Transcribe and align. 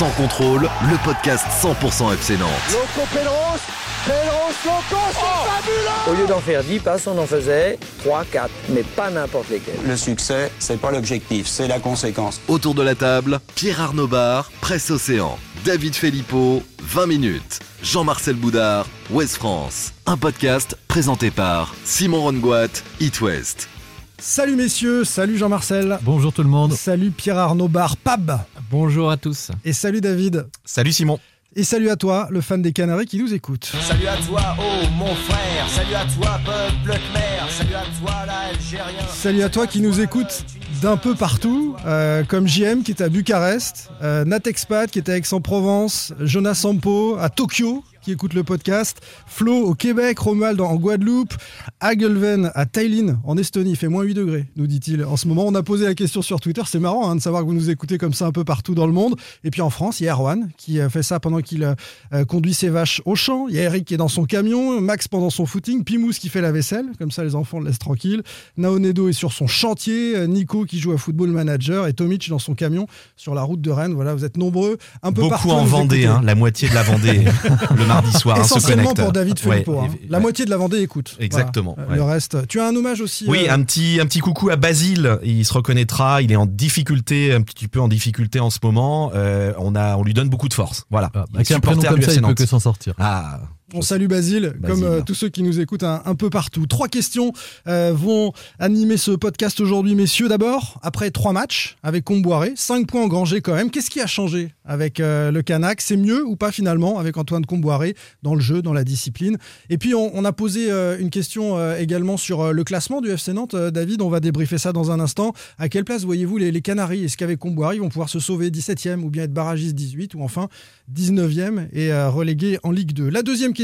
Sans 0.00 0.08
contrôle, 0.12 0.62
le 0.62 1.04
podcast 1.04 1.44
100% 1.62 2.14
FC 2.14 2.38
Nantes. 2.38 2.48
Loco 2.72 3.06
Pedros, 3.12 3.60
Pedros 4.06 4.54
Loco, 4.64 5.02
c'est 5.12 5.50
fabuleux 5.50 6.10
Au 6.10 6.14
lieu 6.14 6.26
d'en 6.26 6.40
faire 6.40 6.64
10 6.64 6.78
passes, 6.78 7.06
on 7.06 7.18
en 7.18 7.26
faisait 7.26 7.78
3, 8.02 8.24
4, 8.32 8.50
mais 8.70 8.82
pas 8.82 9.10
n'importe 9.10 9.50
lesquels. 9.50 9.74
Le 9.86 9.98
succès, 9.98 10.50
c'est 10.58 10.80
pas 10.80 10.90
l'objectif, 10.90 11.46
c'est 11.46 11.68
la 11.68 11.80
conséquence. 11.80 12.40
Autour 12.48 12.72
de 12.74 12.80
la 12.80 12.94
table, 12.94 13.40
Pierre 13.54 13.78
Arnaud 13.82 14.06
Bar, 14.06 14.50
Presse 14.62 14.90
Océan, 14.90 15.38
David 15.66 15.94
Filippo, 15.94 16.62
20 16.82 17.06
minutes. 17.06 17.58
Jean-Marcel 17.82 18.36
Boudard, 18.36 18.86
Ouest 19.10 19.36
France. 19.36 19.92
Un 20.06 20.16
podcast 20.16 20.78
présenté 20.88 21.30
par 21.30 21.74
Simon 21.84 22.22
Rongoat, 22.22 22.68
It 23.00 23.20
West. 23.20 23.68
Salut 24.16 24.56
messieurs, 24.56 25.04
salut 25.04 25.36
Jean-Marcel. 25.36 25.98
Bonjour 26.00 26.32
tout 26.32 26.42
le 26.42 26.48
monde. 26.48 26.72
Salut 26.72 27.10
Pierre 27.10 27.36
Arnaud 27.36 27.68
Bar, 27.68 27.98
Pab. 27.98 28.40
Bonjour 28.70 29.10
à 29.10 29.16
tous. 29.16 29.50
Et 29.64 29.72
salut 29.72 30.00
David. 30.00 30.46
Salut 30.64 30.92
Simon. 30.92 31.18
Et 31.56 31.64
salut 31.64 31.90
à 31.90 31.96
toi, 31.96 32.28
le 32.30 32.40
fan 32.40 32.62
des 32.62 32.72
Canaries 32.72 33.06
qui 33.06 33.18
nous 33.18 33.34
écoute. 33.34 33.72
Salut 33.82 34.06
à 34.06 34.16
toi, 34.18 34.40
oh 34.60 34.86
mon 34.96 35.12
frère, 35.12 35.68
salut 35.68 35.94
à 35.96 36.04
toi, 36.04 36.40
peuple 36.44 36.96
Khmer, 36.96 37.50
salut 37.50 37.74
à 37.74 37.82
toi, 37.98 38.14
l'Algérien. 38.24 39.06
Salut 39.08 39.42
à 39.42 39.48
toi 39.48 39.66
qui 39.66 39.80
nous 39.80 40.00
écoute 40.00 40.44
d'un 40.80 40.96
peu 40.96 41.16
partout, 41.16 41.74
euh, 41.84 42.22
comme 42.22 42.46
JM 42.46 42.84
qui 42.84 42.92
est 42.92 43.02
à 43.02 43.08
Bucarest, 43.08 43.90
euh, 44.02 44.24
Nat 44.24 44.38
Expat 44.46 44.88
qui 44.88 45.00
est 45.00 45.08
à 45.08 45.16
Aix-en-Provence, 45.16 46.14
Jonas 46.20 46.54
Sampo 46.54 47.16
à 47.18 47.28
Tokyo 47.28 47.82
qui 48.10 48.14
écoute 48.14 48.34
le 48.34 48.42
podcast, 48.42 49.00
Flo 49.28 49.54
au 49.54 49.74
Québec, 49.74 50.18
Romuald 50.18 50.60
en 50.60 50.74
Guadeloupe, 50.74 51.32
Hagelven 51.78 52.50
à 52.56 52.66
Tallinn 52.66 53.20
en 53.22 53.36
Estonie, 53.36 53.70
il 53.70 53.76
fait 53.76 53.86
moins 53.86 54.02
8 54.02 54.14
degrés, 54.14 54.46
nous 54.56 54.66
dit-il. 54.66 55.04
En 55.04 55.16
ce 55.16 55.28
moment, 55.28 55.46
on 55.46 55.54
a 55.54 55.62
posé 55.62 55.84
la 55.84 55.94
question 55.94 56.20
sur 56.20 56.40
Twitter, 56.40 56.62
c'est 56.66 56.80
marrant 56.80 57.08
hein, 57.08 57.14
de 57.14 57.20
savoir 57.20 57.42
que 57.42 57.46
vous 57.46 57.54
nous 57.54 57.70
écoutez 57.70 57.98
comme 57.98 58.12
ça 58.12 58.26
un 58.26 58.32
peu 58.32 58.42
partout 58.42 58.74
dans 58.74 58.88
le 58.88 58.92
monde. 58.92 59.14
Et 59.44 59.50
puis 59.50 59.60
en 59.60 59.70
France, 59.70 60.00
il 60.00 60.04
y 60.04 60.08
a 60.08 60.14
Erwan 60.14 60.50
qui 60.56 60.80
euh, 60.80 60.88
fait 60.88 61.04
ça 61.04 61.20
pendant 61.20 61.40
qu'il 61.40 61.62
euh, 61.62 62.24
conduit 62.24 62.52
ses 62.52 62.68
vaches 62.68 63.00
au 63.04 63.14
champ, 63.14 63.46
il 63.48 63.54
y 63.54 63.60
a 63.60 63.62
Eric 63.62 63.84
qui 63.84 63.94
est 63.94 63.98
dans 63.98 64.08
son 64.08 64.24
camion, 64.24 64.80
Max 64.80 65.06
pendant 65.06 65.30
son 65.30 65.46
footing, 65.46 65.84
Pimous 65.84 66.14
qui 66.14 66.30
fait 66.30 66.40
la 66.40 66.50
vaisselle, 66.50 66.86
comme 66.98 67.12
ça 67.12 67.22
les 67.22 67.36
enfants 67.36 67.60
le 67.60 67.66
laissent 67.66 67.78
tranquille, 67.78 68.24
Naonedo 68.56 69.08
est 69.08 69.12
sur 69.12 69.32
son 69.32 69.46
chantier, 69.46 70.16
euh, 70.16 70.26
Nico 70.26 70.64
qui 70.64 70.80
joue 70.80 70.90
à 70.90 70.98
Football 70.98 71.30
Manager 71.30 71.86
et 71.86 71.92
Tomic 71.92 72.28
dans 72.28 72.40
son 72.40 72.54
camion 72.54 72.88
sur 73.14 73.36
la 73.36 73.42
route 73.42 73.60
de 73.60 73.70
Rennes. 73.70 73.94
Voilà, 73.94 74.14
vous 74.14 74.24
êtes 74.24 74.36
nombreux, 74.36 74.78
un 75.04 75.12
peu 75.12 75.20
Beaucoup 75.20 75.30
partout. 75.34 75.50
en 75.50 75.64
Vendée, 75.64 76.06
hein, 76.06 76.20
la 76.24 76.34
moitié 76.34 76.68
de 76.68 76.74
la 76.74 76.82
Vendée 76.82 77.20
le 77.76 77.84
mardi 78.02 78.18
soir. 78.18 78.38
hein, 78.38 78.42
se 78.44 78.54
Essentiellement 78.56 78.94
pour 78.94 79.12
David 79.12 79.38
Filippo. 79.38 79.72
Ouais, 79.72 79.86
hein. 79.86 79.94
La 80.08 80.18
ouais. 80.18 80.22
moitié 80.22 80.44
de 80.44 80.50
la 80.50 80.56
Vendée 80.56 80.78
écoute. 80.80 81.16
Exactement, 81.20 81.74
Voilà. 81.76 81.90
ouais. 81.90 81.96
Le 81.96 82.02
reste. 82.02 82.46
Tu 82.48 82.60
as 82.60 82.66
un 82.66 82.74
hommage 82.76 83.00
aussi. 83.00 83.24
Oui, 83.28 83.46
euh, 83.48 83.52
un 83.54 83.62
petit, 83.62 83.98
un 84.00 84.06
petit 84.06 84.20
coucou 84.20 84.50
à 84.50 84.56
Basile. 84.56 85.18
Il 85.22 85.44
se 85.44 85.52
reconnaîtra. 85.52 86.22
Il 86.22 86.32
est 86.32 86.36
en 86.36 86.46
difficulté, 86.46 87.32
un 87.32 87.42
petit 87.42 87.68
peu 87.68 87.80
en 87.80 87.88
difficulté 87.88 88.40
en 88.40 88.50
ce 88.50 88.58
moment. 88.62 89.12
Euh, 89.14 89.52
on 89.58 89.74
a, 89.74 89.96
on 89.96 90.02
lui 90.02 90.14
donne 90.14 90.28
beaucoup 90.28 90.48
de 90.48 90.54
force. 90.54 90.84
Voilà. 90.90 91.10
Ah, 91.14 91.24
Il 91.30 91.34
est 91.34 91.36
avec 91.38 91.50
un 91.52 91.60
prénom 91.60 91.82
comme 91.82 92.02
ça, 92.02 92.12
il 92.14 92.22
peut 92.22 92.34
que 92.34 92.46
s'en 92.46 92.60
sortir. 92.60 92.94
Ah. 92.98 93.40
On 93.72 93.82
salue 93.82 94.06
Basile, 94.06 94.54
Basile. 94.58 94.60
comme 94.66 94.82
euh, 94.84 95.00
tous 95.04 95.14
ceux 95.14 95.28
qui 95.28 95.42
nous 95.42 95.60
écoutent 95.60 95.84
un, 95.84 96.02
un 96.04 96.14
peu 96.14 96.28
partout. 96.28 96.66
Trois 96.66 96.88
questions 96.88 97.32
euh, 97.68 97.92
vont 97.94 98.32
animer 98.58 98.96
ce 98.96 99.12
podcast 99.12 99.60
aujourd'hui, 99.60 99.94
messieurs. 99.94 100.28
D'abord, 100.28 100.80
après 100.82 101.10
trois 101.10 101.32
matchs 101.32 101.76
avec 101.82 102.04
Comboiré, 102.04 102.52
cinq 102.56 102.86
points 102.88 103.02
engrangés 103.02 103.40
quand 103.40 103.54
même. 103.54 103.70
Qu'est-ce 103.70 103.90
qui 103.90 104.00
a 104.00 104.06
changé 104.06 104.52
avec 104.64 104.98
euh, 104.98 105.30
le 105.30 105.42
Canac 105.42 105.80
C'est 105.80 105.96
mieux 105.96 106.24
ou 106.24 106.34
pas 106.34 106.50
finalement 106.50 106.98
avec 106.98 107.16
Antoine 107.16 107.46
Comboiré 107.46 107.94
dans 108.22 108.34
le 108.34 108.40
jeu, 108.40 108.60
dans 108.60 108.72
la 108.72 108.82
discipline? 108.82 109.38
Et 109.68 109.78
puis 109.78 109.94
on, 109.94 110.10
on 110.16 110.24
a 110.24 110.32
posé 110.32 110.70
une 110.98 111.10
question 111.10 111.74
également 111.76 112.16
sur 112.16 112.52
le 112.52 112.64
classement 112.64 113.00
du 113.00 113.10
FC 113.10 113.32
Nantes. 113.32 113.54
David, 113.54 114.02
on 114.02 114.08
va 114.08 114.20
débriefer 114.20 114.58
ça 114.58 114.72
dans 114.72 114.90
un 114.90 114.98
instant. 115.00 115.32
À 115.58 115.68
quelle 115.68 115.84
place 115.84 116.04
voyez-vous 116.04 116.38
les, 116.38 116.50
les 116.50 116.60
Canaries? 116.60 117.04
Est-ce 117.04 117.16
qu'avec 117.16 117.38
Comboiré, 117.38 117.76
ils 117.76 117.80
vont 117.80 117.88
pouvoir 117.88 118.08
se 118.08 118.18
sauver 118.20 118.50
17e 118.50 119.00
ou 119.02 119.10
bien 119.10 119.24
être 119.24 119.32
barragistes 119.32 119.74
18 119.74 120.14
ou 120.14 120.22
enfin 120.22 120.48
19e 120.94 121.68
et 121.72 121.92
relégués 121.92 122.58
en 122.62 122.72
Ligue 122.72 122.92
2 122.92 123.08
La 123.08 123.22
deuxième 123.22 123.52
question, 123.52 123.59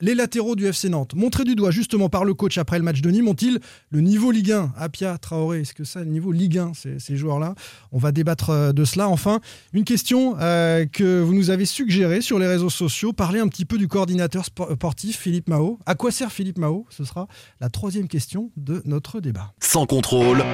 les 0.00 0.14
latéraux 0.14 0.56
du 0.56 0.66
FC 0.66 0.88
Nantes, 0.88 1.14
montrés 1.14 1.44
du 1.44 1.54
doigt 1.54 1.70
justement 1.70 2.08
par 2.08 2.24
le 2.24 2.34
coach 2.34 2.58
après 2.58 2.78
le 2.78 2.84
match 2.84 3.00
de 3.00 3.10
Nîmes, 3.10 3.28
ont-ils 3.28 3.60
le 3.90 4.00
niveau 4.00 4.30
Ligue 4.30 4.52
1 4.52 4.72
Apia, 4.76 5.16
Traoré, 5.18 5.60
est-ce 5.60 5.74
que 5.74 5.84
ça, 5.84 6.00
le 6.00 6.06
niveau 6.06 6.32
Ligue 6.32 6.58
1, 6.58 6.72
ces, 6.74 6.98
ces 6.98 7.16
joueurs-là? 7.16 7.54
On 7.92 7.98
va 7.98 8.12
débattre 8.12 8.50
euh, 8.50 8.72
de 8.72 8.84
cela. 8.84 9.08
Enfin, 9.08 9.40
une 9.72 9.84
question 9.84 10.36
euh, 10.40 10.84
que 10.86 11.20
vous 11.20 11.34
nous 11.34 11.50
avez 11.50 11.64
suggérée 11.64 12.20
sur 12.20 12.38
les 12.38 12.46
réseaux 12.46 12.70
sociaux, 12.70 13.12
parler 13.12 13.40
un 13.40 13.48
petit 13.48 13.64
peu 13.64 13.78
du 13.78 13.88
coordinateur 13.88 14.44
spo- 14.44 14.74
sportif 14.74 15.18
Philippe 15.18 15.48
Mao. 15.48 15.78
À 15.86 15.94
quoi 15.94 16.10
sert 16.10 16.30
Philippe 16.32 16.58
Mao? 16.58 16.86
Ce 16.90 17.04
sera 17.04 17.26
la 17.60 17.68
troisième 17.70 18.08
question 18.08 18.50
de 18.56 18.82
notre 18.84 19.20
débat. 19.20 19.52
Sans 19.60 19.86
contrôle, 19.86 20.44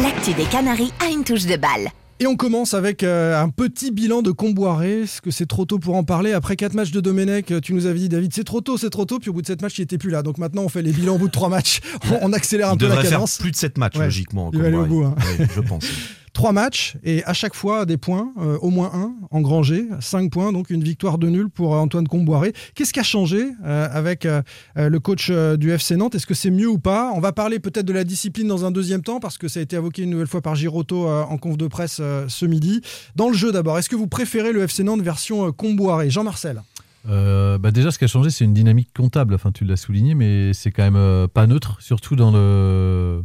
L'actu 0.00 0.32
des 0.34 0.44
Canaries 0.44 0.92
a 1.00 1.10
une 1.10 1.22
touche 1.22 1.44
de 1.46 1.56
balle. 1.56 1.90
Et 2.22 2.26
on 2.28 2.36
commence 2.36 2.72
avec 2.74 3.02
euh, 3.02 3.36
un 3.42 3.48
petit 3.48 3.90
bilan 3.90 4.22
de 4.22 4.30
Comboiré. 4.30 5.00
Est-ce 5.02 5.20
que 5.20 5.32
c'est 5.32 5.46
trop 5.46 5.64
tôt 5.64 5.80
pour 5.80 5.96
en 5.96 6.04
parler? 6.04 6.32
Après 6.32 6.54
quatre 6.54 6.74
matchs 6.74 6.92
de 6.92 7.00
Domenech, 7.00 7.50
euh, 7.50 7.58
tu 7.60 7.74
nous 7.74 7.86
avais 7.86 7.98
dit, 7.98 8.08
David, 8.08 8.32
c'est 8.32 8.44
trop 8.44 8.60
tôt, 8.60 8.78
c'est 8.78 8.90
trop 8.90 9.04
tôt. 9.06 9.18
Puis 9.18 9.28
au 9.30 9.32
bout 9.32 9.42
de 9.42 9.46
sept 9.48 9.60
matchs, 9.60 9.78
il 9.78 9.82
était 9.82 9.98
plus 9.98 10.10
là. 10.10 10.22
Donc 10.22 10.38
maintenant, 10.38 10.62
on 10.62 10.68
fait 10.68 10.82
les 10.82 10.92
bilans 10.92 11.16
au 11.16 11.18
bout 11.18 11.26
de 11.26 11.32
trois 11.32 11.48
matchs. 11.48 11.80
On, 12.12 12.18
on 12.30 12.32
accélère 12.32 12.68
un 12.70 12.74
Il 12.74 12.78
peu 12.78 12.86
la 12.86 13.00
faire 13.00 13.10
cadence. 13.10 13.38
plus 13.38 13.50
de 13.50 13.56
7 13.56 13.76
matchs, 13.76 13.96
Ouais. 13.98 14.04
logiquement. 14.04 14.50
Il 14.52 14.60
va 14.60 14.68
aller 14.68 14.76
au 14.76 14.86
bout, 14.86 15.02
hein. 15.02 15.16
Ouais, 15.40 15.48
je 15.52 15.60
pense. 15.62 15.84
Trois 16.42 16.50
matchs 16.50 16.96
et 17.04 17.22
à 17.22 17.34
chaque 17.34 17.54
fois 17.54 17.86
des 17.86 17.96
points, 17.96 18.32
euh, 18.36 18.58
au 18.62 18.70
moins 18.70 18.90
un, 18.92 19.14
engrangé. 19.30 19.86
Cinq 20.00 20.32
points, 20.32 20.52
donc 20.52 20.70
une 20.70 20.82
victoire 20.82 21.16
de 21.16 21.28
nul 21.28 21.48
pour 21.48 21.76
euh, 21.76 21.78
Antoine 21.78 22.08
Comboiré. 22.08 22.52
Qu'est-ce 22.74 22.92
qui 22.92 22.98
a 22.98 23.04
changé 23.04 23.52
euh, 23.64 23.88
avec 23.92 24.26
le 24.74 24.98
coach 24.98 25.30
du 25.30 25.70
FC 25.70 25.94
Nantes? 25.94 26.16
Est-ce 26.16 26.26
que 26.26 26.34
c'est 26.34 26.50
mieux 26.50 26.66
ou 26.66 26.80
pas? 26.80 27.12
On 27.14 27.20
va 27.20 27.30
parler 27.30 27.60
peut-être 27.60 27.86
de 27.86 27.92
la 27.92 28.02
discipline 28.02 28.48
dans 28.48 28.64
un 28.64 28.72
deuxième 28.72 29.02
temps 29.02 29.20
parce 29.20 29.38
que 29.38 29.46
ça 29.46 29.60
a 29.60 29.62
été 29.62 29.76
évoqué 29.76 30.02
une 30.02 30.10
nouvelle 30.10 30.26
fois 30.26 30.42
par 30.42 30.56
Giroto 30.56 31.06
euh, 31.06 31.22
en 31.22 31.38
conf 31.38 31.56
de 31.56 31.68
presse 31.68 32.00
ce 32.26 32.44
midi. 32.44 32.80
Dans 33.14 33.28
le 33.28 33.36
jeu 33.36 33.52
d'abord, 33.52 33.78
est-ce 33.78 33.88
que 33.88 33.94
vous 33.94 34.08
préférez 34.08 34.50
le 34.50 34.62
FC 34.62 34.82
Nantes 34.82 35.02
version 35.02 35.52
Comboiré? 35.52 36.10
Jean-Marcel 36.10 36.60
bah 37.04 37.70
déjà, 37.72 37.90
ce 37.92 37.98
qui 37.98 38.04
a 38.04 38.08
changé, 38.08 38.30
c'est 38.30 38.44
une 38.44 38.54
dynamique 38.54 38.88
comptable. 38.96 39.34
Enfin, 39.34 39.52
tu 39.52 39.64
l'as 39.64 39.76
souligné, 39.76 40.14
mais 40.14 40.52
c'est 40.54 40.70
quand 40.70 40.88
même 40.88 41.28
pas 41.28 41.46
neutre, 41.46 41.76
surtout 41.80 42.14
dans 42.14 42.30
le 42.30 43.22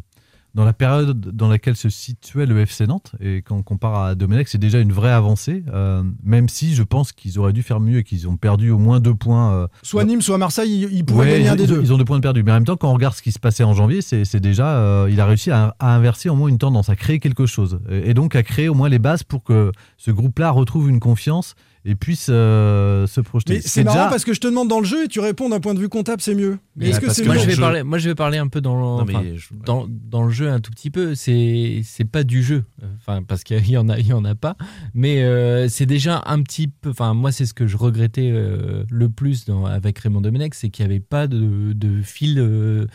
dans 0.58 0.66
la 0.66 0.74
période 0.74 1.20
dans 1.36 1.48
laquelle 1.48 1.76
se 1.76 1.88
situait 1.88 2.48
le 2.48 2.60
FC 2.60 2.88
Nantes. 2.88 3.12
Et 3.22 3.44
quand 3.44 3.56
on 3.56 3.62
compare 3.64 3.96
à 4.04 4.16
Domenech, 4.16 4.48
c'est 4.50 4.58
déjà 4.58 4.80
une 4.80 4.92
vraie 4.92 5.12
avancée. 5.12 5.64
euh, 5.72 6.02
même 6.24 6.50
si 6.50 6.74
je 6.74 6.82
pense 6.82 7.12
qu'ils 7.12 7.38
auraient 7.38 7.54
dû 7.54 7.62
faire 7.62 7.80
mieux 7.80 8.00
et 8.00 8.04
qu'ils 8.04 8.28
ont 8.28 8.38
perdu 8.38 8.72
au 8.72 8.80
moins 8.80 9.00
deux 9.00 9.14
points. 9.14 9.54
euh, 9.54 9.68
Soit 9.84 10.04
Nîmes, 10.04 10.22
soit 10.22 10.40
Marseille, 10.40 10.88
ils, 10.92 10.98
ils 10.98 11.06
pourraient 11.06 11.26
Ouais, 11.28 11.32
gagner 11.34 11.46
ils, 11.46 11.50
un 11.50 11.56
des 11.56 11.64
ils- 11.66 11.70
deux. 11.70 11.80
ils 11.84 11.94
ont 11.94 11.98
deux 12.00 12.06
points 12.06 12.18
de 12.18 12.24
perdu. 12.24 12.42
Mais 12.42 12.52
en 12.52 12.56
même 12.56 12.66
temps, 12.66 12.76
quand 12.76 12.90
on 12.90 12.94
regarde 12.96 13.14
ce 13.14 13.22
qui 13.22 13.32
se 13.32 13.38
passait 13.40 13.64
en 13.64 13.76
janvier, 13.76 14.02
c'est 14.02 14.40
déjà, 14.40 14.78
euh, 14.80 15.08
il 15.12 15.22
a 15.22 15.28
réussi 15.28 15.52
à, 15.52 15.76
à 15.80 15.96
inverser 15.96 16.28
au 16.30 16.36
moins 16.36 16.50
une 16.50 16.58
tendance, 16.58 16.90
à 16.90 16.96
créer 16.96 17.20
quelque 17.20 17.46
chose. 17.46 17.80
Et, 17.90 18.10
et 18.10 18.14
donc 18.16 18.36
à 18.36 18.42
créer 18.42 18.68
au 18.68 18.74
moins 18.74 18.90
les 18.90 19.00
bases 19.00 19.22
pour 19.24 19.44
que 19.44 19.72
ce 19.98 20.10
groupe-là 20.10 20.50
retrouve 20.50 20.90
une 20.90 21.00
confiance 21.00 21.54
et 21.90 21.96
puisse 21.96 22.28
euh, 22.30 23.08
se 23.08 23.22
projeter. 23.22 23.62
C'est 23.62 23.82
est 23.82 23.84
marrant 23.86 23.98
déjà- 23.98 24.10
parce 24.10 24.26
que 24.26 24.34
je 24.34 24.40
te 24.42 24.48
demande 24.48 24.68
dans 24.68 24.80
le 24.80 24.86
jeu 24.86 25.06
et 25.06 25.08
tu 25.08 25.20
réponds 25.22 25.48
d'un 25.50 25.60
point 25.62 25.74
de 25.74 25.80
vue 25.80 25.88
comptable, 25.90 26.22
c'est 26.22 26.36
mieux. 26.36 26.60
Mais 26.76 26.90
est-ce 26.90 27.00
que 27.00 27.06
parce 27.06 27.18
c'est 27.18 27.26
Moi 27.26 27.38
je, 27.38 27.48
vais 27.48 27.56
parler, 27.56 27.84
moi, 27.84 27.98
je 27.98 28.10
vais 28.10 28.16
parler 28.16 28.38
un 28.38 28.48
peu 28.48 28.60
dans, 28.62 28.98
Non, 29.00 29.06
mais 29.06 29.16
enfin, 29.16 29.26
je- 29.36 29.48
dans, 29.66 29.88
dans 29.90 30.24
le 30.26 30.30
jeu 30.32 30.50
un 30.50 30.60
tout 30.60 30.70
petit 30.72 30.92
peu. 30.92 31.16
C'est 31.16 31.82
c'est 31.84 32.04
pas 32.06 32.24
du 32.24 32.44
jeu, 32.44 32.66
enfin 33.00 33.24
parce 33.24 33.44
qu'il 33.44 33.70
y 33.70 33.78
en 33.78 33.88
a, 33.90 33.98
il 33.98 34.08
y 34.08 34.14
en 34.14 34.26
a 34.26 34.36
pas. 34.36 34.58
Mais 34.94 35.24
euh, 35.24 35.70
c'est 35.70 35.86
déjà 35.86 36.22
un 36.26 36.42
petit 36.42 36.68
peu. 36.68 36.90
Enfin 36.90 37.14
moi 37.14 37.32
c'est 37.32 37.46
ce 37.46 37.54
que 37.54 37.66
je 37.68 37.78
regrettais 37.78 38.30
euh, 38.34 38.84
le 38.92 39.08
plus 39.10 39.46
dans- 39.46 39.66
avec 39.66 39.98
Raymond 40.00 40.22
Domenech, 40.22 40.54
c'est 40.56 40.70
qu'il 40.70 40.86
n'y 40.86 40.92
avait 40.92 41.00
pas 41.00 41.28
de, 41.28 41.72
de 41.74 42.02
fil 42.02 42.38
euh, 42.38 42.86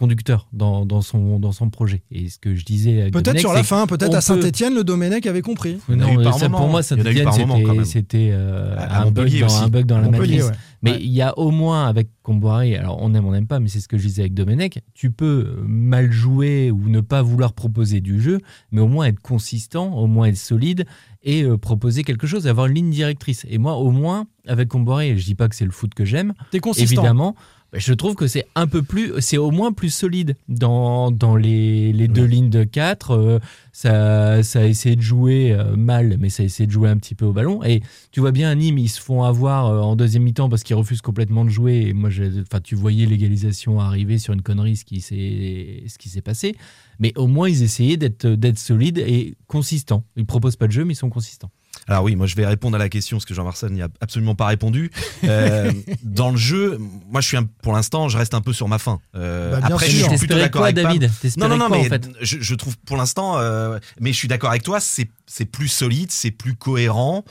conducteur 0.00 0.48
dans, 0.52 0.86
dans 0.86 1.02
son 1.02 1.38
dans 1.38 1.52
son 1.52 1.68
projet. 1.70 2.02
Et 2.10 2.28
ce 2.30 2.38
que 2.38 2.54
je 2.56 2.64
disais 2.64 3.02
avec 3.02 3.12
Peut-être 3.12 3.26
Domenech, 3.26 3.40
sur 3.42 3.52
la 3.52 3.62
fin, 3.62 3.86
peut-être 3.86 4.14
à 4.14 4.16
peut- 4.16 4.20
Saint-Etienne, 4.22 4.74
le 4.74 4.82
Domenech 4.82 5.26
avait 5.26 5.42
compris. 5.42 5.76
Il 5.88 5.94
y 5.94 5.98
en 5.98 6.00
a 6.00 6.12
non, 6.14 6.20
eu 6.20 6.24
par 6.24 6.38
ça, 6.38 6.48
pour 6.48 6.66
moi, 6.68 6.82
Saint-Etienne, 6.82 7.28
c'était- 7.84 8.30
euh, 8.32 8.76
un, 8.78 9.10
bug 9.10 9.38
dans, 9.38 9.46
aussi. 9.46 9.62
un 9.64 9.68
bug 9.68 9.84
dans 9.86 9.98
la 10.00 10.08
matrice. 10.08 10.44
ouais. 10.44 10.50
Mais 10.82 10.92
Ouais. 10.92 10.98
il 11.02 11.10
y 11.12 11.20
a 11.20 11.38
au 11.38 11.50
moins 11.50 11.86
avec 11.86 12.08
Comboiré, 12.22 12.74
alors 12.76 12.98
on 13.02 13.12
aime, 13.14 13.26
on 13.26 13.32
n'aime 13.32 13.46
pas, 13.46 13.60
mais 13.60 13.68
c'est 13.68 13.80
ce 13.80 13.88
que 13.88 13.98
je 13.98 14.06
disais 14.06 14.22
avec 14.22 14.32
Domenech, 14.32 14.78
tu 14.94 15.10
peux 15.10 15.58
mal 15.66 16.10
jouer 16.10 16.70
ou 16.70 16.88
ne 16.88 17.00
pas 17.02 17.20
vouloir 17.20 17.52
proposer 17.52 18.00
du 18.00 18.18
jeu, 18.22 18.40
mais 18.72 18.80
au 18.80 18.88
moins 18.88 19.04
être 19.06 19.20
consistant, 19.20 19.92
au 19.94 20.06
moins 20.06 20.26
être 20.28 20.38
solide 20.38 20.86
et 21.22 21.42
euh, 21.42 21.58
proposer 21.58 22.02
quelque 22.02 22.26
chose, 22.26 22.46
avoir 22.46 22.66
une 22.68 22.74
ligne 22.76 22.90
directrice. 22.90 23.44
Et 23.50 23.58
moi, 23.58 23.74
au 23.76 23.90
moins, 23.90 24.26
avec 24.46 24.68
Comboiré, 24.68 25.18
je 25.18 25.24
dis 25.26 25.34
pas 25.34 25.50
que 25.50 25.54
c'est 25.54 25.66
le 25.66 25.70
foot 25.70 25.92
que 25.92 26.06
j'aime, 26.06 26.32
T'es 26.50 26.60
consistant. 26.60 27.02
évidemment, 27.02 27.34
je 27.72 27.94
trouve 27.94 28.14
que 28.14 28.26
c'est 28.26 28.46
un 28.54 28.66
peu 28.66 28.82
plus, 28.82 29.12
c'est 29.20 29.38
au 29.38 29.50
moins 29.50 29.72
plus 29.72 29.90
solide 29.90 30.36
dans, 30.48 31.10
dans 31.10 31.36
les, 31.36 31.92
les 31.92 32.08
deux 32.08 32.24
lignes 32.24 32.50
de 32.50 32.64
4. 32.64 33.40
ça, 33.72 34.42
ça 34.42 34.60
a 34.60 34.64
essayé 34.64 34.96
de 34.96 35.00
jouer 35.00 35.52
euh, 35.52 35.76
mal, 35.76 36.16
mais 36.18 36.30
ça 36.30 36.42
a 36.42 36.46
essayé 36.46 36.66
de 36.66 36.72
jouer 36.72 36.88
un 36.88 36.96
petit 36.96 37.14
peu 37.14 37.24
au 37.24 37.32
ballon. 37.32 37.62
Et 37.62 37.82
tu 38.10 38.20
vois 38.20 38.32
bien, 38.32 38.54
Nîmes, 38.54 38.78
ils 38.78 38.88
se 38.88 39.00
font 39.00 39.22
avoir 39.22 39.66
euh, 39.66 39.80
en 39.80 39.96
deuxième 39.96 40.24
mi-temps 40.24 40.48
parce 40.48 40.62
qu'ils 40.62 40.76
refusent 40.76 41.02
complètement 41.02 41.44
de 41.44 41.50
jouer. 41.50 41.86
Et 41.88 41.92
moi, 41.92 42.10
enfin, 42.42 42.60
tu 42.60 42.74
voyais 42.74 43.06
l'égalisation 43.06 43.80
arriver 43.80 44.18
sur 44.18 44.34
une 44.34 44.42
connerie, 44.42 44.76
ce 44.76 44.84
qui 44.84 45.00
s'est 45.00 45.84
ce 45.86 45.98
qui 45.98 46.08
s'est 46.08 46.22
passé. 46.22 46.56
Mais 46.98 47.12
au 47.16 47.26
moins, 47.26 47.48
ils 47.48 47.62
essayaient 47.62 47.96
d'être 47.96 48.26
d'être 48.26 48.58
solides 48.58 48.98
et 48.98 49.36
consistants. 49.46 50.04
Ils 50.16 50.26
proposent 50.26 50.56
pas 50.56 50.66
de 50.66 50.72
jeu, 50.72 50.84
mais 50.84 50.94
ils 50.94 50.96
sont 50.96 51.10
consistants. 51.10 51.50
Alors 51.90 52.04
oui, 52.04 52.14
moi 52.14 52.26
je 52.26 52.36
vais 52.36 52.46
répondre 52.46 52.76
à 52.76 52.78
la 52.78 52.88
question 52.88 53.16
parce 53.16 53.24
que 53.24 53.34
Jean-Marcel 53.34 53.72
n'y 53.72 53.82
a 53.82 53.88
absolument 54.00 54.34
pas 54.34 54.46
répondu. 54.46 54.90
Euh, 55.24 55.70
dans 56.02 56.30
le 56.30 56.36
jeu, 56.36 56.78
moi 57.08 57.20
je 57.20 57.28
suis 57.28 57.36
pour 57.62 57.72
l'instant, 57.72 58.08
je 58.08 58.16
reste 58.16 58.32
un 58.32 58.40
peu 58.40 58.52
sur 58.52 58.68
ma 58.68 58.78
fin. 58.78 59.00
Euh, 59.14 59.60
après, 59.62 59.88
je 59.88 60.04
suis 60.04 60.18
plutôt 60.18 60.36
d'accord 60.36 60.64
avec 60.64 60.76
David. 60.76 61.10
Non, 61.36 61.48
non, 61.48 61.56
non, 61.56 61.68
mais 61.68 61.78
en 61.78 61.84
fait 61.84 62.08
je, 62.20 62.54
trouve 62.54 62.76
pour 62.78 62.96
l'instant, 62.96 63.38
euh, 63.38 63.78
mais 64.00 64.12
je 64.12 64.16
suis 64.16 64.28
d'accord 64.28 64.50
avec 64.50 64.62
toi, 64.62 64.78
c'est 64.80 65.44
plus 65.44 65.68
solide, 65.68 66.10
c'est 66.10 66.30
plus 66.30 66.54
cohérent. 66.54 67.24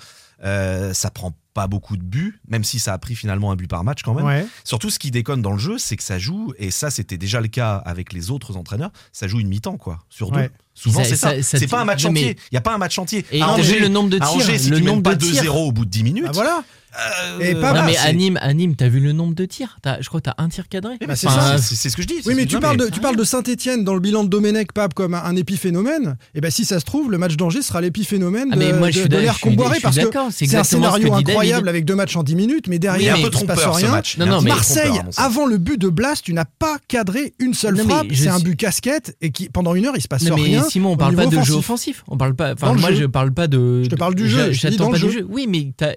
Euh, 0.43 0.93
ça 0.93 1.09
prend 1.09 1.33
pas 1.53 1.67
beaucoup 1.67 1.97
de 1.97 2.03
buts, 2.03 2.39
même 2.47 2.63
si 2.63 2.79
ça 2.79 2.93
a 2.93 2.97
pris 2.97 3.15
finalement 3.15 3.51
un 3.51 3.55
but 3.55 3.67
par 3.67 3.83
match 3.83 4.03
quand 4.03 4.13
même. 4.13 4.47
Surtout, 4.63 4.89
ce 4.89 4.99
qui 4.99 5.11
déconne 5.11 5.41
dans 5.41 5.51
le 5.51 5.57
jeu, 5.57 5.77
c'est 5.77 5.97
que 5.97 6.03
ça 6.03 6.19
joue, 6.19 6.53
et 6.57 6.71
ça 6.71 6.89
c'était 6.89 7.17
déjà 7.17 7.41
le 7.41 7.47
cas 7.47 7.75
avec 7.75 8.13
les 8.13 8.31
autres 8.31 8.57
entraîneurs, 8.57 8.91
ça 9.11 9.27
joue 9.27 9.39
une 9.39 9.47
mi-temps 9.47 9.77
quoi, 9.77 9.99
sur 10.09 10.31
deux. 10.31 10.49
Souvent 10.73 11.03
c'est 11.03 11.17
ça. 11.17 11.41
c'est 11.41 11.67
pas 11.67 11.81
un 11.81 11.85
match 11.85 12.05
entier. 12.05 12.37
Il 12.51 12.55
y 12.55 12.57
a 12.57 12.61
pas 12.61 12.73
un 12.73 12.77
match 12.77 12.97
entier. 12.97 13.25
Et 13.31 13.41
à 13.41 13.49
Angers, 13.49 13.79
le 13.79 13.89
nombre 13.89 14.09
de 14.09 14.17
tirs, 14.17 14.59
si 14.59 14.69
le 14.69 14.77
tu 14.77 14.83
nombre 14.83 15.01
de 15.01 15.09
pas 15.09 15.15
2-0 15.15 15.49
au 15.49 15.71
bout 15.71 15.85
de 15.85 15.89
10 15.89 16.03
minutes. 16.03 16.25
Bah, 16.25 16.31
voilà. 16.33 16.63
Euh, 16.97 17.53
non, 17.53 17.83
mais 17.85 17.97
anime, 17.97 18.39
anime, 18.41 18.75
t'as 18.75 18.87
vu 18.87 18.99
le 18.99 19.11
nombre 19.11 19.35
de 19.35 19.45
tirs 19.45 19.77
as, 19.85 20.01
Je 20.01 20.07
crois 20.07 20.21
que 20.21 20.29
t'as 20.29 20.35
un 20.37 20.49
tir 20.49 20.67
cadré. 20.67 20.95
Eh 21.01 21.05
ben, 21.05 21.15
c'est 21.15 21.27
ce 21.27 21.95
que 21.95 22.01
je 22.01 22.07
dis. 22.07 22.21
Oui, 22.25 22.33
mais 22.35 22.43
ah 22.43 22.47
tu, 22.91 22.99
parles. 22.99 23.15
De, 23.15 23.23
Saint-Etienne 23.23 23.83
dans 23.83 23.93
le 23.93 23.99
bilan 23.99 24.23
de 24.23 24.29
Domenech 24.29 24.71
Pape 24.71 24.93
comme 24.93 25.13
un, 25.13 25.35
épiphénomène. 25.35 26.17
Et 26.35 26.41
bien, 26.41 26.49
si 26.49 26.65
ça 26.65 26.79
se 26.79 26.85
trouve, 26.85 27.11
le 27.11 27.17
match 27.17 27.35
d'Angers 27.35 27.61
sera 27.61 27.81
l'épiphénomène 27.81 28.49
ah, 28.51 28.55
de, 28.55 29.01
de, 29.01 29.07
de 29.07 29.17
l'air 29.17 29.39
qu'on 29.39 29.51
boirait 29.51 29.79
parce 29.81 29.97
que 29.97 30.09
c'est 30.31 30.55
un 30.55 30.63
scénario 30.63 31.13
incroyable 31.13 31.69
avec 31.69 31.85
deux 31.85 31.95
matchs 31.95 32.15
en 32.15 32.23
10 32.23 32.35
minutes, 32.35 32.67
mais 32.67 32.79
derrière, 32.79 33.15
oui, 33.15 33.23
il 33.23 33.29
ne 33.29 33.39
se 33.39 33.45
passe 33.45 33.65
rien. 33.65 34.41
Marseille, 34.41 34.99
avant 35.17 35.45
le 35.45 35.57
but 35.57 35.79
de 35.79 35.89
Blast, 35.89 36.25
tu 36.25 36.33
n'as 36.33 36.45
pas 36.45 36.77
cadré 36.87 37.33
une 37.39 37.53
seule 37.53 37.77
frappe. 37.77 38.07
C'est 38.13 38.27
un 38.27 38.39
but 38.39 38.55
casquette 38.55 39.15
et 39.21 39.31
qui 39.31 39.49
pendant 39.49 39.75
une 39.75 39.85
heure, 39.85 39.95
il 39.95 40.01
se 40.01 40.07
passe 40.07 40.29
rien. 40.29 40.61
Mais 40.61 40.69
Simon, 40.69 40.89
on 40.89 40.93
ne 40.93 40.97
parle 40.97 41.15
pas 41.15 41.25
de 41.27 41.41
jeu 41.41 41.55
offensif. 41.55 42.03
On. 42.07 42.17
Moi, 42.17 42.93
je 42.93 43.01
ne 43.01 43.07
parle 43.07 43.31
pas 43.31 43.47
de. 43.47 43.83
Je 43.83 43.89
te 43.89 43.95
parle 43.95 44.15
du 44.15 44.29
jeu. 44.29 44.51
J'attends 44.51 44.91
pas 44.91 44.97
du 44.97 45.11
jeu. 45.11 45.25
Oui, 45.29 45.45
mais 45.47 45.73
t'as 45.77 45.93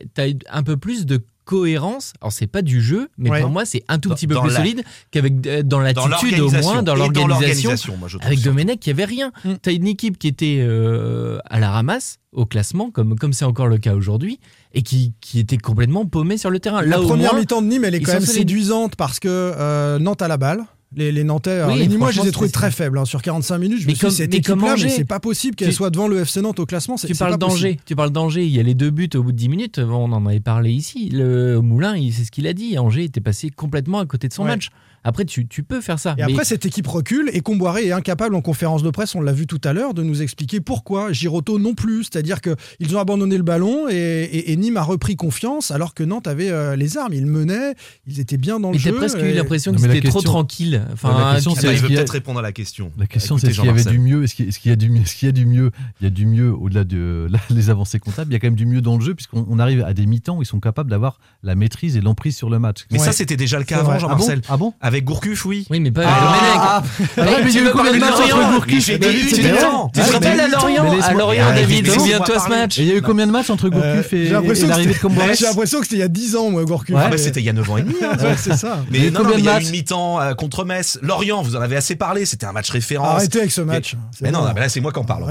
un 0.51 0.63
peu 0.63 0.77
plus 0.83 1.07
de 1.07 1.21
cohérence. 1.45 2.13
Alors 2.21 2.33
c'est 2.33 2.47
pas 2.47 2.63
du 2.63 2.83
jeu, 2.83 3.09
mais 3.17 3.41
pour 3.41 3.51
moi 3.51 3.65
c'est 3.65 3.83
un 3.89 3.99
tout 3.99 4.11
petit 4.11 4.27
peu 4.27 4.39
plus 4.41 4.51
solide 4.51 4.83
qu'avec 5.11 5.47
euh, 5.47 5.63
dans 5.63 5.81
l'attitude 5.81 6.41
au 6.41 6.51
moins 6.51 6.83
dans 6.83 6.95
l'organisation. 6.95 7.73
Avec. 8.21 8.43
Domenech, 8.43 8.87
il 8.87 8.89
y 8.89 8.93
avait 8.93 9.05
rien. 9.05 9.33
Mm. 9.45 9.53
T'as 9.63 9.73
une 9.73 9.87
équipe 9.87 10.19
qui 10.19 10.29
était 10.29 10.59
euh, 10.61 11.39
à 11.49 11.61
la 11.61 11.71
ramasse 11.71 12.19
au 12.33 12.47
classement, 12.47 12.91
comme 12.91 13.17
comme 13.19 13.33
c'est 13.33 13.45
encore 13.45 13.67
le 13.67 13.79
cas 13.79 13.95
aujourd'hui, 13.95 14.41
et 14.75 14.83
qui, 14.83 15.15
qui, 15.21 15.39
était 15.39 15.59
complètement 15.59 16.07
paumée 16.07 16.39
sur 16.39 16.51
le 16.51 16.59
terrain. 16.59 16.83
La 16.83 16.99
première 16.99 17.35
mi-temps 17.35 17.63
de 17.63 17.69
Nîmes, 17.69 17.85
elle 17.85 17.95
est 17.95 18.01
quand 18.01 18.15
même 18.15 18.23
séduisante 18.23 18.97
parce 18.97 19.21
que 19.21 19.29
euh, 19.29 19.99
Nantes 19.99 20.23
a 20.23 20.29
la 20.29 20.37
balle. 20.37 20.65
Les, 20.95 21.25
Nantais, 21.25 21.51
alors, 21.51 21.77
oui, 21.77 21.89
je 22.11 22.23
les 22.23 22.29
ai 22.29 22.33
trouvés 22.33 22.51
très 22.51 22.71
faibles. 22.71 22.99
Hein, 22.99 23.05
sur 23.05 23.23
45 23.23 23.59
minutes, 23.59 23.81
je 23.81 23.87
mais 23.87 23.93
me 23.93 23.97
suis 23.97 24.09
dit, 24.09 24.15
cette 24.15 24.35
équipe-là, 24.35 24.77
c'est 24.77 25.05
pas 25.05 25.21
possible 25.21 25.57
qu'elle 25.57 25.73
soit 25.73 25.91
devant 25.91 26.09
le 26.09 26.21
FC 26.21 26.41
Nantes 26.41 26.61
au 26.61 26.67
classement. 26.67 26.97
Tu 26.97 27.15
parles 27.15 27.39
d'Angers, 27.39 27.79
tu 27.85 27.97
parles 27.97 28.11
d'Angers. 28.11 28.45
Il 28.45 28.53
y 28.53 28.61
a 28.61 28.63
les 28.63 28.75
deux 28.75 28.91
buts 28.91 29.11
au 29.15 29.23
bout 29.23 29.33
de 29.33 29.37
10 29.37 29.49
minutes. 29.49 29.79
On 29.79 30.13
en 30.13 30.27
avait 30.27 30.41
parlé 30.41 30.73
ici. 30.73 31.09
Le 31.11 31.61
Moulin, 31.61 31.95
c'est 32.13 32.25
ce 32.25 32.31
qu'il 32.31 32.47
a 32.47 32.53
dit. 32.53 32.79
Angers 32.79 33.05
était 33.05 33.21
passé 33.21 33.51
complètement 33.51 34.01
à 34.01 34.07
côté 34.07 34.29
de 34.29 34.33
son 34.33 34.45
match. 34.45 34.71
Après, 35.05 35.25
tu, 35.25 35.45
peux 35.45 35.81
faire 35.81 35.99
ça. 35.99 36.15
Et 36.17 36.23
après, 36.23 36.45
cette 36.45 36.65
équipe 36.65 36.87
recule 36.87 37.29
et 37.33 37.41
Comboiré 37.41 37.87
est 37.89 37.93
incapable 37.93 38.35
en 38.37 38.41
conférence 38.41 38.83
de 38.83 38.91
presse, 38.91 39.15
on 39.15 39.21
l'a 39.21 39.33
vu 39.33 39.47
tout 39.47 39.61
à 39.65 39.73
l'heure, 39.73 39.95
de 39.95 40.03
nous 40.03 40.23
expliquer 40.23 40.61
pourquoi. 40.61 41.13
Giroto 41.13 41.59
non 41.59 41.75
plus. 41.75 42.05
C'est-à-dire 42.05 42.41
qu'ils 42.41 42.97
ont 42.97 43.01
abandonné 43.01 43.37
le 43.37 43.43
ballon 43.43 43.89
et, 43.89 44.55
Nîmes 44.57 44.77
a 44.77 44.83
repris 44.83 45.17
confiance 45.17 45.71
alors 45.71 45.95
que 45.95 46.05
Nantes 46.05 46.29
avait 46.29 46.51
euh, 46.51 46.77
les 46.77 46.99
armes. 46.99 47.15
Ils 47.15 47.27
menaient, 47.27 47.75
ils 48.07 48.21
étaient 48.21 48.37
bien 48.37 48.61
dans 48.61 48.71
mais 48.71 48.77
le 48.77 48.81
jeu. 48.81 48.93
Presque 48.93 49.19
et... 49.19 49.33
eu 49.33 49.35
l'impression 49.35 49.73
qu'ils 49.73 49.91
étaient 49.91 50.09
trop 50.09 50.21
tranquilles. 50.21 50.82
Enfin, 50.93 51.19
la 51.19 51.35
question, 51.35 51.55
c'est. 51.55 51.77
Je 51.77 51.87
vais 51.87 51.95
peut-être 51.95 52.11
répondre 52.11 52.39
à 52.39 52.43
la 52.43 52.53
question. 52.53 52.93
La 52.99 53.07
question, 53.07 53.39
c'est 53.39 53.49
est-ce 53.49 53.57
qu'il 53.57 53.67
y 53.67 53.69
avait 53.69 53.85
du 53.85 53.99
mieux 53.99 54.25
Est-ce 54.25 54.35
qu'il 54.35 54.71
y 54.71 54.73
a 54.73 54.77
du 54.77 54.91
mieux 54.91 55.03
Est-ce 55.03 55.17
qu'il 55.17 55.27
y 55.27 55.29
a 55.29 55.33
du 55.33 55.47
mieux 55.47 55.71
Il 56.01 56.05
y 56.05 56.07
a 56.07 56.11
du 56.11 56.27
mieux 56.27 56.53
au-delà 56.53 56.85
de 56.85 57.29
les 57.51 57.71
avancées 57.71 57.99
comptables. 57.99 58.31
Il 58.31 58.35
y 58.35 58.37
a 58.37 58.41
quand 58.41 58.49
même 58.49 58.57
du 58.57 58.67
mieux 58.67 58.81
dans 58.81 58.97
le 58.97 59.05
jeu, 59.05 59.15
puisqu'on 59.15 59.59
arrive 59.59 59.83
à 59.85 59.95
des 59.95 60.07
mi-temps 60.07 60.39
où 60.39 60.43
ils 60.43 60.47
sont 60.47 60.61
capables 60.61 60.91
d'avoir 60.91 61.19
la 61.43 61.55
maîtrise 61.55 61.97
et 61.97 62.01
l'emprise 62.01 62.37
sur 62.37 62.51
le 62.51 62.59
match. 62.59 62.87
Mais 62.91 62.99
ça, 62.99 63.13
c'était 63.13 63.37
déjà 63.37 63.59
le 63.59 63.65
cas 63.65 63.81
avant, 63.81 63.93
ah 63.93 63.99
Jean-Marcel. 63.99 64.41
Ah 64.49 64.57
bon 64.57 64.75
Avec 64.81 65.05
Gourcuff, 65.05 65.45
oui. 65.47 65.67
Oui, 65.71 65.81
mais 65.81 65.91
pas 65.91 66.03
ah, 66.07 66.77
avec 66.77 66.93
Domenech. 66.93 67.13
Mais 67.17 67.23
ah, 67.23 67.49
il 67.49 67.55
y 67.55 67.59
a 67.59 67.63
eu 67.63 67.73
combien 67.73 67.93
de 67.93 67.99
matchs 67.99 68.13
entre 68.13 68.37
euh, 68.37 68.53
Gourcuff 68.53 68.89
et 68.89 68.99
David 68.99 69.29
Tu 69.29 70.01
te 70.01 70.13
rappelles 70.13 70.41
à 70.41 70.49
Lorient 70.49 71.01
À 71.03 71.15
Lorient, 71.15 71.55
David, 71.55 71.87
ce 71.87 72.49
match. 72.49 72.79
Il 72.79 72.87
y 72.87 72.93
a 72.93 72.97
eu 72.97 73.03
combien 73.03 73.27
de 73.27 73.33
matchs 73.33 73.51
entre 73.51 73.69
Gourcuff 73.69 74.13
et 74.13 74.29
l'arrivée 74.29 74.95
de 74.95 74.99
Comboiré 74.99 75.35
J'ai 75.35 75.47
l'impression 75.47 75.81
que 75.81 75.85
c'était 75.85 75.97
il 75.97 76.01
y 76.01 76.05
a 76.05 76.09
10 76.09 76.37
ans, 76.37 76.51
moi, 76.51 76.65
Gourcuff. 76.65 76.95
Bah, 76.95 77.17
c'était 77.17 77.41
il 77.41 77.47
y 77.47 77.51
a 77.51 77.53
9 77.53 77.71
ans 77.71 77.77
et 77.77 77.83
demi. 77.83 77.95
Hein. 78.03 78.17
C'est 78.37 78.57
ça. 78.57 78.85
Mais 78.91 79.11
combien 79.11 79.39
de 79.39 79.45
matchs 79.45 79.71
mi-temps 79.71 80.19
contre 80.37 80.65
Lorient, 81.03 81.43
vous 81.43 81.57
en 81.57 81.61
avez 81.61 81.77
assez 81.77 81.97
parlé, 81.97 82.25
c'était 82.25 82.47
un 82.47 82.53
match 82.53 82.71
référence. 82.71 83.09
Arrêtez 83.09 83.41
avec 83.41 83.53
ce 83.53 83.61
match. 83.61 83.97
Mais, 84.21 84.31
non, 84.31 84.45
mais 84.55 84.61
là 84.61 84.69
c'est 84.69 84.81
moi 84.81 84.93
qui 84.93 84.99
en 84.99 85.05
parle. 85.05 85.25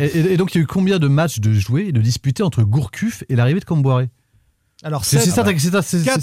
Et, 0.00 0.36
donc 0.36 0.54
il 0.54 0.58
y 0.58 0.60
a 0.60 0.64
eu 0.64 0.66
combien 0.66 0.98
de 0.98 1.08
matchs 1.08 1.40
de 1.40 1.52
jouer 1.52 1.86
et 1.88 1.92
de 1.92 2.00
disputés 2.00 2.42
entre 2.42 2.62
Gourcuff 2.62 3.24
et 3.28 3.36
l'arrivée 3.36 3.60
de 3.60 3.64
Camboiré 3.64 4.08
alors 4.84 5.04
c'est 5.04 5.18
ça, 5.18 5.44
c'est 5.82 6.04
ça, 6.04 6.14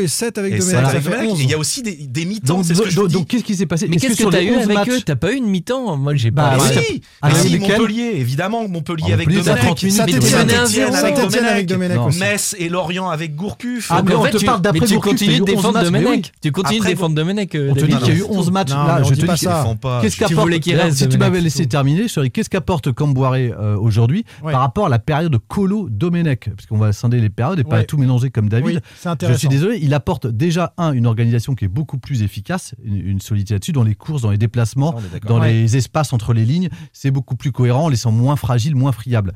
et 0.00 0.08
7 0.08 0.38
avec 0.38 0.58
Domenech. 0.58 1.38
Il 1.38 1.48
y 1.48 1.54
a 1.54 1.58
aussi 1.58 1.82
des, 1.82 1.94
des 1.94 2.24
mi-temps. 2.24 2.62
Donc 3.08 3.28
qu'est-ce 3.28 3.44
qui 3.44 3.54
s'est 3.54 3.66
passé 3.66 3.86
Mais 3.88 3.96
qu'est-ce 3.96 4.20
que 4.20 4.28
t'as 4.28 4.42
eu 4.42 4.54
avec 4.54 4.88
eux? 4.88 5.00
T'as 5.06 5.14
pas 5.14 5.32
eu 5.32 5.36
une 5.36 5.46
mi-temps? 5.46 5.96
Moi 5.96 6.16
j'ai 6.16 6.32
pas. 6.32 6.56
Bah, 6.56 6.58
ah, 6.60 6.80
ah, 7.22 7.30
si, 7.32 7.48
si 7.48 7.58
Montpellier, 7.60 8.14
évidemment 8.16 8.66
Montpellier 8.66 9.10
ah, 9.10 9.14
avec 9.14 9.28
Domenech. 9.28 9.78
Saint-Étienne 9.88 11.44
avec 11.44 11.66
Domenech. 11.66 12.18
Metz 12.18 12.56
et 12.58 12.68
Lorient 12.68 13.08
avec 13.08 13.36
Gourcuff. 13.36 13.86
Ah 13.90 14.02
mais 14.04 14.16
on 14.16 14.24
te 14.24 14.44
parle 14.44 14.62
d'après 14.62 14.86
Tu 14.86 14.98
continues 14.98 15.38
de 15.38 15.44
défendre 15.44 15.80
Domenech. 15.80 16.32
Tu 16.42 16.50
continues 16.50 16.80
de 16.80 16.86
défendre 16.86 17.14
Domenech. 17.14 17.56
On 17.70 17.74
te 17.74 17.84
dit 17.84 17.96
qu'il 17.98 18.08
y 18.08 18.10
a 18.10 18.14
eu 18.14 18.24
11 18.28 18.50
matchs. 18.50 18.70
Là, 18.70 19.02
je 19.04 19.14
te 19.14 19.30
dis 19.30 19.38
ça. 19.38 19.64
Qu'est-ce 20.02 20.16
qu'apporte 20.16 20.50
Si 20.92 21.08
tu 21.08 21.18
m'avais 21.18 21.40
laissé 21.40 21.66
terminer, 21.66 22.08
je 22.08 22.20
qu'est-ce 22.26 22.50
qu'apporte 22.50 22.90
Camboiré 22.90 23.52
euh, 23.56 23.76
aujourd'hui 23.76 24.24
par 24.42 24.60
rapport 24.60 24.86
à 24.86 24.88
la 24.88 24.98
période 24.98 25.36
colo 25.46 25.88
Domenech, 25.88 26.50
parce 26.56 26.66
qu'on 26.66 26.78
va 26.78 26.92
scinder 26.92 27.20
les 27.20 27.30
périodes 27.30 27.59
pas 27.64 27.84
tout 27.84 27.98
mélanger 27.98 28.30
comme 28.30 28.48
David. 28.48 28.80
Je 29.22 29.32
suis 29.32 29.48
désolé, 29.48 29.78
il 29.82 29.94
apporte 29.94 30.26
déjà, 30.26 30.74
un, 30.76 30.92
une 30.92 31.06
organisation 31.06 31.54
qui 31.54 31.64
est 31.64 31.68
beaucoup 31.68 31.98
plus 31.98 32.22
efficace, 32.22 32.74
une, 32.82 32.96
une 32.96 33.20
solidité 33.20 33.54
là-dessus, 33.54 33.72
dans 33.72 33.82
les 33.82 33.94
courses, 33.94 34.22
dans 34.22 34.30
les 34.30 34.38
déplacements, 34.38 34.94
dans 35.26 35.40
les 35.40 35.76
espaces 35.76 36.12
entre 36.12 36.32
les 36.32 36.44
lignes. 36.44 36.68
C'est 36.92 37.10
beaucoup 37.10 37.36
plus 37.36 37.52
cohérent, 37.52 37.84
en 37.84 37.88
laissant 37.88 38.12
moins 38.12 38.36
fragile, 38.36 38.74
moins 38.74 38.92
friable. 38.92 39.32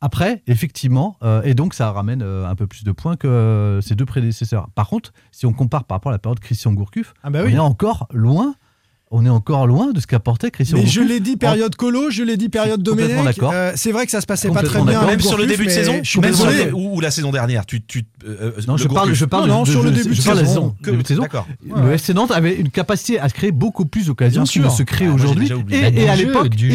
Après, 0.00 0.42
effectivement, 0.46 1.16
euh, 1.22 1.42
et 1.42 1.54
donc 1.54 1.72
ça 1.72 1.90
ramène 1.90 2.22
euh, 2.22 2.46
un 2.46 2.54
peu 2.54 2.66
plus 2.66 2.84
de 2.84 2.92
points 2.92 3.16
que 3.16 3.26
euh, 3.26 3.80
ses 3.80 3.94
deux 3.94 4.04
prédécesseurs. 4.04 4.68
Par 4.74 4.88
contre, 4.88 5.12
si 5.32 5.46
on 5.46 5.52
compare 5.52 5.84
par 5.84 5.96
rapport 5.96 6.10
à 6.10 6.14
la 6.14 6.18
période 6.18 6.40
Christian 6.40 6.72
Gourcuff, 6.72 7.14
ah 7.22 7.30
bah 7.30 7.48
est 7.48 7.58
encore 7.58 8.06
loin 8.12 8.54
on 9.10 9.24
est 9.24 9.30
encore 9.30 9.68
loin 9.68 9.92
de 9.92 10.00
ce 10.00 10.06
qu'apportait 10.06 10.50
Christian. 10.50 10.78
Mais 10.78 10.86
je 10.86 11.00
l'ai 11.00 11.20
dit 11.20 11.36
période 11.36 11.76
colo, 11.76 12.10
je 12.10 12.24
l'ai 12.24 12.36
dit 12.36 12.48
période 12.48 12.82
Domenech. 12.82 13.38
C'est 13.76 13.92
vrai 13.92 14.04
que 14.04 14.10
ça 14.10 14.20
se 14.20 14.26
passait 14.26 14.50
pas 14.50 14.62
très 14.62 14.82
bien. 14.82 15.06
Même 15.06 15.20
sur 15.20 15.38
le 15.38 15.46
début 15.46 15.66
de 15.66 15.70
saison, 15.70 16.00
ou, 16.74 17.00
la 17.00 17.10
saison 17.10 17.30
dernière. 17.30 17.64
Euh, 18.26 18.52
non, 18.66 18.76
je 18.76 18.88
parle, 18.88 19.10
de, 19.10 19.14
sur 19.14 19.82
le 19.82 19.90
début 19.90 20.10
de, 20.10 20.14
saison. 20.14 20.74
Saison. 21.04 21.24
Le 21.64 21.92
FC 21.92 22.12
avait 22.30 22.54
une 22.54 22.70
capacité 22.70 23.20
à 23.20 23.28
créer 23.28 23.52
beaucoup 23.52 23.84
plus 23.86 24.06
d'occasions 24.06 24.44
qu'il 24.44 24.62
ne 24.62 24.68
se 24.68 24.82
crée 24.82 25.06
ah, 25.06 25.14
aujourd'hui. 25.14 25.48
Bah, 25.48 25.76
et, 25.76 26.08
à 26.08 26.16
l'époque, 26.16 26.50
du. 26.50 26.72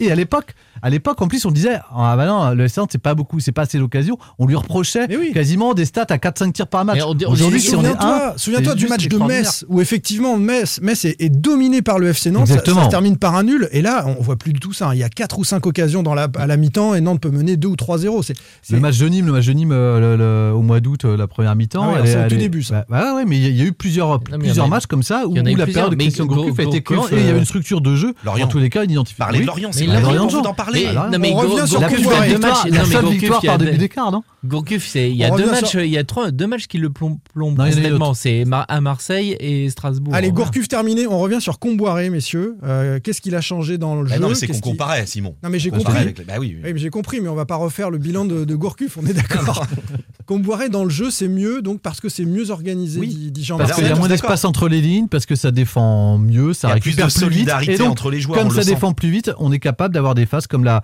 Et 0.00 0.10
à 0.10 0.14
l'époque, 0.14 0.54
à 0.82 0.90
l'époque, 0.90 1.22
en 1.22 1.28
plus, 1.28 1.44
on 1.44 1.50
disait 1.50 1.78
Ah 1.94 2.16
non, 2.26 2.50
le 2.50 2.66
S30, 2.66 2.88
c'est 2.90 2.98
pas 2.98 3.14
beaucoup, 3.14 3.40
c'est 3.40 3.52
pas 3.52 3.62
assez 3.62 3.78
l'occasion. 3.78 4.18
On 4.38 4.46
lui 4.46 4.54
reprochait 4.54 5.08
quasiment 5.32 5.74
des 5.74 5.84
stats 5.84 6.06
à 6.10 6.16
4-5 6.16 6.52
tirs 6.52 6.66
par 6.66 6.84
match. 6.84 7.00
Aujourd'hui, 7.26 7.74
on 7.76 7.84
est. 7.84 8.38
Souviens-toi 8.38 8.74
du 8.74 8.86
match 8.86 9.08
de 9.08 9.18
Metz, 9.18 9.64
où 9.68 9.80
effectivement, 9.80 10.36
Metz, 10.36 10.80
Metz 10.82 11.04
est, 11.04 11.30
dominé 11.30 11.82
par 11.82 11.98
le 11.98 12.08
FC 12.08 12.30
Nantes. 12.30 12.48
Ça, 12.48 12.58
se 12.58 12.90
termine 12.90 13.16
par 13.16 13.34
un 13.34 13.44
nul. 13.44 13.68
Et 13.72 13.82
là, 13.82 14.04
on 14.06 14.22
voit 14.22 14.36
plus 14.36 14.52
du 14.52 14.60
tout 14.60 14.72
ça. 14.72 14.88
Hein. 14.88 14.94
Il 14.94 14.98
y 14.98 15.04
a 15.04 15.08
4 15.08 15.38
ou 15.38 15.44
5 15.44 15.66
occasions 15.66 16.02
dans 16.02 16.14
la, 16.14 16.28
à 16.36 16.46
la 16.46 16.56
mi-temps 16.56 16.94
et 16.94 17.00
Nantes 17.00 17.20
peut 17.20 17.30
mener 17.30 17.56
2 17.56 17.68
ou 17.68 17.74
3-0. 17.74 18.22
C'est, 18.22 18.34
Le 18.70 18.80
match 18.80 18.98
de 18.98 19.08
Nîmes, 19.08 19.26
le 19.26 19.32
match 19.32 19.46
de 19.46 19.52
Nîmes 19.52 19.72
euh, 19.72 20.52
au 20.52 20.62
mois 20.62 20.80
d'août, 20.80 21.04
euh, 21.04 21.16
la 21.16 21.26
première 21.26 21.56
mi-temps. 21.56 21.94
Ah 21.96 22.00
c'est 22.04 22.26
au 22.26 22.28
tout 22.28 22.36
début, 22.36 22.64
bah, 22.88 23.14
mais 23.26 23.38
il 23.38 23.56
y, 23.56 23.62
a 23.62 23.64
eu 23.64 23.72
plusieurs, 23.72 24.20
plusieurs 24.20 24.68
matchs 24.68 24.86
comme 24.86 25.02
ça 25.02 25.26
où, 25.26 25.34
la 25.34 25.66
période 25.66 25.90
de 25.90 25.96
Christian 25.96 26.26
Gourcuff 26.26 26.58
a 26.58 26.62
été 26.62 26.82
cohérente 26.82 27.12
et 27.12 27.20
il 27.20 27.26
y 27.26 27.28
avait 27.28 27.38
une 27.38 27.44
structure 27.44 27.80
de 27.80 27.94
jeu. 27.94 28.14
En 28.26 28.46
tous 28.46 28.58
les 28.58 28.70
cas, 28.70 28.84
une 28.84 28.90
identification. 28.90 29.24
Parler 29.24 29.40
de 29.40 29.46
Lorient, 29.46 29.70
Là, 29.86 30.22
on 30.22 30.26
veut 30.26 30.42
d'en 30.42 30.54
parler. 30.54 30.88
non, 30.92 31.18
on 31.32 31.34
revient 31.34 31.68
sur 31.68 31.80
la 31.80 31.88
deux 31.88 32.38
matchs. 32.38 32.64
La 32.70 32.84
seule 32.84 33.04
par 33.44 33.58
début 33.58 33.78
d'écart, 33.78 34.10
non? 34.10 34.22
Gourcuff, 34.44 34.94
il 34.94 35.16
y 35.16 35.24
a 35.24 35.30
deux 35.30 35.50
matchs, 35.50 35.74
il 35.74 35.86
y 35.86 35.98
a 35.98 36.04
trois, 36.04 36.30
deux 36.30 36.46
matchs 36.46 36.66
qui 36.66 36.78
le 36.78 36.90
plombent 36.90 37.18
complètement. 37.34 38.14
C'est 38.14 38.44
à 38.68 38.80
Marseille 38.80 39.36
et 39.40 39.68
Strasbourg. 39.70 40.14
Allez, 40.14 40.30
Gourcuff 40.30 40.68
terminé. 40.68 41.06
On 41.06 41.18
revient 41.18 41.40
sur 41.40 41.58
Comboiré, 41.58 42.10
messieurs. 42.10 42.56
Euh, 42.64 42.98
qu'est-ce 43.02 43.20
qu'il 43.20 43.34
a 43.34 43.40
changé 43.40 43.78
dans 43.78 43.96
le 43.96 44.08
bah 44.08 44.16
jeu 44.16 44.20
Non, 44.20 44.34
c'est 44.34 44.46
qu'on 44.46 44.60
comparait, 44.60 45.06
Simon. 45.06 45.36
Non, 45.42 45.50
mais 45.50 45.58
j'ai 45.58 45.70
compris. 45.70 46.14
Bah 46.26 46.34
j'ai 46.74 46.90
compris, 46.90 47.20
mais 47.20 47.28
on 47.28 47.32
ne 47.32 47.36
va 47.36 47.46
pas 47.46 47.56
refaire 47.56 47.90
le 47.90 47.98
bilan 47.98 48.24
de 48.24 48.54
Gourcuff. 48.54 48.98
On 48.98 49.06
est 49.06 49.12
d'accord. 49.12 49.66
qu'on 50.26 50.38
boirait 50.38 50.68
dans 50.68 50.84
le 50.84 50.90
jeu, 50.90 51.10
c'est 51.10 51.28
mieux, 51.28 51.62
donc 51.62 51.80
parce 51.80 52.00
que 52.00 52.08
c'est 52.08 52.24
mieux 52.24 52.50
organisé, 52.50 53.00
oui. 53.00 53.30
dit, 53.30 53.44
Jean 53.44 53.58
Parce 53.58 53.70
bah, 53.70 53.76
qu'il 53.76 53.86
y 53.86 53.90
a 53.90 53.94
moins 53.94 54.08
d'espace 54.08 54.44
entre 54.44 54.68
les 54.68 54.80
lignes, 54.80 55.08
parce 55.08 55.26
que 55.26 55.34
ça 55.34 55.50
défend 55.50 56.18
mieux, 56.18 56.52
ça 56.52 56.68
récupère 56.68 57.08
plus, 57.08 57.20
de 57.20 57.26
plus 57.26 57.36
vite. 57.36 57.50
Et 57.68 57.82
entre 57.82 58.10
les 58.10 58.20
joueurs, 58.20 58.38
comme 58.38 58.50
ça 58.50 58.64
défend 58.64 58.92
plus 58.92 59.10
vite, 59.10 59.30
on 59.38 59.52
est 59.52 59.58
capable 59.58 59.94
d'avoir 59.94 60.14
des 60.14 60.26
phases 60.26 60.46
comme 60.46 60.64
la, 60.64 60.82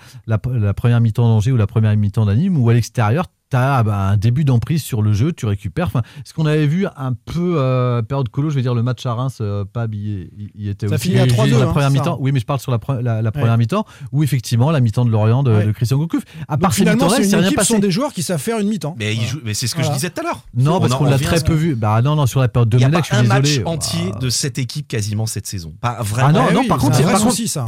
première 0.74 1.00
mi-temps 1.00 1.28
d'Angers 1.28 1.52
ou 1.52 1.56
la 1.56 1.66
première 1.66 1.96
mi-temps 1.96 2.26
d'Anime, 2.26 2.58
où 2.58 2.68
à 2.68 2.74
l'extérieur, 2.74 3.26
tu 3.50 3.56
as 3.56 3.78
un 3.78 4.16
début 4.16 4.44
d'emprise 4.44 4.82
sur 4.82 5.02
le 5.02 5.12
jeu, 5.12 5.32
tu 5.32 5.46
récupères. 5.46 5.86
Enfin, 5.88 6.02
ce 6.24 6.32
qu'on 6.34 6.46
avait 6.46 6.66
vu 6.66 6.86
un 6.96 7.12
peu 7.12 7.54
euh, 7.58 8.00
période 8.02 8.28
colo, 8.28 8.50
je 8.50 8.54
veux 8.56 8.62
dire 8.62 8.74
le 8.74 8.82
match 8.82 9.04
à 9.06 9.14
Reims, 9.14 9.38
euh, 9.40 9.64
Pab 9.64 9.94
y, 9.94 10.30
y 10.56 10.68
était 10.68 10.88
Ça 10.88 10.94
aussi. 10.94 11.08
finit 11.08 11.20
à 11.20 11.28
Sur 11.28 11.44
3-2, 11.44 11.50
la 11.50 11.56
hein, 11.64 11.66
première 11.70 11.88
ça. 11.90 11.90
mi-temps. 11.90 12.16
Oui, 12.20 12.32
mais 12.32 12.40
je 12.40 12.46
parle 12.46 12.60
sur 12.60 12.70
la, 12.72 12.78
pre- 12.78 13.00
la, 13.00 13.22
la 13.22 13.32
première 13.32 13.50
Ouais. 13.52 13.56
mi-temps, 13.58 13.84
où 14.12 14.22
effectivement 14.22 14.70
la 14.70 14.80
mi-temps 14.80 15.04
de 15.04 15.10
Lorient 15.10 15.42
de, 15.42 15.50
Ouais. 15.52 15.66
de 15.66 15.72
Christian 15.72 15.96
Gourcuff. 15.98 16.22
À 16.48 16.52
Donc 16.56 16.60
part 16.62 16.72
ces 16.72 16.78
finalement, 16.82 17.04
mi-temps-là, 17.06 17.24
c'est 17.24 17.36
rien 17.36 17.46
équipe, 17.46 17.50
ce 17.50 17.54
passé. 17.56 17.74
sont 17.74 17.80
des 17.80 17.90
joueurs 17.90 18.12
qui 18.12 18.22
savent 18.22 18.40
faire 18.40 18.58
une 18.58 18.68
mi-temps. 18.68 18.94
Mais, 18.98 19.14
Voilà. 19.14 19.54
c'est 19.54 19.66
ce 19.66 19.74
que 19.74 19.80
Voilà. 19.80 19.90
je 19.92 19.96
disais 19.98 20.10
tout 20.10 20.20
à 20.20 20.24
l'heure. 20.24 20.40
Non, 20.54 20.76
On 20.76 20.80
parce 20.80 20.94
qu'on 20.94 21.04
l'a 21.04 21.18
très 21.18 21.40
peu 21.40 21.54
vu. 21.54 21.74
Bah 21.74 22.00
non, 22.02 22.14
non, 22.16 22.26
sur 22.26 22.40
la 22.40 22.48
période 22.48 22.68
de 22.68 22.76
Il 22.76 22.80
n'y 22.80 22.84
a 22.84 22.88
Domenech, 22.88 23.08
pas 23.08 23.14
je 23.16 23.20
un 23.20 23.22
suis 23.24 23.28
match 23.28 23.42
désolé. 23.42 23.66
entier 23.66 24.10
Bah, 24.12 24.18
de 24.20 24.30
cette 24.30 24.58
équipe 24.58 24.86
quasiment 24.88 25.26
cette 25.26 25.46
saison. 25.46 25.72
Pas 25.80 26.02
vraiment. 26.02 26.46
Ah 26.48 26.52
non, 26.52 26.64
par 26.66 26.78
contre, 26.78 26.98
il 26.98 27.02
y 27.04 27.08
a- 27.08 27.10
par 27.12 27.20
contre, 27.20 27.34
ça. 27.46 27.64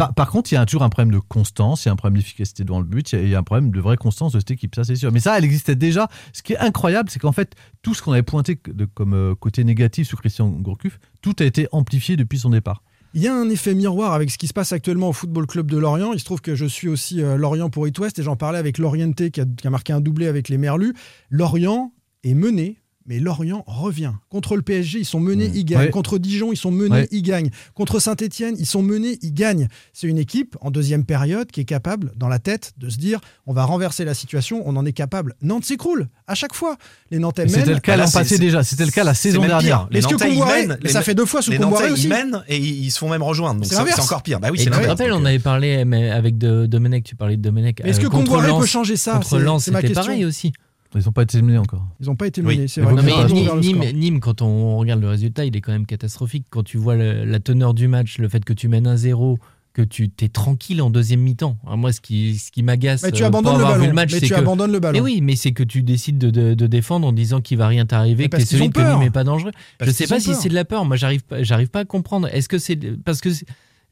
il 0.52 0.54
y 0.62 0.66
toujours 0.66 0.82
un 0.82 0.88
problème 0.88 1.12
de 1.12 1.18
constance, 1.18 1.84
il 1.84 1.88
y 1.88 1.90
a 1.90 1.92
un 1.92 1.96
problème 1.96 2.18
d'efficacité 2.18 2.64
devant 2.64 2.78
le 2.78 2.84
but, 2.86 3.12
il 3.12 3.28
y 3.28 3.34
a- 3.34 3.38
un 3.38 3.42
problème 3.42 3.70
de 3.70 3.80
vraie 3.80 3.96
constance 3.96 4.32
de 4.32 4.38
cette 4.38 4.50
équipe, 4.52 4.74
ça 4.74 4.84
c'est 4.84 4.94
sûr. 4.96 5.10
Mais 5.12 5.20
ça, 5.20 5.36
elle 5.36 5.44
déjà. 5.74 6.08
Ce 6.32 6.42
qui 6.42 6.54
est 6.54 6.58
incroyable, 6.58 7.10
c'est 7.10 7.18
qu'en 7.18 7.32
fait, 7.32 7.54
tout 7.82 7.94
ce 7.94 8.02
qu'on 8.02 8.12
avait 8.12 8.22
pointé 8.22 8.58
comme 8.94 9.14
euh, 9.14 9.34
côté 9.34 9.64
négatif 9.64 10.08
sur 10.08 10.20
Christian 10.20 10.48
Gourcuff, 10.48 10.98
tout 11.20 11.34
a 11.40 11.44
été 11.44 11.68
amplifié 11.72 12.16
depuis 12.16 12.38
son 12.38 12.50
départ. 12.50 12.82
Il 13.14 13.22
y 13.22 13.28
a 13.28 13.34
un 13.34 13.50
effet 13.50 13.74
miroir 13.74 14.14
avec 14.14 14.30
ce 14.30 14.38
qui 14.38 14.46
se 14.46 14.54
passe 14.54 14.72
actuellement 14.72 15.10
au 15.10 15.12
Football 15.12 15.46
Club 15.46 15.70
de 15.70 15.76
Lorient. 15.76 16.14
Il 16.14 16.20
se 16.20 16.24
trouve 16.24 16.40
que 16.40 16.54
je 16.54 16.64
suis 16.64 16.88
aussi 16.88 17.22
euh, 17.22 17.36
Lorient 17.36 17.68
pour 17.68 17.86
It 17.86 17.98
West 17.98 18.18
et 18.18 18.22
j'en 18.22 18.36
parlais 18.36 18.58
avec 18.58 18.78
Lorienté 18.78 19.30
qui 19.30 19.40
a 19.40 19.70
marqué 19.70 19.92
un 19.92 20.00
doublé 20.00 20.26
avec 20.26 20.48
les 20.48 20.56
Merlus. 20.56 20.94
Lorient 21.28 21.92
est 22.24 22.34
mené. 22.34 22.81
Mais 23.06 23.18
Lorient 23.18 23.64
revient. 23.66 24.12
Contre 24.28 24.54
le 24.56 24.62
PSG, 24.62 25.00
ils 25.00 25.04
sont 25.04 25.18
menés, 25.20 25.48
Mmh. 25.48 25.52
ils 25.56 25.64
gagnent. 25.64 25.80
Ouais. 25.80 25.90
Contre 25.90 26.18
Dijon, 26.18 26.52
ils 26.52 26.56
sont 26.56 26.70
menés, 26.70 26.90
Ouais. 27.02 27.08
ils 27.10 27.22
gagnent. 27.22 27.50
Contre 27.74 27.98
Saint-Etienne, 27.98 28.54
ils 28.58 28.66
sont 28.66 28.82
menés, 28.82 29.18
ils 29.22 29.34
gagnent. 29.34 29.68
C'est 29.92 30.06
une 30.06 30.18
équipe 30.18 30.56
en 30.60 30.70
deuxième 30.70 31.04
période 31.04 31.50
qui 31.50 31.60
est 31.60 31.64
capable, 31.64 32.12
dans 32.16 32.28
la 32.28 32.38
tête, 32.38 32.72
de 32.78 32.88
se 32.88 32.98
dire 32.98 33.20
on 33.46 33.52
va 33.52 33.64
renverser 33.64 34.04
la 34.04 34.14
situation, 34.14 34.62
on 34.64 34.76
en 34.76 34.86
est 34.86 34.92
capable. 34.92 35.34
Nantes 35.42 35.64
s'écroule 35.64 36.08
à 36.26 36.34
chaque 36.34 36.54
fois. 36.54 36.76
Les 37.10 37.18
Nantais 37.18 37.44
Et 37.44 37.48
C'était 37.48 37.60
mènent. 37.66 37.74
le 37.74 37.80
cas 37.80 37.96
Là, 37.96 38.04
l'an 38.04 38.08
c'est- 38.10 38.18
passé 38.18 38.38
déjà, 38.38 38.62
c'était 38.62 38.84
le 38.84 38.90
cas 38.92 39.04
la 39.04 39.14
saison 39.14 39.42
dernière. 39.42 39.88
Les 39.90 40.00
Nantais, 40.00 40.32
ils 40.34 40.44
mènent, 40.44 40.78
les- 40.82 40.90
ça 40.90 41.02
fait 41.02 41.14
deux 41.14 41.26
fois 41.26 41.42
sous 41.42 41.50
Les 41.50 41.58
Comboiré 41.58 41.84
Nantais, 41.84 41.92
aussi. 41.94 42.04
ils 42.04 42.08
mènent 42.10 42.42
et 42.48 42.56
ils 42.58 42.84
ils 42.84 42.90
se 42.90 42.98
font 42.98 43.08
même 43.10 43.22
rejoindre. 43.22 43.60
Donc 43.60 43.66
C'est 43.70 44.00
encore 44.00 44.22
pire. 44.22 44.38
Bah 44.40 44.48
oui, 44.50 44.56
Et 44.56 44.58
c'est 44.58 44.64
tu 44.64 44.70
te 44.70 44.76
l'inverse. 44.76 44.98
rappelles, 45.00 45.12
on 45.12 45.24
avait 45.24 45.38
parlé 45.38 45.84
mais 45.84 46.10
avec 46.10 46.38
de, 46.38 46.66
Domenech, 46.66 47.04
tu 47.04 47.16
parlais 47.16 47.36
de 47.36 47.42
Domenech. 47.42 47.78
Mais 47.82 47.90
Est-ce 47.90 48.00
euh, 48.00 48.04
que 48.04 48.08
Comboiré 48.08 48.50
peut 48.58 48.66
changer 48.66 48.96
ça? 48.96 49.14
Contre 49.14 49.28
C'est 49.30 49.38
Lens, 49.40 49.64
c'était 49.64 49.80
question. 49.80 50.02
pareil 50.02 50.24
aussi. 50.24 50.52
Ils 50.94 51.02
n'ont 51.06 51.12
pas 51.12 51.22
été 51.22 51.40
menés 51.40 51.58
encore. 51.58 51.86
Ils 52.00 52.06
n'ont 52.06 52.16
pas 52.16 52.26
été 52.26 52.42
Oui. 52.42 52.56
menés, 52.56 52.68
c'est 52.68 52.80
vrai. 52.82 52.94
Non, 52.94 53.02
mais 53.02 53.92
Nîmes, 53.92 54.20
quand 54.20 54.42
on 54.42 54.76
regarde 54.76 55.00
le 55.00 55.08
résultat, 55.08 55.44
il 55.44 55.56
est 55.56 55.60
quand 55.60 55.72
même 55.72 55.86
catastrophique. 55.86 56.46
Quand 56.50 56.62
tu 56.62 56.76
vois 56.76 56.96
le- 56.96 57.24
la 57.24 57.40
teneur 57.40 57.72
du 57.74 57.88
match, 57.88 58.18
le 58.18 58.28
fait 58.28 58.44
que 58.44 58.52
tu 58.52 58.68
mènes 58.68 58.86
1-0, 58.86 59.38
que 59.72 59.80
tu 59.80 60.10
t'es 60.10 60.28
tranquille 60.28 60.82
en 60.82 60.90
deuxième 60.90 61.20
mi-temps. 61.20 61.56
Alors 61.64 61.78
moi, 61.78 61.92
ce 61.92 62.02
qui, 62.02 62.36
ce 62.36 62.52
qui 62.52 62.62
m'agace, 62.62 63.06
tu 63.14 63.22
euh, 63.22 63.26
abandonnes 63.26 63.56
le 63.56 63.64
ballon. 63.64 63.94
match, 63.94 64.12
mais 64.12 64.20
tu 64.20 64.28
que 64.28 64.34
abandonnes 64.34 64.70
le 64.72 64.80
ballon. 64.80 64.92
mais 64.92 65.00
oui, 65.00 65.20
mais 65.22 65.34
c'est 65.34 65.52
que 65.52 65.62
tu 65.62 65.82
décides 65.82 66.18
de, 66.18 66.28
de- 66.28 66.52
de 66.52 66.66
défendre 66.66 67.06
en 67.08 67.12
disant 67.12 67.40
qu'il 67.40 67.56
va 67.56 67.68
rien 67.68 67.86
t'arriver, 67.86 68.28
que 68.28 68.36
t'es 68.36 68.44
solide, 68.44 68.72
que. 68.74 68.80
Nîmes 68.82 68.98
n'est 69.00 69.10
pas 69.10 69.24
dangereux. 69.24 69.52
Parce 69.78 69.90
je 69.90 69.96
sais 69.96 70.06
pas 70.06 70.20
si 70.20 70.34
c'est 70.34 70.50
de 70.50 70.54
la 70.54 70.66
peur. 70.66 70.84
Moi, 70.84 70.96
j'arrive, 70.96 71.22
pas- 71.24 71.42
j'arrive 71.42 71.68
pas 71.68 71.80
à 71.80 71.84
comprendre. 71.86 72.28
Est-ce 72.30 72.50
que 72.50 72.58
c'est 72.58 72.76
parce 73.02 73.22
que 73.22 73.30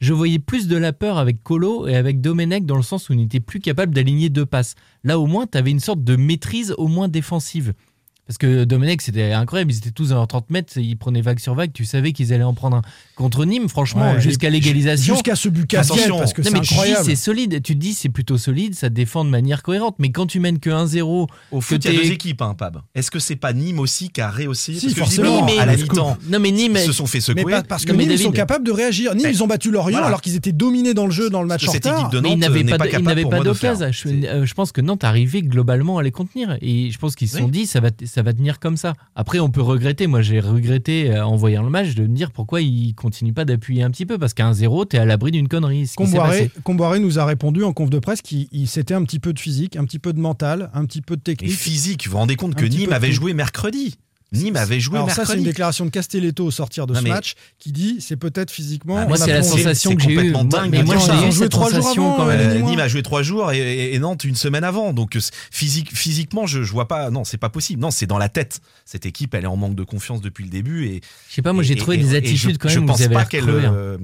je 0.00 0.14
voyais 0.14 0.38
plus 0.38 0.66
de 0.66 0.76
la 0.76 0.92
peur 0.92 1.18
avec 1.18 1.42
Colo 1.42 1.86
et 1.86 1.94
avec 1.94 2.20
Domenech 2.20 2.64
dans 2.64 2.76
le 2.76 2.82
sens 2.82 3.08
où 3.08 3.12
il 3.12 3.18
n'était 3.18 3.40
plus 3.40 3.60
capable 3.60 3.94
d'aligner 3.94 4.30
deux 4.30 4.46
passes. 4.46 4.74
Là, 5.04 5.20
au 5.20 5.26
moins, 5.26 5.46
tu 5.46 5.58
avais 5.58 5.70
une 5.70 5.80
sorte 5.80 6.02
de 6.02 6.16
maîtrise 6.16 6.74
au 6.78 6.88
moins 6.88 7.08
défensive. 7.08 7.74
Parce 8.30 8.38
que 8.38 8.62
Domenech, 8.62 9.02
c'était 9.02 9.32
incroyable. 9.32 9.72
Ils 9.72 9.78
étaient 9.78 9.90
tous 9.90 10.12
à 10.12 10.14
leurs 10.14 10.28
30 10.28 10.50
mètres, 10.50 10.74
ils 10.76 10.94
prenaient 10.96 11.20
vague 11.20 11.40
sur 11.40 11.56
vague. 11.56 11.72
Tu 11.72 11.84
savais 11.84 12.12
qu'ils 12.12 12.32
allaient 12.32 12.44
en 12.44 12.54
prendre 12.54 12.76
un. 12.76 12.82
Contre 13.16 13.44
Nîmes, 13.44 13.68
franchement, 13.68 14.12
Ouais, 14.12 14.20
jusqu'à 14.20 14.50
l'égalisation. 14.50 15.14
Jusqu'à 15.14 15.34
ce 15.34 15.48
but 15.48 15.74
Attention. 15.74 16.16
parce 16.16 16.32
que 16.32 16.40
Non, 16.42 16.46
c'est 16.46 16.52
mais 16.54 16.60
tu 16.60 16.68
dis 16.68 16.74
incroyable. 16.74 17.04
c'est 17.06 17.16
solide, 17.16 17.60
tu 17.60 17.74
te 17.74 17.80
dis 17.80 17.92
c'est 17.92 18.08
plutôt 18.08 18.38
solide, 18.38 18.76
ça 18.76 18.88
défend 18.88 19.24
de 19.24 19.30
manière 19.30 19.64
cohérente. 19.64 19.96
Mais 19.98 20.12
quand 20.12 20.26
tu 20.26 20.38
mènes 20.38 20.60
que 20.60 20.70
1-0, 20.70 21.26
Au 21.50 21.60
foot, 21.60 21.84
il 21.84 21.92
y 21.92 21.96
a 21.96 22.00
deux 22.02 22.12
équipes, 22.12 22.40
hein, 22.42 22.54
Pab. 22.56 22.82
Est-ce 22.94 23.10
que 23.10 23.18
c'est 23.18 23.34
pas 23.34 23.52
Nîmes 23.52 23.80
aussi 23.80 24.10
qui 24.10 24.20
a 24.20 24.30
réussi 24.30 24.78
Si, 24.78 24.94
Parce 24.94 25.16
que 25.16 25.22
mais- 25.22 25.58
à 25.58 25.66
la 25.66 25.74
mais- 25.76 25.82
mi-temps, 25.82 26.16
non 26.28 26.38
mais 26.38 26.52
Nîmes, 26.52 26.76
ils 26.76 26.86
se 26.86 26.92
sont 26.92 27.06
fait 27.06 27.18
Mais 27.18 27.40
secouer. 27.40 27.50
pas- 27.52 27.62
parce 27.64 27.84
que 27.84 27.90
Non, 27.90 27.98
mais 27.98 28.04
Nîmes, 28.04 28.12
ils 28.12 28.18
sont 28.22 28.30
capables 28.30 28.64
de 28.64 28.70
réagir. 28.70 29.12
Nîmes, 29.16 29.26
ils 29.28 29.42
ont 29.42 29.48
battu 29.48 29.72
Lorient 29.72 29.90
voilà. 29.90 30.06
alors 30.06 30.20
qu'ils 30.20 30.36
étaient 30.36 30.52
dominés 30.52 30.94
dans 30.94 31.06
le 31.06 31.10
jeu 31.12 31.30
dans 31.30 31.42
le 31.42 31.48
match 31.48 31.66
en 31.68 31.72
retard. 31.72 31.98
équipe 31.98 32.12
de 32.12 32.20
mais 32.20 32.28
ils 32.28 32.38
Nantes 32.38 32.40
n'avaient 32.48 33.24
pas, 33.24 33.40
d'occasion. 33.40 33.90
Je, 33.90 34.08
euh, 34.08 34.46
je 34.46 34.54
pense 34.54 34.70
que 34.70 34.80
Nantes 34.80 35.02
arrivait 35.02 35.42
globalement 35.42 35.98
à 35.98 36.04
les 36.04 36.12
contenir. 36.12 36.56
Et 36.62 36.92
je 36.92 36.98
pense 36.98 37.16
qu'ils 37.16 37.28
se 37.28 37.38
sont 37.38 37.48
dit 37.48 37.66
ça 37.66 37.80
va, 37.80 37.88
ça 38.20 38.24
va 38.24 38.34
tenir 38.34 38.58
comme 38.58 38.76
ça. 38.76 38.92
Après, 39.14 39.38
on 39.40 39.48
peut 39.50 39.62
regretter. 39.62 40.06
Moi, 40.06 40.20
j'ai 40.20 40.40
regretté 40.40 41.10
euh, 41.10 41.24
en 41.24 41.36
voyant 41.36 41.62
le 41.62 41.70
match 41.70 41.94
de 41.94 42.02
me 42.02 42.14
dire 42.14 42.30
pourquoi 42.32 42.60
ils 42.60 42.94
continuent 42.94 43.32
pas 43.32 43.46
d'appuyer 43.46 43.82
un 43.82 43.90
petit 43.90 44.04
peu. 44.04 44.18
Parce 44.18 44.34
qu'à 44.34 44.44
1-0, 44.50 44.86
t'es 44.88 44.98
à 44.98 45.06
l'abri 45.06 45.30
d'une 45.30 45.48
connerie. 45.48 45.90
Comboiré, 46.62 47.00
nous 47.00 47.18
a 47.18 47.24
répondu 47.24 47.64
en 47.64 47.72
conf 47.72 47.88
de 47.88 47.98
presse 47.98 48.20
qu'il 48.20 48.46
il- 48.52 48.68
c'était 48.68 48.92
un 48.92 49.04
petit 49.04 49.18
peu 49.20 49.32
de 49.32 49.38
physique, 49.40 49.76
un 49.76 49.84
petit 49.84 49.98
peu 49.98 50.12
de 50.12 50.20
mental, 50.20 50.70
un 50.74 50.84
petit 50.84 51.00
peu 51.00 51.16
de 51.16 51.20
Et 51.22 51.24
technique. 51.34 51.52
physique, 51.52 52.04
vous 52.06 52.12
vous 52.12 52.18
rendez 52.18 52.36
compte 52.36 52.52
Un 52.56 52.60
que 52.60 52.66
Nîmes 52.66 52.92
avait 52.92 53.12
joué 53.12 53.32
mercredi. 53.32 53.96
Nîmes 54.32 54.56
avait 54.56 54.78
joué 54.78 54.96
Alors 54.96 55.10
ça, 55.10 55.24
c'est 55.26 55.36
une 55.36 55.42
déclaration 55.44 55.84
de 55.84 55.90
Castelletto 55.90 56.44
au 56.44 56.50
sortir 56.52 56.86
de 56.86 56.92
Non, 56.94 57.00
ce 57.00 57.04
mais- 57.04 57.10
match 57.10 57.34
qui 57.58 57.72
dit 57.72 57.96
c'est 58.00 58.16
peut-être 58.16 58.50
physiquement. 58.52 58.96
Ah, 58.96 59.06
Moi, 59.06 59.16
a 59.16 59.24
c'est 59.24 59.32
la 59.32 59.42
sensation 59.42 59.96
que 59.96 60.02
j'ai 60.02 60.12
eue. 60.12 60.32
dingue 60.32 60.70
Mais 60.70 60.82
moi, 60.84 60.96
j'ai 60.98 61.30
joué 61.32 61.44
cette 61.44 61.50
trois 61.50 61.68
jours 61.70 61.82
sensation 61.82 62.06
avant, 62.14 62.16
quand 62.16 62.26
même. 62.26 62.40
Euh. 62.40 62.60
Nîmes 62.60 62.78
a 62.78 62.86
joué 62.88 63.02
trois 63.02 63.22
jours 63.22 63.50
et, 63.50 63.58
et- 63.58 63.94
et 63.94 63.98
Nantes 63.98 64.22
une 64.24 64.36
semaine 64.36 64.62
avant. 64.62 64.92
Donc 64.92 65.16
euh, 65.16 65.20
physique, 65.50 65.96
physiquement, 65.96 66.46
je, 66.46 66.62
je 66.62 66.72
vois 66.72 66.86
pas. 66.86 67.10
Non, 67.10 67.24
c'est 67.24 67.38
pas 67.38 67.48
possible. 67.48 67.80
Non, 67.82 67.90
c'est 67.90 68.06
dans 68.06 68.18
la 68.18 68.28
tête. 68.28 68.60
Cette 68.84 69.04
équipe, 69.06 69.34
elle 69.34 69.44
est 69.44 69.48
en 69.48 69.56
manque 69.56 69.74
de 69.74 69.84
confiance 69.84 70.20
depuis 70.20 70.44
le 70.44 70.50
début. 70.50 70.86
Et 70.86 71.00
Je 71.28 71.34
sais 71.34 71.42
pas, 71.42 71.52
moi, 71.52 71.62
j'ai 71.64 71.74
trouvé 71.76 71.96
et- 71.96 72.02
des 72.02 72.14
et 72.14 72.18
attitudes 72.18 72.52
je, 72.52 72.58
quand 72.58 72.68
je 72.68 72.76
même 72.78 72.84
où 72.84 72.86
pense 72.88 72.98
vous 72.98 73.04
avez 73.06 73.14
pas 73.14 73.24
qu'elle. 73.24 73.48
hein. 73.50 73.72
euh, 73.74 73.98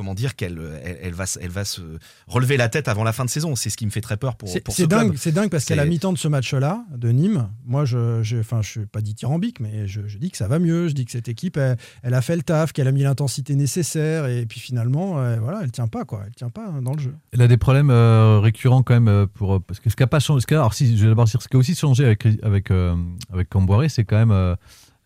comment 0.00 0.14
dire 0.14 0.34
qu'elle 0.34 0.58
elle, 0.82 0.98
elle 1.02 1.12
va, 1.12 1.26
se- 1.26 1.38
elle 1.42 1.50
va 1.50 1.66
se 1.66 1.82
relever 2.26 2.56
la 2.56 2.70
tête 2.70 2.88
avant 2.88 3.04
la 3.04 3.12
fin 3.12 3.26
de 3.26 3.30
saison. 3.30 3.54
C'est 3.54 3.68
ce 3.68 3.76
qui 3.76 3.84
me 3.84 3.90
fait 3.90 4.00
très 4.00 4.16
peur 4.16 4.36
pour, 4.36 4.48
C'est 4.48 4.66
ce 4.70 4.84
dingue, 4.84 5.08
club. 5.08 5.16
c'est 5.18 5.32
dingue 5.32 5.50
parce 5.50 5.66
qu'à 5.66 5.74
la 5.76 5.84
mi-temps 5.84 6.14
de 6.14 6.18
ce 6.18 6.26
match-là, 6.26 6.86
de 6.96 7.10
Nîmes, 7.10 7.50
moi, 7.66 7.84
je, 7.84 8.22
je, 8.22 8.38
enfin, 8.38 8.62
je 8.62 8.68
suis 8.70 8.86
pas 8.86 9.02
dithyrambique, 9.02 9.60
mais 9.60 9.86
je, 9.86 10.06
je 10.06 10.16
dis 10.16 10.30
que 10.30 10.38
ça 10.38 10.48
va 10.48 10.58
mieux. 10.58 10.88
Je 10.88 10.94
dis 10.94 11.04
que 11.04 11.10
cette 11.12 11.28
équipe, 11.28 11.58
elle, 11.58 11.76
elle 12.02 12.14
a 12.14 12.22
fait 12.22 12.36
le 12.36 12.42
taf, 12.42 12.72
qu'elle 12.72 12.88
a 12.88 12.92
mis 12.92 13.02
l'intensité 13.02 13.54
nécessaire, 13.56 14.26
et 14.26 14.46
puis 14.46 14.58
finalement, 14.60 15.18
euh, 15.20 15.36
voilà, 15.38 15.60
elle 15.62 15.70
tient 15.70 15.88
pas, 15.88 16.06
quoi. 16.06 16.22
Elle 16.26 16.34
tient 16.34 16.48
pas 16.48 16.70
dans 16.82 16.94
le 16.94 16.98
jeu. 17.00 17.14
Elle 17.32 17.42
a 17.42 17.48
des 17.48 17.58
problèmes 17.58 17.90
euh, 17.90 18.40
récurrents 18.40 18.82
quand 18.82 18.94
même 18.94 19.08
euh, 19.08 19.26
pour 19.26 19.56
euh, 19.56 19.60
parce 19.60 19.80
que 19.80 19.90
ce 19.90 19.96
qui 19.96 20.02
a 20.02 20.06
pas 20.06 20.20
changé. 20.20 20.40
Ce 20.40 20.46
qui 20.46 20.54
a, 20.54 20.60
alors 20.60 20.72
si 20.72 20.96
je 20.96 21.02
vais 21.02 21.08
d'abord 21.10 21.26
dire 21.26 21.42
ce 21.42 21.48
qui 21.48 21.56
a 21.56 21.58
aussi 21.58 21.74
changé 21.74 22.06
avec 22.06 22.26
avec 22.42 22.70
euh, 22.70 22.96
avec 23.32 23.48
Camboiré, 23.50 23.88
c'est 23.90 24.04
quand 24.04 24.16
même 24.16 24.30
euh, 24.30 24.54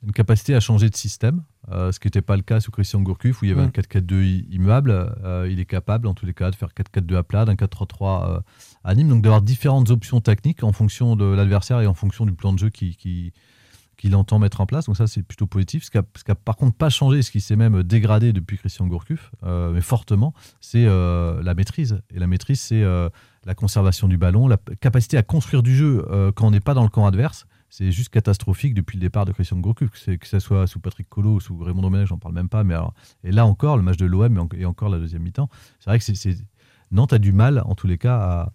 une 0.05 0.13
capacité 0.13 0.55
à 0.55 0.61
changer 0.61 0.91
de 0.91 0.97
système, 0.97 1.43
euh, 1.73 1.91
ce 1.93 1.99
qui 1.99 2.07
n'était 2.09 2.23
pas 2.23 2.37
le 2.37 2.43
cas 2.43 2.61
sous 2.61 2.71
Christian 2.71 3.01
Gourcuff 3.01 3.41
où 3.41 3.45
il 3.47 3.49
y 3.49 3.53
avait 3.53 3.63
Mm. 3.63 3.67
un 3.67 3.71
4-4-2 3.71 4.23
i- 4.23 4.47
immuable. 4.51 4.91
Euh, 5.25 5.49
il 5.51 5.61
est 5.61 5.65
capable 5.65 6.07
en 6.07 6.15
tous 6.15 6.27
les 6.27 6.35
cas 6.35 6.51
de 6.51 6.57
faire 6.57 6.75
4-4-2 6.75 7.17
à 7.17 7.23
plat, 7.23 7.45
d'un 7.45 7.55
4-3-3 7.57 8.31
euh, 8.31 8.41
à 8.85 8.95
Nîmes, 8.95 9.09
donc 9.09 9.23
d'avoir 9.23 9.41
différentes 9.43 9.91
options 9.91 10.21
techniques 10.21 10.63
en 10.63 10.73
fonction 10.73 11.17
de 11.17 11.25
l'adversaire 11.25 11.81
et 11.81 11.87
en 11.87 11.95
fonction 11.95 12.27
du 12.27 12.33
plan 12.33 12.53
de 12.53 12.59
jeu 12.59 12.71
qui, 12.71 12.97
qui 12.97 13.33
qu'il 13.97 14.17
entend 14.17 14.41
mettre 14.41 14.61
en 14.61 14.67
place. 14.67 14.87
Donc 14.87 14.97
ça, 14.97 15.07
c'est 15.07 15.23
plutôt 15.23 15.47
positif. 15.47 15.85
Ce 15.85 15.91
qui 15.91 15.99
a, 15.99 16.03
ce 16.17 16.25
qui 16.25 16.31
a 16.33 16.35
par 16.35 16.57
contre 16.57 16.77
pas 16.77 16.91
changé, 16.91 17.23
ce 17.23 17.31
qui 17.31 17.41
s'est 17.41 17.55
même 17.55 17.85
dégradé 17.85 18.33
depuis 18.33 18.59
Christian 18.59 18.89
Gourcuff, 18.89 19.31
euh, 19.45 19.71
mais 19.73 19.81
fortement, 19.81 20.35
c'est 20.61 20.85
la 20.85 21.55
maîtrise. 21.55 22.03
Et 22.13 22.19
la 22.19 22.27
maîtrise, 22.27 22.61
c'est 22.61 22.83
la 22.83 23.55
conservation 23.55 24.09
du 24.09 24.19
ballon, 24.19 24.49
la 24.49 24.57
capacité 24.81 25.17
à 25.17 25.23
construire 25.23 25.63
du 25.63 25.77
jeu 25.77 26.05
quand 26.35 26.49
on 26.49 26.51
n'est 26.51 26.61
pas 26.61 26.75
dans 26.75 26.83
le 26.83 26.89
camp 26.89 27.07
adverse. 27.07 27.47
C'est 27.77 27.91
juste 27.91 28.11
catastrophique 28.11 28.73
depuis 28.73 28.99
le 28.99 29.01
départ 29.01 29.25
de 29.25 29.33
Christian 29.33 29.59
Gourcuff, 29.59 29.91
que, 29.91 30.29
ce 30.29 30.39
soit 30.39 30.69
sous 30.69 30.79
Patrick 30.79 31.09
Collot 31.09 31.35
ou 31.35 31.41
sous 31.41 31.59
Raymond 31.59 31.83
Domenech, 31.83 32.07
j'en 32.07 32.19
parle 32.19 32.33
même 32.33 32.49
pas. 32.49 32.63
Mais 32.63 32.73
alors, 32.75 32.95
et 33.25 33.33
là 33.33 33.47
encore, 33.47 33.77
le 33.77 33.83
match 33.83 33.97
de 33.97 34.07
l'OM 34.07 34.37
et, 34.37 34.39
en- 34.39 34.49
et 34.57 34.65
encore 34.65 34.91
la 34.91 35.01
deuxième 35.01 35.23
mi-temps, 35.23 35.49
c'est 35.81 35.91
vrai 35.91 35.99
que 35.99 36.05
Nantes 36.93 37.13
a 37.13 37.19
du 37.19 37.33
mal, 37.33 37.61
en 37.67 37.75
tous 37.75 37.89
les 37.89 37.99
cas, 37.99 38.17
à, 38.17 38.53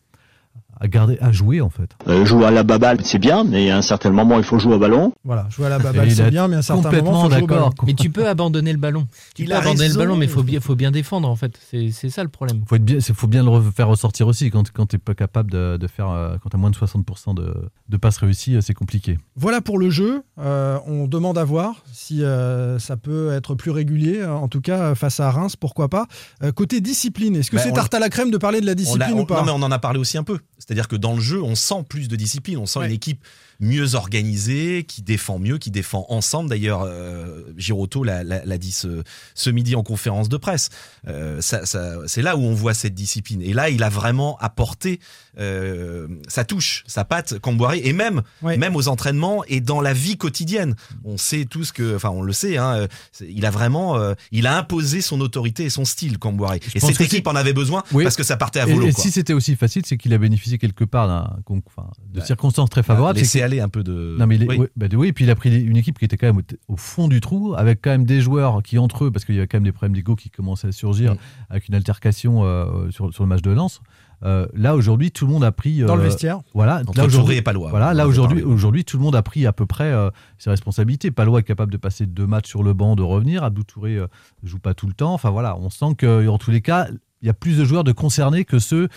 à 0.82 0.88
garder, 0.88 1.18
à 1.22 1.32
jouer 1.32 1.62
en 1.62 1.70
fait. 1.70 1.90
Euh, 2.08 2.26
jouer 2.26 2.46
à 2.46 2.52
la 2.52 2.64
baballe, 2.64 3.00
c'est 3.04 3.20
bien, 3.20 3.44
mais 3.44 3.70
à 3.70 3.78
un 3.78 3.82
certain 3.82 4.12
moment, 4.12 4.38
il 4.38 4.44
faut 4.44 4.60
jouer 4.60 4.76
au 4.76 4.80
ballon. 4.80 5.14
Voilà, 5.26 5.48
jouer 5.50 5.66
à 5.66 5.70
la 5.70 5.80
baballe, 5.80 6.08
il 6.08 6.16
c'est 6.16 6.22
a 6.24 6.30
bien, 6.30 6.48
mais 6.48 6.56
à 6.56 6.60
un 6.60 6.62
certain 6.62 6.82
moment, 6.82 6.90
Complètement 6.90 7.24
faut 7.24 7.30
jouer 7.32 7.42
au 7.44 7.48
ballon. 7.48 7.70
Mais 7.86 7.94
tu 7.94 8.10
peux 8.10 8.28
abandonner 8.28 8.72
le 8.72 8.78
ballon. 8.80 9.08
Tu 9.36 9.44
Il 9.44 9.50
peux 9.50 9.56
abandonner 9.56 9.82
raison. 9.88 9.94
le 10.00 10.06
ballon, 10.06 10.16
mais 10.18 10.26
il 10.26 10.32
faut 10.32 10.44
bien, 10.44 10.60
faut 10.62 10.76
bien 10.76 10.92
défendre 10.92 11.28
en 11.30 11.36
fait. 11.36 11.60
C'est 11.70 11.92
c'est 11.92 12.10
ça 12.10 12.24
le 12.24 12.30
problème. 12.30 12.62
faut 12.68 12.76
être 12.76 12.86
bien, 12.86 13.00
faut 13.02 13.28
bien 13.28 13.44
le 13.44 13.50
re- 13.50 13.72
faire 13.74 13.88
ressortir 13.90 14.28
aussi. 14.28 14.50
Quand, 14.52 14.72
quand 14.72 14.86
tu 14.86 14.96
n'es 14.96 15.00
pas 15.00 15.16
capable 15.16 15.52
de, 15.52 15.78
de 15.78 15.88
faire, 15.88 16.10
euh, 16.10 16.36
quand 16.42 16.50
tu 16.50 16.56
as 16.56 16.60
moins 16.60 16.70
de 16.72 16.76
60% 16.78 17.36
de, 17.36 17.54
de 17.90 17.98
passes 17.98 18.18
réussies, 18.18 18.56
euh, 18.56 18.62
c'est 18.62 18.74
compliqué. 18.74 19.18
Voilà 19.36 19.62
pour 19.62 19.78
le 19.80 19.90
jeu. 19.90 20.24
Euh, 20.40 20.78
on 20.88 21.08
demande 21.08 21.38
à 21.38 21.44
voir 21.44 21.84
si 21.92 22.24
euh, 22.24 22.80
ça 22.80 22.96
peut 22.96 23.34
être 23.34 23.56
plus 23.56 23.72
régulier. 23.72 24.24
En 24.26 24.48
tout 24.48 24.62
cas, 24.62 24.96
face 24.96 25.20
à 25.20 25.30
Reims, 25.30 25.56
pourquoi 25.58 25.90
pas. 25.90 26.06
Euh, 26.44 26.52
côté 26.54 26.80
discipline, 26.80 27.36
est-ce 27.36 27.52
que 27.52 27.58
Bah, 27.58 27.64
c'est 27.64 27.74
tarte 27.74 27.94
à 27.94 28.00
la 28.00 28.10
crème 28.10 28.32
de 28.32 28.38
parler 28.38 28.62
de 28.62 28.66
la 28.66 28.76
discipline 28.76 29.14
on- 29.16 29.22
ou 29.22 29.26
pas? 29.26 29.40
Non, 29.40 29.46
mais 29.46 29.52
on 29.52 29.64
en 29.66 29.72
a 29.72 29.80
parlé 29.80 30.00
aussi 30.00 30.18
un 30.18 30.24
peu. 30.24 30.38
C'est-à-dire 30.60 30.88
que 30.88 30.96
dans 30.96 31.16
le 31.16 31.22
jeu, 31.22 31.42
on 31.42 31.56
sent 31.56 31.84
plus 31.88 32.08
de 32.08 32.16
discipline. 32.16 32.58
On 32.58 32.66
sent 32.66 32.80
Ouais. 32.80 32.86
une 32.88 32.92
équipe 32.92 33.24
mieux 33.60 33.96
organisée, 33.96 34.86
qui 34.88 35.02
défend 35.02 35.38
mieux, 35.40 35.58
qui 35.58 35.72
défend 35.72 36.06
ensemble. 36.10 36.50
D'ailleurs, 36.50 36.84
euh, 36.86 37.44
Giroto 37.58 38.04
l'a 38.04 38.58
dit 38.58 38.72
ce, 38.72 39.04
ce 39.36 39.50
midi 39.50 39.76
en 39.76 39.84
conférence 39.84 40.30
de 40.30 40.38
presse. 40.38 40.70
Euh, 41.08 41.42
ça- 41.42 41.66
ça- 41.66 41.96
c'est 42.08 42.22
là 42.22 42.38
où 42.38 42.42
on 42.42 42.54
voit 42.54 42.74
cette 42.74 42.94
discipline. 42.94 43.42
Et 43.42 43.54
là, 43.54 43.70
il 43.70 43.84
a 43.84 43.90
vraiment 43.90 44.38
apporté 44.40 45.00
euh, 45.38 46.08
sa 46.28 46.44
touche, 46.44 46.84
sa 46.88 47.06
patte, 47.06 47.40
Camboiré, 47.40 47.80
et 47.86 47.94
même, 47.94 48.24
Ouais. 48.42 48.58
même 48.58 48.76
aux 48.76 48.90
entraînements 48.90 49.44
et 49.48 49.62
dans 49.62 49.80
la 49.80 49.94
vie 49.94 50.18
quotidienne. 50.18 50.76
On 51.06 51.18
sait 51.18 51.46
tous 51.46 51.72
que, 51.72 51.96
enfin, 51.96 52.10
on 52.10 52.22
le 52.22 52.34
sait. 52.34 52.58
Hein, 52.58 52.88
il 53.22 53.46
a 53.46 53.50
vraiment, 53.52 53.98
euh, 53.98 54.16
il 54.32 54.48
a 54.48 54.58
imposé 54.58 55.00
son 55.02 55.22
autorité 55.22 55.64
et 55.66 55.70
son 55.70 55.86
style, 55.86 56.18
Camboiré. 56.18 56.60
Et 56.76 56.80
cette 56.82 57.00
équipe 57.00 57.26
en 57.28 57.36
avait 57.36 57.54
besoin 57.54 57.84
Oui. 57.94 58.04
parce 58.04 58.18
que 58.18 58.24
ça 58.24 58.36
partait 58.36 58.60
à 58.60 58.66
volo. 58.66 58.88
et 58.88 58.92
si 58.92 59.12
c'était 59.12 59.32
aussi 59.34 59.56
facile, 59.56 59.84
c'est 59.86 59.96
qu'il 59.98 60.14
a 60.14 60.18
bénéficié 60.18 60.58
quelque 60.58 60.84
part 60.84 61.08
d'un, 61.08 61.38
de 61.50 62.20
Bah, 62.20 62.26
circonstances 62.26 62.70
très 62.70 62.84
favorables. 62.84 63.24
c'est 63.24 63.42
Un 63.60 63.70
peu 63.70 63.84
de. 63.84 64.16
Non 64.20 64.28
mais 64.28 64.38
Oui. 64.38 64.58
ouais, 64.58 64.70
bah, 64.76 64.88
oui, 64.94 65.08
et 65.10 65.14
puis 65.14 65.26
il 65.26 65.32
a 65.32 65.36
pris 65.36 65.64
une 65.64 65.78
équipe 65.78 65.98
qui 65.98 66.06
était 66.06 66.18
quand 66.18 66.28
même 66.28 66.38
au, 66.38 66.74
au 66.74 66.78
fond 66.78 67.08
du 67.08 67.22
trou, 67.22 67.56
avec 67.58 67.82
quand 67.82 67.90
même 67.92 68.06
des 68.06 68.22
joueurs 68.22 68.62
qui 68.62 68.78
entre 68.78 69.06
eux, 69.06 69.12
parce 69.12 69.26
qu'il 69.26 69.36
y 69.36 69.40
a 69.42 69.48
quand 69.48 69.58
même 69.58 69.64
des 69.64 69.72
problèmes 69.72 69.96
d'ego 69.96 70.16
qui 70.16 70.30
commencent 70.30 70.66
à 70.66 70.72
surgir 70.72 71.16
avec 71.50 71.68
une 71.68 71.76
altercation 71.76 72.44
euh, 72.44 72.92
sur, 72.92 73.14
sur 73.14 73.24
le 73.24 73.30
match 73.30 73.42
de 73.42 73.52
Lens. 73.52 73.82
Euh, 74.24 74.46
là 74.54 74.76
aujourd'hui, 74.76 75.12
tout 75.12 75.26
le 75.26 75.32
monde 75.32 75.44
a 75.44 75.52
pris 75.52 75.80
Dans 75.80 75.96
le 75.96 76.02
euh, 76.02 76.06
vestiaire. 76.06 76.42
Voilà, 76.54 76.82
Entre 76.86 76.98
là 76.98 77.06
aujourd'hui, 77.06 77.38
et 77.38 77.42
Palois. 77.42 77.70
voilà, 77.70 77.92
on 77.92 77.94
là 77.94 78.04
avait 78.04 78.44
aujourd'hui, 78.44 78.84
tout 78.84 78.98
le 78.98 79.04
monde 79.04 79.16
a 79.16 79.22
pris 79.22 79.46
à 79.46 79.54
peu 79.54 79.66
près 79.66 79.92
euh, 79.92 80.10
ses 80.38 80.50
responsabilités. 80.50 81.10
Palois 81.12 81.40
est 81.40 81.44
capable 81.44 81.72
de 81.72 81.78
passer 81.78 82.06
deux 82.06 82.28
matchs 82.28 82.50
sur 82.50 82.64
le 82.64 82.74
banc, 82.74 82.96
de 82.96 83.02
revenir. 83.04 83.44
Abdou 83.44 83.64
Touré 83.64 83.96
euh, 83.96 84.08
joue 84.44 84.60
pas 84.60 84.74
tout 84.74 84.88
le 84.88 84.94
temps. 84.94 85.14
Enfin 85.14 85.30
voilà, 85.30 85.58
on 85.58 85.70
sent 85.70 85.96
que 85.98 86.28
en 86.28 86.38
tous 86.38 86.52
les 86.52 86.62
cas, 86.62 86.88
il 87.22 87.28
y 87.28 87.30
a 87.30 87.34
plus 87.34 87.58
de 87.58 87.64
joueurs 87.64 87.84
de 87.86 87.92
concernés 87.94 88.44
que 88.44 88.60
ceux 88.60 88.90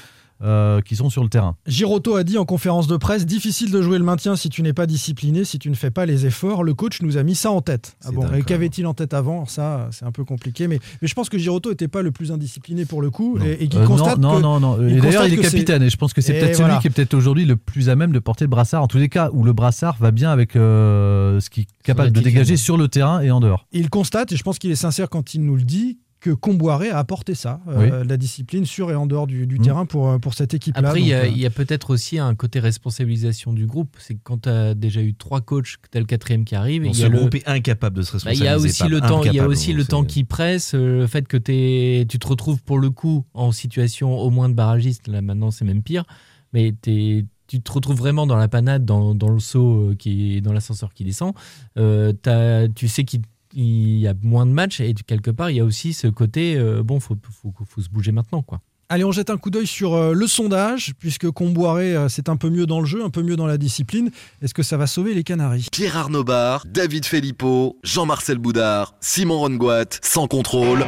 euh, 0.42 0.80
qui 0.80 0.96
sont 0.96 1.10
sur 1.10 1.22
le 1.22 1.28
terrain. 1.28 1.56
Giroto 1.66 2.16
a 2.16 2.24
dit 2.24 2.38
en 2.38 2.44
conférence 2.44 2.86
de 2.86 2.96
presse 2.96 3.26
difficile 3.26 3.70
de 3.70 3.80
jouer 3.82 3.98
le 3.98 4.04
maintien 4.04 4.36
si 4.36 4.48
tu 4.48 4.62
n'es 4.62 4.72
pas 4.72 4.86
discipliné, 4.86 5.44
si 5.44 5.58
tu 5.58 5.70
ne 5.70 5.74
fais 5.74 5.90
pas 5.90 6.06
les 6.06 6.26
efforts. 6.26 6.64
Le 6.64 6.74
coach 6.74 7.00
nous 7.02 7.16
a 7.16 7.22
mis 7.22 7.34
ça 7.34 7.50
en 7.50 7.60
tête. 7.60 7.96
Ah 8.04 8.10
bon, 8.12 8.26
et 8.32 8.42
qu'avait-il 8.42 8.86
en 8.86 8.94
tête 8.94 9.14
avant? 9.14 9.46
Ça, 9.46 9.88
c'est 9.92 10.04
un 10.04 10.12
peu 10.12 10.24
compliqué. 10.24 10.68
Mais, 10.68 10.78
mais 11.00 11.08
je 11.08 11.14
pense 11.14 11.28
que 11.28 11.38
Giroto 11.38 11.70
n'était 11.70 11.88
pas 11.88 12.02
le 12.02 12.10
plus 12.12 12.32
indiscipliné 12.32 12.84
pour 12.84 13.02
le 13.02 13.10
coup. 13.10 13.38
Non. 13.38 13.44
Et, 13.44 13.64
et 13.64 13.68
qu'il 13.68 13.80
Euh, 13.80 13.86
constate 13.86 14.18
non, 14.18 14.36
que- 14.36 14.42
non, 14.42 14.60
non, 14.60 14.76
non. 14.76 15.00
d'ailleurs, 15.00 15.26
il 15.26 15.34
est 15.34 15.38
capitaine 15.42 15.82
et 15.82 15.90
je 15.90 15.96
pense 15.96 16.12
que 16.12 16.20
c'est 16.20 16.32
peut-être 16.34 16.56
voilà. 16.56 16.74
celui 16.74 16.80
qui 16.82 16.86
est 16.88 16.90
peut-être 16.90 17.14
aujourd'hui 17.14 17.44
le 17.44 17.56
plus 17.56 17.88
à 17.88 17.96
même 17.96 18.12
de 18.12 18.18
porter 18.18 18.44
le 18.44 18.50
brassard. 18.50 18.82
En 18.82 18.88
tous 18.88 18.98
les 18.98 19.08
cas, 19.08 19.30
où 19.32 19.44
le 19.44 19.52
brassard 19.52 19.96
va 20.00 20.10
bien 20.10 20.30
avec 20.30 20.56
euh, 20.56 21.40
ce 21.40 21.50
qu'il 21.50 21.64
est 21.64 21.66
capable 21.84 22.10
de 22.12 22.20
dégager 22.20 22.56
sur 22.56 22.76
le 22.76 22.88
terrain 22.88 23.20
et 23.20 23.30
en 23.30 23.40
dehors. 23.40 23.66
il 23.72 23.90
constate, 23.90 24.32
et 24.32 24.36
je 24.36 24.42
pense 24.42 24.58
qu'il 24.58 24.70
est 24.70 24.76
sincère 24.76 25.08
quand 25.10 25.34
il 25.34 25.44
nous 25.44 25.56
le 25.56 25.62
dit, 25.62 25.98
que 26.22 26.30
Comboiré 26.30 26.88
a 26.88 26.98
apporté 26.98 27.34
ça, 27.34 27.60
euh, 27.66 28.04
la 28.04 28.16
discipline 28.16 28.64
sur 28.64 28.92
et 28.92 28.94
en 28.94 29.06
dehors 29.06 29.26
du, 29.26 29.44
du 29.48 29.58
Mm. 29.58 29.62
terrain 29.62 29.86
pour, 29.86 30.08
euh, 30.08 30.18
pour 30.20 30.34
cette 30.34 30.54
équipe-là. 30.54 30.88
Après, 30.90 31.00
il 31.00 31.08
y 31.08 31.12
a, 31.12 31.22
Donc, 31.22 31.30
euh, 31.30 31.32
il 31.34 31.40
y 31.42 31.46
a 31.46 31.50
peut-être 31.50 31.90
aussi 31.90 32.20
un 32.20 32.36
côté 32.36 32.60
responsabilisation 32.60 33.52
du 33.52 33.66
groupe. 33.66 33.96
C'est 33.98 34.14
que 34.14 34.20
quand 34.22 34.42
tu 34.42 34.48
as 34.48 34.74
déjà 34.74 35.02
eu 35.02 35.14
trois 35.14 35.40
coachs, 35.40 35.78
que 35.82 35.88
tu 35.90 35.98
as 35.98 36.00
le 36.00 36.06
quatrième 36.06 36.44
qui 36.44 36.54
arrive, 36.54 36.82
Bon, 36.84 36.90
il 36.90 36.92
y 36.92 37.00
ce 37.00 37.06
a 37.06 37.08
le, 37.08 37.18
groupe 37.18 37.34
est 37.34 37.48
incapable 37.48 37.96
de 37.96 38.02
se 38.02 38.12
Bah, 38.12 38.18
il 38.32 38.42
responsabiliser. 38.42 38.44
y 38.44 38.48
a 38.48 38.56
aussi 38.56 38.82
pas 38.84 38.88
le 38.88 39.00
temps, 39.00 39.24
il 39.24 39.32
y 39.34 39.40
a 39.40 39.46
aussi 39.48 39.72
le 39.72 39.84
temps 39.84 40.04
qui 40.04 40.22
presse, 40.22 40.74
euh, 40.74 41.00
le 41.00 41.06
fait 41.08 41.26
que 41.26 41.36
t'es- 41.36 42.06
tu 42.08 42.20
te 42.20 42.26
retrouves 42.28 42.62
pour 42.62 42.78
le 42.78 42.90
coup 42.90 43.24
en 43.34 43.50
situation 43.50 44.16
au 44.16 44.30
moins 44.30 44.48
de 44.48 44.54
barragiste. 44.54 45.08
Là 45.08 45.22
maintenant, 45.22 45.50
c'est 45.50 45.64
même 45.64 45.82
pire. 45.82 46.04
Mais 46.52 46.72
t'es- 46.80 47.26
tu 47.48 47.60
te 47.60 47.72
retrouves 47.72 47.96
vraiment 47.98 48.26
dans 48.26 48.36
la 48.36 48.46
panade, 48.48 48.84
dans, 48.84 49.14
dans 49.14 49.28
le 49.28 49.40
saut 49.40 49.92
qui 49.98 50.36
est 50.36 50.40
dans 50.40 50.52
l'ascenseur 50.52 50.94
qui 50.94 51.02
descend. 51.04 51.32
Euh, 51.78 52.12
t'as- 52.12 52.68
tu 52.68 52.86
sais 52.88 53.04
qu'il 53.04 53.22
il 53.54 53.98
y 53.98 54.08
a 54.08 54.14
moins 54.22 54.46
de 54.46 54.52
matchs 54.52 54.80
et 54.80 54.94
quelque 54.94 55.30
part 55.30 55.50
il 55.50 55.56
y 55.56 55.60
a 55.60 55.64
aussi 55.64 55.92
ce 55.92 56.06
côté 56.06 56.56
euh, 56.56 56.82
bon 56.82 57.00
faut, 57.00 57.16
faut, 57.42 57.52
faut 57.66 57.80
se 57.80 57.88
bouger 57.88 58.12
maintenant 58.12 58.42
quoi. 58.42 58.60
Allez, 58.92 59.04
on 59.04 59.12
jette 59.12 59.30
un 59.30 59.38
coup 59.38 59.48
d'œil 59.48 59.66
sur 59.66 59.94
euh, 59.94 60.12
le 60.12 60.26
sondage, 60.26 60.92
puisque 60.98 61.30
Comboiré, 61.30 61.96
euh, 61.96 62.10
c'est 62.10 62.28
un 62.28 62.36
peu 62.36 62.50
mieux 62.50 62.66
dans 62.66 62.78
le 62.78 62.84
jeu, 62.84 63.02
un 63.02 63.08
peu 63.08 63.22
mieux 63.22 63.36
dans 63.36 63.46
la 63.46 63.56
discipline. 63.56 64.10
Est-ce 64.42 64.52
que 64.52 64.62
ça 64.62 64.76
va 64.76 64.86
sauver 64.86 65.14
les 65.14 65.24
Canaries? 65.24 65.68
Pierre 65.72 65.96
Arnaud 65.96 66.24
Bar, 66.24 66.66
David 66.66 67.06
Filippo, 67.06 67.78
Jean-Marcel 67.84 68.36
Boudard, 68.36 68.94
Simon 69.00 69.38
Rongoat, 69.38 69.86
sans 70.02 70.26
contrôle. 70.26 70.84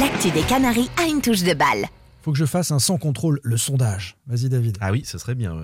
L'actu 0.00 0.32
des 0.32 0.42
Canaries 0.42 0.90
a 1.00 1.06
une 1.06 1.20
touche 1.20 1.44
de 1.44 1.54
balle. 1.54 1.86
Faut 2.22 2.32
que 2.32 2.38
je 2.38 2.44
fasse 2.46 2.70
un 2.70 2.78
sans 2.78 2.98
contrôle, 2.98 3.40
le 3.42 3.56
sondage. 3.56 4.16
Vas-y, 4.26 4.48
David. 4.48 4.78
Ah 4.80 4.92
oui, 4.92 5.02
ce 5.04 5.18
serait 5.18 5.34
bien. 5.34 5.56
Euh, 5.56 5.62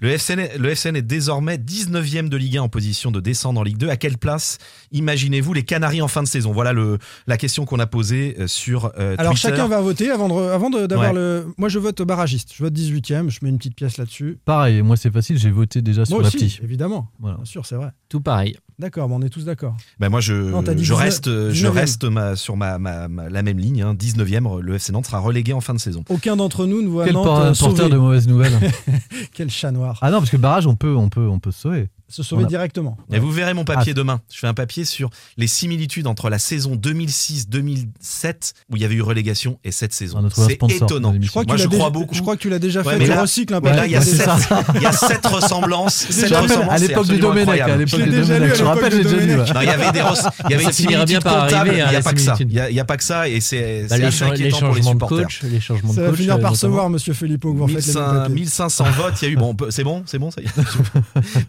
le, 0.00 0.10
FCN 0.10 0.38
est, 0.38 0.58
le 0.58 0.70
FCN 0.70 0.94
est 0.96 1.02
désormais 1.02 1.56
19e 1.56 2.28
de 2.28 2.36
Ligue 2.36 2.56
1 2.58 2.62
en 2.62 2.68
position 2.68 3.10
de 3.10 3.20
descendre 3.20 3.60
en 3.60 3.62
Ligue 3.64 3.76
2. 3.78 3.88
À 3.88 3.96
quelle 3.96 4.16
place 4.18 4.58
imaginez-vous 4.92 5.52
les 5.52 5.64
Canaries 5.64 6.02
en 6.02 6.08
fin 6.08 6.22
de 6.22 6.28
saison? 6.28 6.52
Voilà 6.52 6.72
le, 6.72 6.98
la 7.26 7.36
question 7.36 7.64
qu'on 7.64 7.78
a 7.78 7.86
posée 7.86 8.36
euh, 8.38 8.46
sur 8.46 8.92
euh, 8.98 9.14
Alors, 9.18 9.32
Twitter. 9.34 9.48
chacun 9.48 9.68
va 9.68 9.80
voter 9.80 10.10
avant 10.10 10.28
de- 10.28 10.50
avant 10.50 10.70
de- 10.70 10.86
d'avoir 10.86 11.08
Ouais. 11.10 11.14
le. 11.16 11.46
Moi, 11.58 11.68
je 11.68 11.78
vote 11.78 12.00
barragiste. 12.02 12.50
Je 12.54 12.62
vote 12.62 12.72
18e. 12.72 13.28
Je 13.30 13.38
mets 13.42 13.48
une 13.50 13.58
petite 13.58 13.74
pièce 13.74 13.96
là-dessus. 13.98 14.38
Pareil, 14.44 14.82
moi 14.82 14.96
c'est 14.96 15.10
facile, 15.10 15.38
j'ai 15.38 15.50
voté 15.50 15.82
déjà 15.82 16.04
sur 16.04 16.14
Moi 16.16 16.22
la 16.22 16.28
aussi, 16.28 16.38
petite. 16.38 16.62
évidemment. 16.62 17.08
Voilà. 17.18 17.36
Bien 17.36 17.44
sûr, 17.44 17.66
c'est 17.66 17.76
vrai. 17.76 17.90
Tout 18.08 18.20
pareil. 18.20 18.56
D'accord, 18.80 19.08
bon, 19.08 19.18
on 19.18 19.22
est 19.22 19.28
tous 19.28 19.44
d'accord. 19.44 19.76
Ben 19.98 20.08
moi, 20.08 20.20
je, 20.20 20.32
Non, 20.32 20.62
t'as 20.62 20.72
dit 20.72 20.82
je 20.84 20.94
19 20.94 20.98
reste, 21.04 21.28
euh, 21.28 21.50
je 21.52 21.66
19e. 21.66 21.70
reste 21.74 22.04
ma- 22.04 22.34
sur 22.34 22.56
ma, 22.56 22.78
ma- 22.78 23.08
ma- 23.08 23.28
la 23.28 23.42
même 23.42 23.58
ligne. 23.58 23.82
hein, 23.82 23.92
19e, 23.94 24.58
le 24.60 24.74
FC 24.74 24.90
Nantes 24.92 25.04
sera 25.04 25.18
relégué 25.18 25.52
en 25.52 25.60
fin 25.60 25.74
de 25.74 25.78
saison. 25.78 26.02
Aucun 26.08 26.34
d'entre 26.36 26.64
nous 26.64 26.80
ne 26.80 26.88
voit 26.88 27.04
Quel 27.04 27.12
Nantes 27.12 27.26
euh, 27.26 27.52
porteur 27.52 27.54
sauver. 27.76 27.90
de 27.90 27.98
mauvaises 27.98 28.26
nouvelles. 28.26 28.58
Quel 29.34 29.50
chat 29.50 29.70
noir. 29.70 29.98
ah 30.00 30.10
non, 30.10 30.18
parce 30.18 30.30
que 30.30 30.38
barrage, 30.38 30.66
on 30.66 30.76
peut, 30.76 30.96
on 30.96 31.10
peut, 31.10 31.28
on 31.28 31.38
peut 31.38 31.50
se 31.50 31.60
sauver. 31.60 31.88
Se 32.10 32.22
sauver 32.22 32.44
a- 32.44 32.46
directement. 32.46 32.96
Et 33.12 33.18
vous 33.18 33.30
verrez 33.30 33.54
mon 33.54 33.64
papier 33.64 33.92
Ah. 33.92 33.98
demain. 33.98 34.20
Je 34.32 34.38
fais 34.38 34.46
un 34.46 34.54
papier 34.54 34.84
sur 34.84 35.08
les 35.36 35.46
similitudes 35.46 36.06
entre 36.06 36.28
la 36.28 36.38
saison 36.38 36.76
2006-2007 36.76 38.52
où 38.70 38.76
il 38.76 38.82
y 38.82 38.84
avait 38.84 38.94
eu 38.96 39.02
relégation 39.02 39.58
et 39.64 39.72
cette 39.72 39.92
saison. 39.92 40.28
C'est 40.34 40.54
étonnant. 40.74 41.14
Je 41.20 41.28
crois, 41.28 41.44
que 41.44 41.48
Moi, 41.48 41.56
tu 41.56 41.62
je 41.62 41.68
l'as 41.68 41.74
crois 41.76 41.90
déjà- 41.90 41.90
beaucoup. 41.90 42.14
je 42.14 42.20
crois 42.20 42.36
que 42.36 42.42
tu 42.42 42.50
l'as 42.50 42.58
déjà 42.58 42.80
Ouais, 42.82 42.92
fait. 42.94 42.98
mais 42.98 43.04
Tu 43.04 43.10
là- 43.10 43.22
recycles 43.22 43.54
un 43.54 43.60
Mais 43.60 43.70
peu. 43.70 43.76
là, 43.76 43.86
il 43.86 43.92
y, 43.92 43.96
a 43.96 44.00
Ouais, 44.00 44.04
sept, 44.04 44.28
il 44.76 44.82
y 44.82 44.86
a 44.86 44.92
sept 44.92 45.24
ressemblances. 45.26 45.94
Sept 46.10 46.32
à 46.32 46.78
l'époque 46.78 47.06
du 47.06 47.18
Domenech, 47.18 47.60
à 47.60 47.76
l'époque 47.76 48.00
du 48.02 48.10
Domenech, 48.10 48.56
je 48.56 48.64
rappelle, 48.64 48.92
j'ai 48.92 49.02
déjà 49.04 49.16
lu. 49.16 49.36
Ouais. 49.40 49.44
Il 49.62 49.66
y 49.66 49.68
avait 49.68 49.92
des 49.92 50.00
il 50.00 50.50
y 50.50 50.54
avait 50.54 50.64
Ça 50.64 50.70
une 50.70 50.74
finira 50.74 51.04
bien 51.04 51.20
similitude 51.20 51.22
par 51.24 51.44
comptable. 51.44 51.54
arriver, 51.54 51.76
Il 51.76 51.80
hein, 51.82 51.84
n'y 51.84 51.88
a 51.90 51.92
la 51.92 52.02
pas 52.02 52.12
que 52.12 52.20
ça. 52.20 52.34
Il 52.40 52.52
y 52.74 52.80
a, 52.80 52.84
pas 52.84 52.96
que 52.96 53.04
ça 53.04 53.28
et 53.28 53.40
c'est 53.40 53.86
Bah, 53.88 53.96
assez 54.06 54.24
inquiétant 54.24 54.58
pour 54.58 54.68
les 54.74 54.82
changements 54.82 54.94
de 54.94 55.04
supporters. 55.04 55.18
coach, 55.18 55.40
Ça 55.60 55.74
de 56.02 56.06
va 56.06 56.12
finir 56.14 56.40
par 56.40 56.56
se 56.56 56.66
voir, 56.66 56.90
monsieur 56.90 57.12
Filippo, 57.14 57.52
que 57.52 57.58
vous 57.58 57.64
refaites 57.66 57.86
les 57.86 57.92
mêmes 57.94 58.02
1500, 58.02 58.20
papiers. 58.22 58.34
1500 58.34 58.84
votes, 58.96 59.14
il 59.22 59.24
y 59.24 59.28
a 59.28 59.30
eu. 59.32 59.36
Bon, 59.36 59.56
c'est 59.70 59.84
bon, 59.84 60.02
c'est 60.06 60.18
bon, 60.18 60.30
ça 60.30 60.40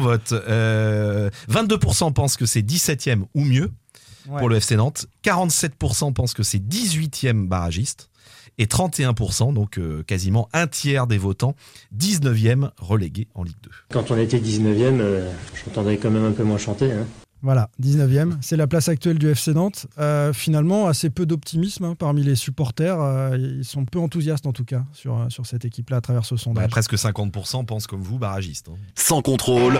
y 0.00 0.06
est. 0.06 0.08
1500 0.08 0.32
votes. 0.32 0.32
Euh, 0.48 1.30
22% 1.50 2.12
pensent 2.12 2.36
que 2.36 2.46
c'est 2.46 2.62
17e 2.62 3.24
ou 3.34 3.44
mieux 3.44 3.70
Ouais. 4.28 4.38
pour 4.38 4.48
le 4.50 4.56
FC 4.56 4.76
Nantes. 4.76 5.06
47% 5.24 6.12
pensent 6.12 6.34
que 6.34 6.42
c'est 6.42 6.58
18e 6.58 7.48
barragiste. 7.48 8.10
Et 8.58 8.66
31%, 8.66 9.54
donc 9.54 9.78
euh, 9.78 10.02
quasiment 10.02 10.48
un 10.52 10.66
tiers 10.66 11.06
des 11.06 11.16
votants, 11.16 11.54
19e 11.96 12.70
relégué 12.78 13.28
en 13.34 13.42
Ligue 13.44 13.56
2. 13.62 13.70
Quand 13.90 14.10
on 14.10 14.18
était 14.18 14.38
19e, 14.38 15.00
euh, 15.00 15.32
j'entendais 15.64 15.96
quand 15.96 16.10
même 16.10 16.24
un 16.26 16.32
peu 16.32 16.42
moins 16.44 16.58
chanter. 16.58 16.92
hein. 16.92 17.06
Voilà, 17.42 17.70
19e. 17.82 18.32
C'est 18.42 18.56
la 18.56 18.66
place 18.66 18.88
actuelle 18.88 19.18
du 19.18 19.28
FC 19.30 19.54
Nantes. 19.54 19.86
Euh, 19.98 20.32
finalement, 20.34 20.88
assez 20.88 21.08
peu 21.08 21.24
d'optimisme 21.24 21.84
hein, 21.84 21.94
parmi 21.98 22.22
les 22.22 22.34
supporters. 22.34 23.00
Euh, 23.00 23.36
ils 23.38 23.64
sont 23.64 23.86
peu 23.86 23.98
enthousiastes, 23.98 24.46
en 24.46 24.52
tout 24.52 24.64
cas, 24.66 24.84
sur, 24.92 25.18
euh, 25.18 25.28
sur 25.30 25.46
cette 25.46 25.64
équipe-là 25.64 25.98
à 25.98 26.00
travers 26.02 26.24
ce 26.26 26.34
Bah, 26.34 26.40
sondage. 26.40 26.70
presque 26.70 26.94
50% 26.96 27.64
pensent 27.64 27.86
comme 27.86 28.02
vous, 28.02 28.18
barragiste. 28.18 28.68
hein. 28.68 28.76
Sans 28.94 29.22
contrôle. 29.22 29.78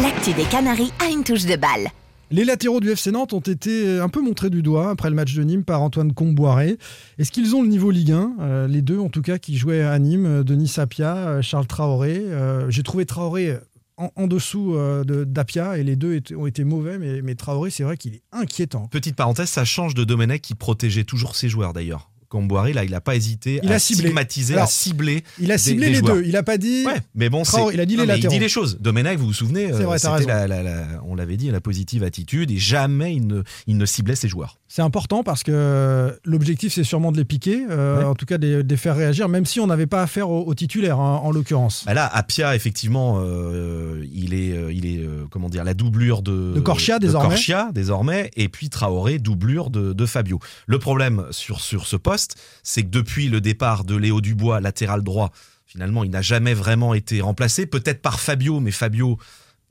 L'actu 0.00 0.32
des 0.34 0.44
Canaries 0.44 0.92
a 1.04 1.10
une 1.10 1.24
touche 1.24 1.44
de 1.46 1.56
balle. 1.56 1.88
Les 2.30 2.44
latéraux 2.44 2.78
du 2.78 2.90
FC 2.90 3.10
Nantes 3.10 3.32
ont 3.32 3.40
été 3.40 3.98
un 4.00 4.10
peu 4.10 4.20
montrés 4.20 4.50
du 4.50 4.62
doigt 4.62 4.90
après 4.90 5.08
le 5.08 5.16
match 5.16 5.34
de 5.34 5.42
Nîmes 5.42 5.64
par 5.64 5.80
Antoine 5.80 6.12
Comboiré. 6.12 6.76
Est-ce 7.18 7.32
qu'ils 7.32 7.56
ont 7.56 7.62
le 7.62 7.68
niveau 7.68 7.90
Ligue 7.90 8.12
1 8.12 8.32
Euh, 8.40 8.68
Les 8.68 8.82
deux, 8.82 8.98
en 8.98 9.08
tout 9.08 9.22
cas, 9.22 9.38
qui 9.38 9.56
jouaient 9.56 9.80
à 9.82 9.98
Nîmes, 9.98 10.44
Denis 10.44 10.68
Sapia, 10.68 11.40
Charles 11.40 11.66
Traoré. 11.66 12.18
Euh, 12.26 12.66
J'ai 12.68 12.82
trouvé 12.82 13.06
Traoré 13.06 13.56
en, 13.98 14.10
en 14.16 14.26
dessous 14.26 14.74
euh, 14.76 15.04
de 15.04 15.24
d'Apia 15.24 15.76
et 15.76 15.82
les 15.84 15.96
deux 15.96 16.20
ont 16.36 16.46
été 16.46 16.64
mauvais, 16.64 16.98
mais, 16.98 17.20
mais 17.22 17.34
Traoré, 17.34 17.70
c'est 17.70 17.82
vrai 17.82 17.96
qu'il 17.96 18.14
est 18.14 18.22
inquiétant. 18.32 18.86
Petite 18.88 19.16
parenthèse, 19.16 19.48
ça 19.50 19.64
change 19.64 19.94
de 19.94 20.04
Domenech 20.04 20.40
qui 20.40 20.54
protégeait 20.54 21.04
toujours 21.04 21.36
ses 21.36 21.48
joueurs 21.48 21.72
d'ailleurs. 21.72 22.10
Comboiré, 22.30 22.74
là, 22.74 22.84
il 22.84 22.90
n'a 22.90 23.00
pas 23.00 23.16
hésité 23.16 23.58
Il 23.62 23.72
à 23.72 23.76
a 23.76 23.78
ciblé. 23.78 24.02
stigmatiser, 24.08 24.52
Alors, 24.52 24.64
à 24.64 24.66
cibler. 24.70 25.24
Il 25.40 25.50
a 25.50 25.56
ciblé 25.56 25.86
des 25.86 25.92
les 25.92 25.98
joueurs. 26.00 26.16
deux. 26.16 26.24
Il 26.26 26.36
a 26.36 26.42
pas 26.42 26.58
dit. 26.58 26.84
Ouais, 26.84 27.00
mais 27.14 27.30
bon. 27.30 27.42
Traoré, 27.42 27.72
il 27.72 27.80
a 27.80 27.86
dit 27.86 27.94
les 27.94 28.02
Non, 28.02 28.06
mais 28.06 28.12
latéraux. 28.16 28.34
Il 28.34 28.36
dit 28.36 28.42
les 28.42 28.50
choses. 28.50 28.78
Domenech, 28.80 29.18
vous 29.18 29.28
vous 29.28 29.32
souvenez, 29.32 29.72
euh, 29.72 29.78
vrai, 29.78 29.98
la, 30.26 30.46
la- 30.46 30.62
la- 30.62 31.02
on 31.06 31.14
l'avait 31.14 31.38
dit, 31.38 31.50
la 31.50 31.62
positive 31.62 32.02
attitude 32.02 32.50
et 32.50 32.58
jamais 32.58 33.14
il 33.16 33.26
ne, 33.26 33.42
il 33.66 33.78
ne 33.78 33.86
ciblait 33.86 34.14
ses 34.14 34.28
joueurs. 34.28 34.58
C'est 34.70 34.82
important 34.82 35.22
parce 35.22 35.42
que 35.42 36.14
l'objectif, 36.26 36.74
c'est 36.74 36.84
sûrement 36.84 37.10
de 37.10 37.16
les 37.16 37.24
piquer, 37.24 37.64
euh, 37.70 37.98
Ouais. 38.00 38.04
en 38.04 38.14
tout 38.14 38.26
cas 38.26 38.36
de 38.36 38.46
les, 38.46 38.62
de 38.62 38.68
les 38.68 38.76
faire 38.76 38.94
réagir, 38.96 39.26
même 39.28 39.46
si 39.46 39.60
on 39.60 39.66
n'avait 39.66 39.86
pas 39.86 40.02
affaire 40.02 40.28
aux 40.28 40.54
titulaires, 40.54 41.00
hein, 41.00 41.20
en 41.22 41.30
l'occurrence. 41.30 41.84
Bah 41.86 41.94
là, 41.94 42.06
Apia, 42.14 42.54
effectivement, 42.54 43.18
euh, 43.18 44.04
il 44.12 44.34
est, 44.34 44.52
euh, 44.54 44.70
il 44.70 44.84
est 44.84 44.98
euh, 44.98 45.24
comment 45.30 45.48
dire, 45.48 45.64
la 45.64 45.72
doublure 45.72 46.20
de, 46.20 46.52
De 46.54 46.60
Corchia, 46.60 46.98
désormais. 46.98 47.28
Corchia, 47.30 47.70
désormais, 47.72 48.30
et 48.36 48.50
puis 48.50 48.68
Traoré, 48.68 49.18
doublure 49.18 49.70
de, 49.70 49.94
de 49.94 50.06
Fabio. 50.06 50.38
Le 50.66 50.78
problème 50.78 51.24
sur, 51.30 51.60
sur 51.62 51.86
ce 51.86 51.96
poste, 51.96 52.36
c'est 52.62 52.82
que 52.82 52.90
depuis 52.90 53.28
le 53.30 53.40
départ 53.40 53.84
de 53.84 53.96
Léo 53.96 54.20
Dubois, 54.20 54.60
latéral 54.60 55.02
droit, 55.02 55.32
finalement, 55.64 56.04
il 56.04 56.10
n'a 56.10 56.22
jamais 56.22 56.52
vraiment 56.52 56.92
été 56.92 57.22
remplacé. 57.22 57.64
Peut-être 57.64 58.02
par 58.02 58.20
Fabio, 58.20 58.60
mais 58.60 58.70
Fabio 58.70 59.18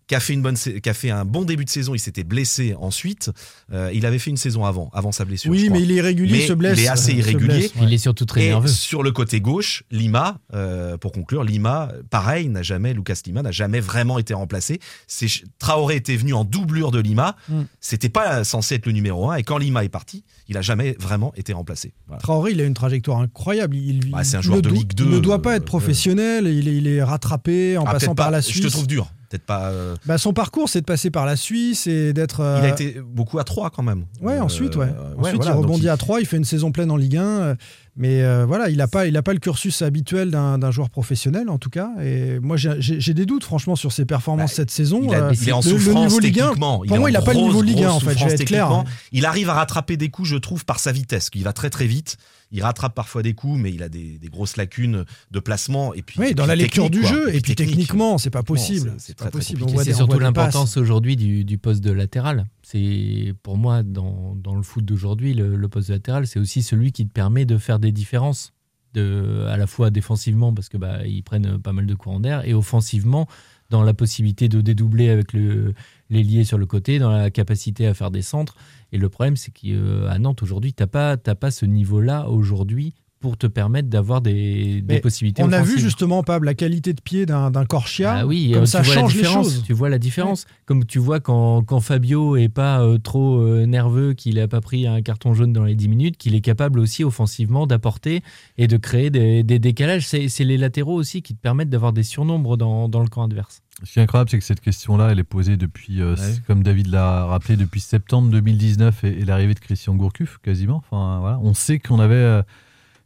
qui 0.08 0.16
a 0.16 0.20
fait 0.20 0.34
une 0.34 0.42
bonne 0.42 0.56
sa- 0.56 0.72
qui 0.80 0.90
a 0.90 0.94
fait 0.94 1.10
un 1.10 1.26
bon 1.26 1.44
début 1.44 1.66
de 1.66 1.70
saison 1.70 1.94
il 1.94 2.00
s'était 2.00 2.24
blessé 2.24 2.76
ensuite 2.80 3.30
Euh, 3.74 3.92
il 3.94 4.06
avait 4.06 4.20
fait 4.20 4.30
une 4.30 4.38
saison 4.38 4.64
avant 4.64 4.90
avant 4.94 5.12
sa 5.12 5.26
blessure 5.26 5.54
je 5.54 5.60
oui, 5.60 5.66
crois. 5.68 5.78
mais 5.78 5.84
il 5.84 5.92
est 5.92 5.96
irrégulier, 5.96 6.32
Mais 6.32 6.44
il 6.44 6.48
se 6.48 6.54
blesse. 6.54 6.78
il 6.80 6.86
est 6.86 6.88
assez 6.88 7.12
euh, 7.12 7.16
se 7.16 7.20
irrégulier. 7.20 7.48
blesse, 7.48 7.76
ouais. 7.76 7.82
Il 7.84 7.94
est 7.94 7.98
surtout 7.98 8.26
très 8.26 8.46
et 8.46 8.48
nerveux. 8.50 8.68
sur 8.70 9.04
le 9.04 9.12
côté 9.12 9.42
gauche, 9.42 9.84
Lima, 9.92 10.40
euh, 10.54 10.98
pour 10.98 11.12
conclure, 11.12 11.44
Lima, 11.44 11.92
pareil, 12.10 12.48
n'a 12.48 12.62
jamais, 12.64 12.94
Lucas 12.94 13.20
Lima 13.26 13.42
n'a 13.42 13.52
jamais 13.52 13.82
vraiment 13.82 14.18
été 14.20 14.34
remplacé. 14.34 14.80
C'est 15.08 15.28
Traoré 15.60 15.98
était 15.98 16.16
venu 16.16 16.34
en 16.34 16.46
doublure 16.46 16.92
de 16.92 17.00
Lima. 17.00 17.36
Mm. 17.50 17.62
C'était 17.82 18.08
pas 18.10 18.44
censé 18.46 18.76
être 18.76 18.86
le 18.86 18.94
numéro 18.94 19.30
un. 19.30 19.36
Et 19.36 19.44
quand 19.44 19.58
Lima 19.58 19.84
est 19.84 19.90
parti, 19.90 20.24
il 20.48 20.56
a 20.58 20.62
jamais 20.62 20.96
vraiment 21.00 21.34
été 21.36 21.52
remplacé. 21.52 21.94
Voilà. 22.08 22.22
Traoré, 22.22 22.52
il 22.54 22.62
a 22.62 22.64
une 22.66 22.74
trajectoire 22.74 23.20
incroyable. 23.20 23.76
Il, 23.76 24.12
Bah, 24.12 24.24
c'est 24.24 24.38
un 24.38 24.42
joueur 24.42 24.62
de 24.62 24.70
Ligue 24.70 24.94
Il 24.98 25.06
ne 25.06 25.12
2, 25.12 25.20
doit 25.22 25.42
pas 25.42 25.56
être 25.58 25.66
professionnel. 25.66 26.48
Il, 26.48 26.68
est, 26.70 26.76
il 26.78 26.88
est 26.88 27.04
rattrapé 27.04 27.78
en 27.78 27.84
Ah, 27.86 27.92
passant 27.94 28.16
par 28.16 28.28
pas- 28.28 28.32
la 28.32 28.40
Je 28.40 28.46
Suisse. 28.48 28.62
te 28.62 28.68
trouve 28.70 28.88
dur. 28.88 29.12
Peut-être 29.30 29.46
pas. 29.46 29.66
euh, 29.72 29.96
Bah, 30.06 30.18
son 30.18 30.32
parcours, 30.32 30.70
c'est 30.70 30.80
de 30.82 30.86
passer 30.86 31.10
par 31.12 31.26
la 31.26 31.36
Suisse 31.36 31.86
et 31.88 32.14
d'être. 32.14 32.40
euh, 32.40 32.60
Il 32.62 32.66
a 32.66 32.70
été 32.70 33.02
beaucoup 33.06 33.40
à 33.40 33.44
3 33.44 33.70
quand 33.72 33.84
même. 33.84 34.06
Ouais, 34.22 34.36
Euh, 34.38 34.42
ensuite, 34.44 34.76
ouais. 34.78 34.86
ouais, 34.86 34.92
Ensuite, 35.20 35.36
voilà, 35.36 35.52
il 35.52 35.58
rebondit 35.58 35.82
il- 35.84 35.90
à 35.90 35.98
3, 35.98 36.22
il 36.22 36.26
fait 36.26 36.38
une 36.38 36.46
saison 36.46 36.72
pleine 36.72 36.92
en 36.92 36.96
Ligue 36.98 37.18
1. 37.18 37.56
Mais 38.00 38.22
euh, 38.22 38.46
voilà, 38.46 38.70
il 38.70 38.78
n'a 38.78 38.88
pas, 38.88 39.08
il 39.08 39.18
a 39.18 39.24
pas 39.24 39.34
le 39.34 39.40
cursus 39.40 39.82
habituel 39.82 40.30
d'un 40.32 40.72
joueur 40.72 40.90
professionnel, 40.92 41.50
en 41.50 41.58
tout 41.58 41.72
cas. 41.72 41.90
Et 42.02 42.40
moi, 42.40 42.56
j'ai- 42.58 43.14
des 43.14 43.26
doutes, 43.26 43.44
franchement, 43.44 43.76
sur 43.76 43.92
ses 43.92 44.06
performances 44.06 44.54
cette 44.54 44.70
saison. 44.70 45.00
Bah, 45.00 45.06
Il, 45.08 45.16
a- 45.16 45.24
Euh, 45.26 45.34
il 45.34 45.50
est 45.50 45.52
en 45.52 45.60
le- 45.62 45.72
le 45.72 45.80
souffrance 45.80 46.14
1, 46.18 46.20
techniquement. 46.20 46.78
Pour 46.88 46.98
moi, 47.00 47.10
il 47.10 47.14
n'a 47.14 47.22
pas 47.22 47.34
le 47.34 47.40
niveau 47.40 47.62
Ligue 47.64 47.84
1, 47.84 47.90
en 47.92 48.00
fait. 48.00 48.18
Je 48.18 48.26
vais 48.26 48.34
être 48.34 48.46
clair. 48.46 48.72
hein. 48.72 48.84
Il 49.12 49.26
arrive 49.26 49.50
à 49.50 49.54
rattraper 49.54 49.98
des 49.98 50.10
coups, 50.10 50.28
je 50.30 50.36
trouve, 50.38 50.64
par 50.64 50.80
sa 50.80 50.92
vitesse. 50.92 51.30
Il 51.34 51.44
va 51.44 51.54
très 51.54 51.70
très 51.72 51.88
vite. 51.88 52.18
Il 52.54 52.64
rattrape 52.64 52.96
parfois 52.96 53.24
des 53.24 53.34
coups, 53.34 53.60
mais 53.60 53.74
il 53.74 53.84
a 53.84 53.90
des, 53.90 54.18
des 54.22 54.28
grosses 54.30 54.56
lacunes 54.56 55.04
de 55.32 55.40
placement. 55.40 55.94
Et 55.94 56.02
puis, 56.02 56.18
Oui, 56.20 56.28
et 56.30 56.34
dans 56.34 56.44
puis 56.44 56.48
la 56.50 56.56
lecture 56.56 56.90
du 56.90 57.02
quoi. 57.02 57.10
jeu, 57.10 57.30
et 57.36 57.42
puis 57.42 57.56
technique. 57.56 57.76
techniquement, 57.76 58.18
c'est 58.18 58.30
pas 58.30 58.42
possible. 58.44 58.94
c'est- 59.00 59.18
pas 59.18 59.26
très, 59.26 59.32
possible. 59.32 59.60
compliqué. 59.60 59.72
On 59.72 59.76
voit 59.76 59.84
C'est 59.84 59.94
surtout 59.94 60.20
l'importance 60.20 60.78
aujourd'hui 60.78 61.18
du, 61.18 61.44
du 61.44 61.58
poste 61.58 61.82
de 61.84 61.92
latéral. 61.92 62.46
C'est 62.70 63.34
pour 63.44 63.56
moi 63.56 63.82
dans, 63.82 64.36
dans 64.36 64.54
le 64.54 64.62
foot 64.62 64.84
d'aujourd'hui, 64.84 65.34
le, 65.34 65.70
poste 65.70 65.90
latéral, 65.90 66.28
c'est 66.28 66.38
aussi 66.38 66.62
celui 66.62 66.92
qui 66.92 67.08
te 67.08 67.14
permet 67.14 67.46
de 67.46 67.58
faire 67.58 67.80
des 67.80 67.94
différences, 67.94 68.52
de, 68.94 69.46
à 69.48 69.56
la 69.56 69.68
fois 69.68 69.90
défensivement 69.90 70.54
parce 70.54 70.68
que 70.68 70.76
bah, 70.76 71.08
ils 71.08 71.24
prennent 71.24 71.62
pas 71.62 71.72
mal 71.72 71.86
de 71.86 71.96
courants 71.96 72.20
d'air 72.20 72.46
et 72.46 72.54
offensivement 72.54 73.26
dans 73.70 73.84
la 73.84 73.94
possibilité 73.94 74.50
de 74.50 74.60
dédoubler 74.60 75.08
avec 75.08 75.32
le 75.32 75.76
l'ailier 76.10 76.44
sur 76.44 76.58
le 76.58 76.66
côté, 76.66 77.00
dans 77.00 77.10
la 77.10 77.32
capacité 77.32 77.88
à 77.88 77.94
faire 77.94 78.12
des 78.12 78.22
centres. 78.22 78.58
Et 78.92 78.98
le 78.98 79.08
problème, 79.08 79.38
c'est 79.38 79.52
qu'à 79.52 80.20
Nantes 80.20 80.44
aujourd'hui, 80.44 80.74
t'as 80.74 80.88
pas 80.88 81.16
t'as 81.16 81.36
pas 81.36 81.52
ce 81.52 81.66
niveau-là 81.66 82.28
aujourd'hui 82.28 82.96
pour 83.20 83.38
te 83.38 83.48
permettre 83.48 83.90
d'avoir 83.90 84.22
des, 84.22 84.84
possibilités. 85.02 85.44
On 85.44 85.52
a 85.52 85.62
vu 85.62 85.80
justement, 85.80 86.24
Pab, 86.24 86.44
la 86.44 86.54
qualité 86.54 86.94
de 86.94 87.02
pied 87.02 87.26
d'un 87.26 87.52
d'un 87.52 87.66
Corchia. 87.66 88.20
Ah 88.20 88.26
oui, 88.28 88.52
comme 88.54 88.64
euh, 88.64 88.66
ça 88.66 88.84
change 88.84 89.16
les 89.16 89.24
choses. 89.24 89.64
Tu 89.66 89.74
vois 89.74 89.90
la 89.90 90.00
différence. 90.00 90.46
Comme 90.66 90.86
tu 90.86 91.00
vois 91.00 91.20
quand, 91.20 91.64
quand 91.64 91.80
Fabio 91.80 92.36
est 92.36 92.50
pas 92.50 92.82
euh, 92.82 92.98
trop 92.98 93.40
euh, 93.42 93.66
nerveux, 93.66 94.14
qu'il 94.14 94.36
n'a 94.36 94.48
pas 94.48 94.62
pris 94.62 94.88
un 94.88 95.02
carton 95.02 95.34
jaune 95.34 95.54
dans 95.54 95.64
les 95.64 95.76
10 95.76 95.88
minutes, 95.88 96.18
qu'il 96.18 96.36
est 96.36 96.42
capable 96.42 96.80
aussi 96.80 97.04
offensivement 97.04 97.68
d'apporter 97.68 98.22
et 98.58 98.68
de 98.68 98.78
créer 98.78 99.10
des, 99.10 99.44
des 99.44 99.60
décalages. 99.60 100.08
C'est 100.08 100.30
c'est 100.30 100.44
les 100.44 100.58
latéraux 100.58 100.96
aussi 100.96 101.22
qui 101.22 101.36
te 101.36 101.42
permettent 101.42 101.70
d'avoir 101.70 101.94
des 101.94 102.04
surnombres 102.04 102.58
dans, 102.58 102.88
dans 102.90 103.02
le 103.02 103.08
camp 103.08 103.24
adverse. 103.24 103.62
Ce 103.84 103.94
qui 103.94 104.00
est 104.00 104.02
incroyable, 104.02 104.30
c'est 104.30 104.40
que 104.40 104.44
cette 104.44 104.62
question-là, 104.62 105.10
elle 105.12 105.20
est 105.20 105.24
posée 105.24 105.56
depuis, 105.56 106.02
euh, 106.02 106.16
Ouais. 106.16 106.34
comme 106.48 106.64
David 106.64 106.88
l'a 106.88 107.26
rappelé, 107.26 107.58
depuis 107.58 107.80
septembre 107.80 108.30
2019 108.32 109.04
et, 109.04 109.20
et 109.20 109.26
l'arrivée 109.26 109.54
de 109.54 109.60
Christian 109.60 109.96
Gourcuff, 109.96 110.40
quasiment. 110.42 110.78
Enfin, 110.78 111.20
voilà. 111.20 111.40
On 111.44 111.54
sait 111.54 111.78
qu'on 111.80 112.00
avait. 112.00 112.42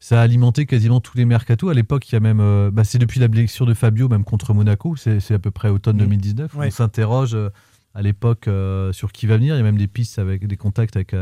Ça 0.03 0.19
a 0.19 0.23
alimenté 0.23 0.65
quasiment 0.65 0.99
tous 0.99 1.15
les 1.15 1.23
mercatos. 1.25 1.69
À 1.69 1.73
l'époque, 1.73 2.09
il 2.09 2.13
y 2.13 2.15
a 2.15 2.19
même. 2.19 2.39
euh, 2.41 2.71
bah, 2.71 2.83
c'est 2.83 2.97
depuis 2.97 3.19
la 3.21 3.27
blessure 3.29 3.65
de 3.67 3.73
Fabio, 3.73 4.09
même 4.09 4.23
contre 4.25 4.53
Monaco. 4.53 4.95
C'est 4.97 5.31
à 5.31 5.39
peu 5.39 5.51
près 5.51 5.69
automne 5.69 5.95
Mhm. 5.97 6.01
2019. 6.03 6.55
Ouais. 6.55 6.67
On 6.67 6.71
s'interroge 6.71 7.35
euh, 7.35 7.49
à 7.93 8.01
l'époque 8.01 8.47
euh, 8.47 8.91
sur 8.93 9.11
qui 9.11 9.27
va 9.27 9.37
venir. 9.37 9.53
Il 9.55 9.59
y 9.59 9.61
a 9.61 9.63
même 9.63 9.77
des 9.77 9.87
pistes 9.87 10.17
avec 10.19 10.47
des 10.47 10.57
contacts 10.57 10.95
avec 10.95 11.13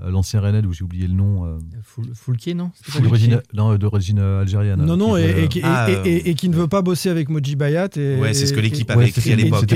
l'ancien 0.00 0.40
Rennais, 0.40 0.64
où 0.66 0.72
j'ai 0.72 0.84
oublié 0.84 1.06
le 1.06 1.14
nom. 1.14 1.44
euh, 1.44 1.58
Foul- 1.82 2.10
Foulquier, 2.14 2.54
non 2.54 2.70
Foulquier 2.82 3.38
non, 3.54 3.74
d'origine 3.76 4.18
euh, 4.20 4.40
algériane. 4.42 4.84
Non, 4.84 4.96
non, 4.96 5.16
et, 5.16 5.48
qui- 5.48 5.58
et- 5.60 5.64
euh, 5.64 6.02
et- 6.04 6.30
et 6.30 6.34
qui 6.34 6.48
ne 6.48 6.54
veut 6.54 6.68
pas 6.68 6.82
bosser 6.82 7.08
avec 7.10 7.28
Moji 7.28 7.56
Bayat. 7.56 7.88
Et, 7.96 8.16
Ouais, 8.20 8.34
c'est 8.34 8.46
ce 8.46 8.52
que 8.52 8.60
l'équipe 8.60 8.88
avait 8.90 9.00
Ouais, 9.00 9.08
écrit 9.08 9.20
c'était- 9.22 9.34
à 9.34 9.36
l'époque. 9.44 9.66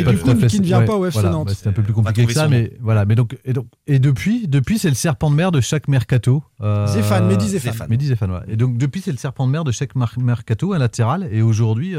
qui 0.48 0.60
ne 0.60 0.64
vient 0.64 0.82
pas 0.82 0.96
au 0.96 1.06
FC 1.06 1.12
voilà, 1.20 1.30
Nantes. 1.30 1.48
bah, 1.48 1.54
C'était 1.54 1.68
un 1.68 1.72
peu 1.72 1.82
plus 1.82 1.92
compliqué 1.92 2.24
que 2.26 2.32
ça, 2.32 2.48
mais 2.48 2.72
voilà. 2.80 3.04
Mais 3.04 3.14
donc, 3.14 3.36
et, 3.44 3.52
donc, 3.52 3.66
et 3.86 3.98
depuis, 3.98 4.46
depuis 4.48 4.78
c'est 4.78 4.88
le 4.88 4.94
serpent 4.94 5.30
de 5.30 5.36
mer 5.36 5.50
de 5.52 5.60
chaque 5.60 5.88
mercato. 5.88 6.42
euh, 6.60 6.86
Zéphane, 6.86 7.26
Mehdi 7.26 7.48
Zéphane. 7.48 7.88
Mehdi 7.90 8.06
Zéphane, 8.06 8.30
ouais. 8.30 8.38
Et 8.48 8.56
donc, 8.56 8.78
depuis, 8.78 9.00
c'est 9.00 9.10
le 9.10 9.16
serpent 9.18 9.46
de 9.46 9.52
mer 9.52 9.64
de 9.64 9.72
chaque 9.72 9.96
mercato, 10.16 10.72
un 10.72 10.78
latéral. 10.78 11.28
Et 11.32 11.42
aujourd'hui, 11.42 11.96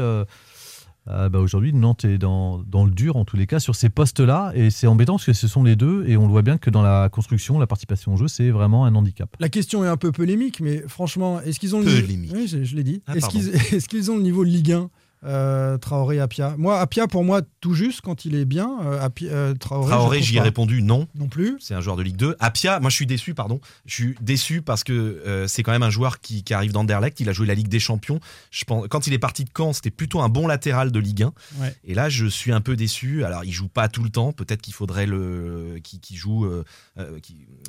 euh, 1.08 1.28
bah, 1.28 1.38
aujourd'hui 1.38 1.72
Nantes 1.72 2.04
est 2.04 2.18
dans, 2.18 2.58
dans 2.58 2.84
le 2.84 2.90
dur, 2.90 3.16
en 3.16 3.24
tous 3.24 3.36
les 3.36 3.46
cas, 3.46 3.60
sur 3.60 3.74
ces 3.74 3.88
postes-là. 3.90 4.52
Et 4.54 4.70
c'est 4.70 4.86
embêtant 4.86 5.14
parce 5.14 5.26
que 5.26 5.32
ce 5.32 5.48
sont 5.48 5.62
les 5.62 5.76
deux. 5.76 6.04
Et 6.06 6.16
on 6.16 6.26
le 6.26 6.30
voit 6.32 6.42
bien 6.42 6.58
que 6.58 6.70
dans 6.70 6.82
la 6.82 7.08
construction, 7.10 7.58
la 7.58 7.66
participation 7.66 8.14
au 8.14 8.16
jeu, 8.16 8.28
c'est 8.28 8.50
vraiment 8.50 8.86
un 8.86 8.94
handicap. 8.94 9.34
La 9.40 9.48
question 9.48 9.84
est 9.84 9.88
un 9.88 9.96
peu 9.96 10.12
polémique, 10.12 10.60
mais 10.60 10.82
franchement, 10.88 11.40
est-ce 11.40 11.60
qu'ils 11.60 11.76
ont 11.76 11.80
le 11.80 11.84
Polémique. 11.84 12.32
Oui, 12.34 12.48
je, 12.48 12.64
je 12.64 12.76
l'ai 12.76 12.84
dit. 12.84 13.02
Ah, 13.06 13.16
est-ce 13.16 13.26
pardon. 13.26 13.38
qu'ils 13.38 13.48
est-ce 13.76 13.88
qu'ils 13.88 14.10
ont 14.10 14.16
le 14.16 14.22
niveau 14.22 14.44
de 14.44 14.50
Ligue 14.50 14.72
1 14.72 14.90
euh, 15.24 15.78
Traoré, 15.78 16.20
Apia. 16.20 16.54
Moi, 16.58 16.78
Apia, 16.80 17.06
pour 17.06 17.24
moi, 17.24 17.40
tout 17.60 17.74
juste 17.74 18.00
quand 18.02 18.24
il 18.24 18.34
est 18.34 18.44
bien. 18.44 18.70
euh, 18.84 19.00
Apia- 19.06 19.30
euh, 19.30 19.54
Traoré, 19.54 19.88
Traoré, 19.90 20.22
j'y 20.22 20.36
ai 20.36 20.40
répondu 20.40 20.82
non. 20.82 21.08
Non 21.14 21.28
plus. 21.28 21.56
C'est 21.60 21.74
un 21.74 21.80
joueur 21.80 21.96
de 21.96 22.02
Ligue 22.02 22.16
2. 22.16 22.36
Apia, 22.40 22.80
moi 22.80 22.90
je 22.90 22.96
suis 22.96 23.06
déçu, 23.06 23.34
pardon. 23.34 23.60
Je 23.86 23.94
suis 23.94 24.14
déçu 24.20 24.60
parce 24.62 24.84
que 24.84 24.92
euh, 24.92 25.46
c'est 25.46 25.62
quand 25.62 25.72
même 25.72 25.82
un 25.82 25.90
joueur 25.90 26.20
qui, 26.20 26.42
qui 26.44 26.52
arrive 26.54 26.72
d'Anderlecht. 26.72 27.20
Il 27.20 27.28
a 27.28 27.32
joué 27.32 27.46
la 27.46 27.54
Ligue 27.54 27.68
des 27.68 27.80
Champions. 27.80 28.20
Je 28.50 28.64
pense, 28.64 28.86
quand 28.88 29.06
il 29.06 29.12
est 29.12 29.18
parti 29.18 29.44
de 29.44 29.50
Caen, 29.56 29.72
c'était 29.72 29.90
plutôt 29.90 30.20
un 30.20 30.28
bon 30.28 30.46
latéral 30.46 30.92
de 30.92 30.98
Ligue 30.98 31.22
1. 31.22 31.32
Ouais. 31.60 31.74
Et 31.84 31.94
là, 31.94 32.08
je 32.08 32.26
suis 32.26 32.52
un 32.52 32.60
peu 32.60 32.76
déçu. 32.76 33.24
Alors, 33.24 33.44
il 33.44 33.52
joue 33.52 33.68
pas 33.68 33.88
tout 33.88 34.02
le 34.02 34.10
temps. 34.10 34.32
Peut-être 34.32 34.60
qu'il 34.62 34.74
faudrait 34.74 35.06
le, 35.06 35.78
qu'il 35.82 36.00
qu'il 36.00 36.16
joue 36.16 36.46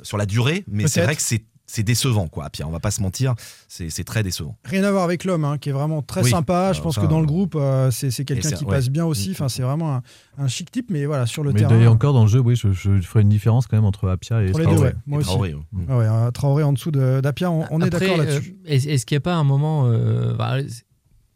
sur 0.02 0.18
la 0.18 0.26
durée. 0.26 0.64
Mais 0.68 0.86
c'est 0.88 1.02
vrai 1.02 1.16
que 1.16 1.22
c'est 1.22 1.44
c'est 1.66 1.82
décevant, 1.82 2.28
quoi. 2.28 2.44
Apia, 2.46 2.66
on 2.66 2.70
va 2.70 2.80
pas 2.80 2.90
se 2.90 3.02
mentir. 3.02 3.34
C'est 3.68 4.04
très 4.04 4.22
décevant. 4.22 4.56
Rien 4.64 4.84
à 4.84 4.90
voir 4.90 5.02
avec 5.04 5.24
l'homme, 5.24 5.44
hein, 5.44 5.58
qui 5.58 5.68
est 5.68 5.72
vraiment 5.72 6.00
très 6.02 6.22
Oui. 6.22 6.30
sympa. 6.30 6.72
Je 6.72 6.80
Euh, 6.80 6.82
pense 6.82 6.94
ça, 6.94 7.00
que 7.02 7.06
dans 7.06 7.18
le 7.18 7.24
euh, 7.24 7.26
groupe, 7.26 7.54
euh, 7.56 7.90
c'est 7.90 8.10
quelqu'un 8.24 8.50
qui 8.52 8.64
passe 8.64 8.88
bien 8.88 9.04
aussi. 9.04 9.30
Mm, 9.30 9.32
Enfin, 9.32 9.44
mm, 9.46 9.48
c'est 9.48 9.62
vraiment 9.62 9.94
un, 9.96 10.02
un 10.38 10.48
chic 10.48 10.70
type, 10.70 10.86
mais 10.90 11.04
voilà, 11.06 11.26
sur 11.26 11.42
le 11.42 11.52
Mais 11.52 11.60
terrain. 11.60 11.70
d'ailleurs, 11.70 11.92
encore 11.92 12.12
dans 12.12 12.22
le 12.22 12.28
jeu, 12.28 12.38
oui, 12.40 12.56
je, 12.56 12.72
je 12.72 13.00
ferai 13.00 13.22
une 13.22 13.28
différence 13.28 13.66
quand 13.66 13.76
même 13.76 13.84
entre 13.84 14.08
Apia 14.08 14.42
et 14.42 14.52
deux, 14.52 14.62
Traoré. 14.62 14.78
ouais. 14.78 14.94
Moi 15.06 15.18
Et 15.18 15.20
aussi. 15.20 15.28
Traoré, 15.30 15.54
ouais. 15.54 15.60
Mm. 15.72 15.86
Ah 15.88 15.98
ouais, 15.98 16.32
Traoré 16.32 16.62
en 16.62 16.72
dessous 16.72 16.90
de- 16.90 17.20
d'Apia, 17.20 17.50
on, 17.50 17.64
on 17.70 17.80
est 17.82 17.90
d'accord 17.90 18.16
là-dessus. 18.16 18.56
est- 18.64 18.86
Est-ce 18.86 19.04
qu'il 19.06 19.14
n'y 19.16 19.18
a 19.18 19.20
pas 19.22 19.34
un 19.34 19.44
moment, 19.44 19.84
euh, 19.86 20.34
bah, 20.34 20.56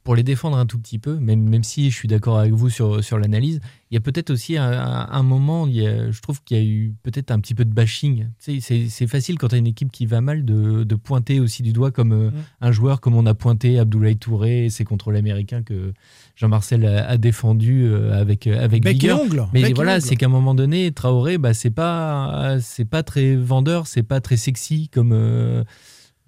pour 0.03 0.15
les 0.17 0.23
défendre 0.23 0.57
un 0.57 0.65
tout 0.65 0.79
petit 0.79 0.99
peu, 0.99 1.17
même, 1.19 1.47
même 1.47 1.63
si 1.63 1.91
je 1.91 1.95
suis 1.95 2.09
d'accord 2.09 2.39
avec 2.39 2.55
vous 2.55 2.71
sur, 2.71 3.05
sur 3.05 3.19
l'analyse, 3.19 3.61
il 3.91 3.95
y 3.95 3.99
a 3.99 4.01
peut-être 4.01 4.31
aussi 4.31 4.57
un, 4.57 5.23
moment, 5.23 5.67
il 5.67 5.75
y 5.77 5.87
a- 5.87 6.11
je 6.11 6.21
trouve 6.23 6.43
qu'il 6.43 6.57
y 6.57 6.61
a 6.61 6.65
eu 6.65 6.95
peut-être 7.03 7.31
un 7.31 7.39
petit 7.39 7.55
peu 7.55 7.67
de 7.67 7.73
bashing. 7.75 8.29
Tu 8.43 8.55
sais, 8.55 8.61
c'est- 8.61 8.89
c'est 8.89 9.07
facile 9.07 9.37
quand 9.37 9.49
tu 9.49 9.57
as 9.57 9.59
une 9.59 9.67
équipe 9.67 9.93
qui 9.93 10.07
va 10.07 10.23
mal 10.23 10.47
de, 10.47 10.85
de 10.85 10.95
pointer 10.95 11.39
aussi 11.39 11.63
du 11.63 11.73
doigt 11.75 11.91
comme 11.91 12.13
euh, 12.13 12.31
Mm. 12.31 12.35
un 12.63 12.73
joueur 12.73 13.01
comme 13.03 13.15
on 13.15 13.27
a 13.27 13.35
pointé 13.35 13.79
Abdoulaye 13.79 14.17
Touré 14.17 14.65
et 14.67 14.71
ses 14.71 14.85
contrôles 14.85 15.17
américains 15.17 15.63
que 15.63 15.93
Jean-Marcel 16.35 16.87
a, 16.87 17.07
a 17.07 17.19
défendu 17.19 17.85
euh, 17.85 18.19
avec, 18.19 18.47
avec 18.47 18.83
Bec 18.83 18.93
et 18.97 18.99
vigueur. 19.01 19.21
ongle. 19.21 19.47
Mais 19.53 19.63
bec 19.63 19.75
voilà, 19.77 20.01
c'est 20.01 20.17
qu'à 20.17 20.27
un 20.27 20.31
moment 20.31 20.55
donné, 20.55 20.93
Traoré, 20.93 21.37
bah, 21.37 21.53
c'est 21.53 21.71
pas, 21.71 22.57
c'est 22.61 22.87
pas 22.87 23.03
très 23.03 23.37
vendeur, 23.37 23.87
c'est 23.87 24.03
pas 24.03 24.21
très 24.23 24.39
sexy 24.39 24.89
comme, 24.89 25.13
euh, 25.13 25.63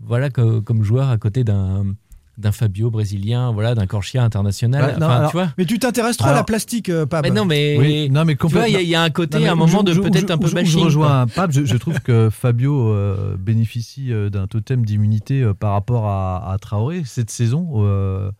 voilà, 0.00 0.28
co- 0.30 0.60
comme, 0.60 0.82
joueur 0.82 1.08
à 1.08 1.16
côté 1.16 1.42
d'un 1.44 1.94
d'un 2.38 2.52
Fabio 2.52 2.90
brésilien, 2.90 3.52
voilà, 3.52 3.74
d'un 3.74 3.86
Corchia 3.86 4.22
international. 4.24 4.82
Bah, 4.82 4.98
non, 4.98 5.06
Enfin, 5.06 5.16
alors- 5.16 5.30
tu 5.30 5.36
vois. 5.36 5.48
Mais 5.58 5.64
tu 5.66 5.78
t'intéresses 5.78 6.16
trop 6.16 6.28
à 6.30 6.32
la 6.34 6.44
plastique, 6.44 6.88
euh, 6.88 7.04
Pab. 7.06 7.24
Mais 7.24 7.30
non, 7.30 7.44
mais, 7.44 7.76
Oui, 7.78 8.10
non, 8.10 8.24
mais 8.24 8.36
tu 8.36 8.46
vois, 8.48 8.68
il 8.68 8.72
y 8.72 8.76
a- 8.76 8.80
il 8.80 8.88
y, 8.88 8.94
a 8.94 9.02
un 9.02 9.10
côté, 9.10 9.46
un 9.46 9.54
moment 9.54 9.84
je- 9.86 9.92
de 9.92 10.00
peut-être 10.00 10.30
un 10.30 10.38
peu 10.38 10.48
je- 10.48 10.54
bashing. 10.54 10.78
Je 10.80 10.84
rejoins 10.84 11.26
Pape. 11.26 11.52
Je, 11.52 11.64
je 11.64 11.76
trouve 11.76 12.00
que 12.00 12.30
Fabio 12.30 12.88
euh, 12.88 13.36
bénéficie 13.38 14.12
euh, 14.12 14.30
d'un 14.30 14.46
totem 14.46 14.84
d'immunité 14.84 15.42
euh, 15.42 15.52
par 15.54 15.72
rapport 15.72 16.06
à, 16.06 16.52
à 16.52 16.58
Traoré 16.58 17.02
cette 17.04 17.30
saison, 17.30 17.68
euh, 17.76 18.30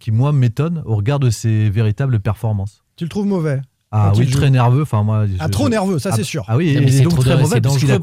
qui 0.00 0.10
moi 0.10 0.32
m'étonne 0.32 0.82
au 0.84 0.96
regard 0.96 1.18
de 1.20 1.30
ses 1.30 1.70
véritables 1.70 2.18
performances. 2.20 2.82
Tu 2.96 3.04
le 3.04 3.08
trouves 3.10 3.26
mauvais? 3.26 3.60
Ah 3.90 4.12
oui, 4.16 4.26
très 4.28 4.50
nerveux. 4.50 4.82
Enfin 4.82 5.02
moi. 5.02 5.24
Ah, 5.38 5.48
trop 5.48 5.64
je- 5.66 5.70
nerveux, 5.70 5.98
ça 5.98 6.10
Ah, 6.12 6.16
c'est 6.16 6.24
sûr. 6.24 6.44
Ah 6.48 6.56
oui, 6.58 6.70
et 6.70 6.90
c'est 6.90 7.04
donc 7.04 7.18
très 7.20 7.36
mauvais 7.36 7.54
c'est 7.54 7.60
parce 7.62 7.78
qu'il 7.78 7.90
a 7.92 7.98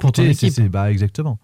c'est- 0.50 0.70
Bah 0.70 0.90
exactement. 0.92 1.38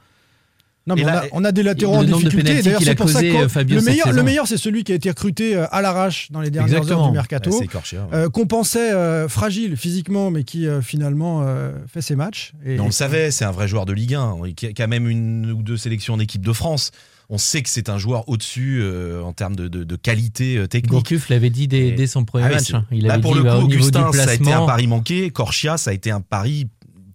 Non, 0.88 0.96
mais 0.96 1.02
Et 1.02 1.06
on, 1.06 1.08
là- 1.08 1.20
a, 1.20 1.24
on 1.34 1.44
a 1.46 1.52
des 1.52 1.62
latéraux 1.63 1.96
en 1.98 2.04
difficulté. 2.04 2.62
D'ailleurs, 2.63 2.82
c'est 2.82 2.89
a 2.89 2.96
pour 2.96 3.08
ça 3.10 3.22
que 3.22 3.28
euh, 3.28 3.48
Fabio, 3.48 3.76
le 3.78 3.84
meilleur, 3.84 4.12
le 4.12 4.24
meilleur, 4.24 4.48
c'est 4.48 4.58
celui 4.58 4.84
qui 4.84 4.91
a 4.91 4.96
été 4.96 5.10
recruté 5.10 5.56
euh, 5.56 5.65
à 5.72 5.82
l'arrache 5.84 6.32
dans 6.32 6.41
les 6.41 6.50
dernières 6.50 6.91
heures 6.91 7.06
du 7.08 7.12
mercato. 7.13 7.52
Ouais, 7.52 7.67
ouais. 7.67 8.00
euh, 8.13 8.30
qu'on 8.30 8.48
pensait 8.48 8.91
euh, 8.91 9.28
fragile 9.30 9.78
physiquement, 9.78 10.32
mais 10.32 10.44
qui 10.44 10.65
euh, 10.67 10.82
finalement 10.82 11.41
euh, 11.46 11.72
fait 11.88 12.02
ses 12.02 12.15
matchs. 12.15 12.54
Et, 12.65 12.80
on 12.80 12.86
le 12.86 12.91
savait, 12.91 13.30
c'est 13.30 13.46
un 13.46 13.52
vrai 13.52 13.67
joueur 13.67 13.86
de 13.86 13.94
Ligue 13.94 14.15
1, 14.15 14.38
qui 14.56 14.65
a, 14.67 14.74
qui 14.74 14.82
a 14.82 14.88
même 14.88 15.08
une 15.08 15.52
ou 15.52 15.62
deux 15.62 15.78
sélections 15.78 16.15
en 16.15 16.20
équipe 16.20 16.44
de 16.46 16.54
France. 16.54 16.89
On 17.30 17.38
sait 17.38 17.62
que 17.62 17.70
c'est 17.70 17.88
un 17.88 17.98
joueur 17.98 18.28
au-dessus 18.28 18.80
euh, 18.82 19.22
en 19.22 19.32
termes 19.34 19.56
de, 19.56 19.67
de- 19.70 19.84
de 19.86 19.96
qualité 19.96 20.58
euh, 20.58 20.67
technique. 20.67 20.91
Gourcuff 20.91 21.30
l'avait 21.30 21.50
dit 21.52 21.67
dès, 21.67 22.06
son 22.08 22.26
premier 22.26 22.46
Ah 22.48 22.56
match. 22.56 22.74
hein. 22.74 22.86
Il 22.91 23.06
Là, 23.06 23.13
avait 23.13 23.22
pour 23.22 23.32
dit 23.34 23.38
le 23.38 23.44
bah, 23.46 23.60
coup, 23.62 23.67
niveau 23.67 23.84
Augustin, 23.88 24.12
ça 24.12 24.32
a 24.32 24.34
été 24.34 24.52
un 24.52 24.65
pari 24.65 24.88
manqué. 24.88 25.30
Corchia, 25.30 25.78
ça 25.78 25.91
a 25.91 25.94
été 25.94 26.12
un 26.12 26.20
pari 26.22 26.67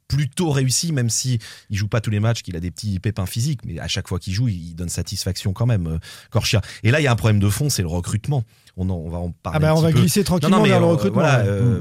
plutôt 0.09 0.51
réussi, 0.51 0.93
même 0.93 1.11
si 1.11 1.39
il 1.71 1.77
joue 1.77 1.89
pas 1.89 2.01
tous 2.01 2.11
les 2.11 2.21
matchs, 2.21 2.43
qu'il 2.43 2.57
a 2.57 2.61
des 2.61 2.71
petits 2.71 2.99
pépins 3.01 3.27
physiques, 3.27 3.61
mais 3.65 3.79
à 3.81 3.89
chaque 3.89 4.07
fois 4.09 4.19
qu'il 4.19 4.33
joue, 4.33 4.49
il 4.49 4.75
donne 4.75 4.89
satisfaction 4.89 5.53
quand 5.53 5.67
même, 5.67 5.87
euh, 5.87 5.99
Corchia. 6.31 6.61
Et 6.83 6.91
là, 6.91 7.01
il 7.01 7.05
y 7.05 7.07
a 7.07 7.13
un 7.13 7.17
problème 7.17 7.41
de 7.41 7.49
fond, 7.49 7.69
c'est 7.71 7.83
le 7.83 7.89
recrutement. 7.89 8.45
On, 8.77 8.89
en- 8.91 8.95
on 8.95 9.09
va 9.11 9.19
en 9.19 9.31
parler. 9.33 9.57
Ah 9.57 9.61
bah, 9.61 9.71
un 9.71 9.73
on 9.73 9.77
petit 9.77 9.83
va 9.87 9.93
peu. 9.93 10.01
glisser 10.01 10.25
tranquillement 10.25 10.63
mais, 10.63 10.69
vers 10.69 10.81
le 10.81 10.87
euh, 10.87 10.91
recrutement. 10.91 11.21
voilà, 11.23 11.41
euh, 11.41 11.81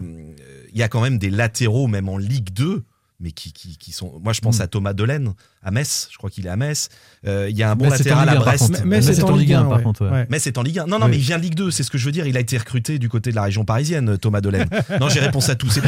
il 0.74 0.78
y 0.80 0.84
a 0.84 0.88
quand 0.90 1.02
même 1.02 1.18
des 1.20 1.30
latéraux, 1.30 1.88
même 1.88 2.10
en 2.10 2.18
Ligue 2.18 2.50
2, 2.52 2.84
mais 3.20 3.32
qui, 3.32 3.54
qui, 3.54 3.78
qui 3.78 3.92
sont. 3.92 4.20
Moi, 4.24 4.34
je 4.34 4.42
pense 4.42 4.60
Mm. 4.60 4.62
à 4.64 4.68
Thomas 4.68 4.94
Delaine, 4.94 5.34
à 5.64 5.72
Metz. 5.72 6.10
Je 6.12 6.18
crois 6.18 6.30
qu'il 6.30 6.46
est 6.46 6.50
à 6.50 6.58
Metz. 6.58 6.90
Euh, 7.26 7.48
il 7.50 7.58
y 7.58 7.64
a 7.64 7.72
un 7.72 7.76
bon 7.76 7.90
latéral 7.90 8.28
Ligue 8.28 8.30
à 8.30 8.32
1, 8.34 8.36
par 8.36 8.46
Brest. 8.46 8.84
Mais 8.86 9.02
c'est 9.02 9.24
en 9.24 9.32
Ligue 9.36 9.48
Ligue 9.48 9.54
1 9.54 9.62
1, 9.62 9.70
par 9.70 9.84
contre. 9.84 10.06
ouais. 10.06 10.12
Ouais. 10.12 10.28
Mais 10.30 10.40
c'est 10.40 10.58
en 10.58 10.64
Ligue 10.64 10.80
1. 10.80 10.86
Non, 10.88 11.00
non, 11.00 11.06
Oui. 11.06 11.12
mais 11.12 11.18
il 11.18 11.22
vient 11.24 11.38
de 11.38 11.44
Ligue 11.44 11.56
2, 11.56 11.72
c'est 11.72 11.84
ce 11.84 11.90
que 11.92 11.98
je 11.98 12.06
veux 12.06 12.12
dire. 12.12 12.28
Il 12.28 12.36
a 12.38 12.40
été 12.42 12.58
recruté 12.58 13.00
du 13.00 13.08
côté 13.10 13.32
de 13.32 13.36
la 13.36 13.44
région 13.44 13.64
parisienne, 13.66 14.18
Thomas 14.18 14.42
Delaine. 14.42 14.68
non, 15.00 15.08
j'ai 15.10 15.22
réponse 15.22 15.48
à 15.50 15.56
tout. 15.56 15.70
C'est 15.70 15.82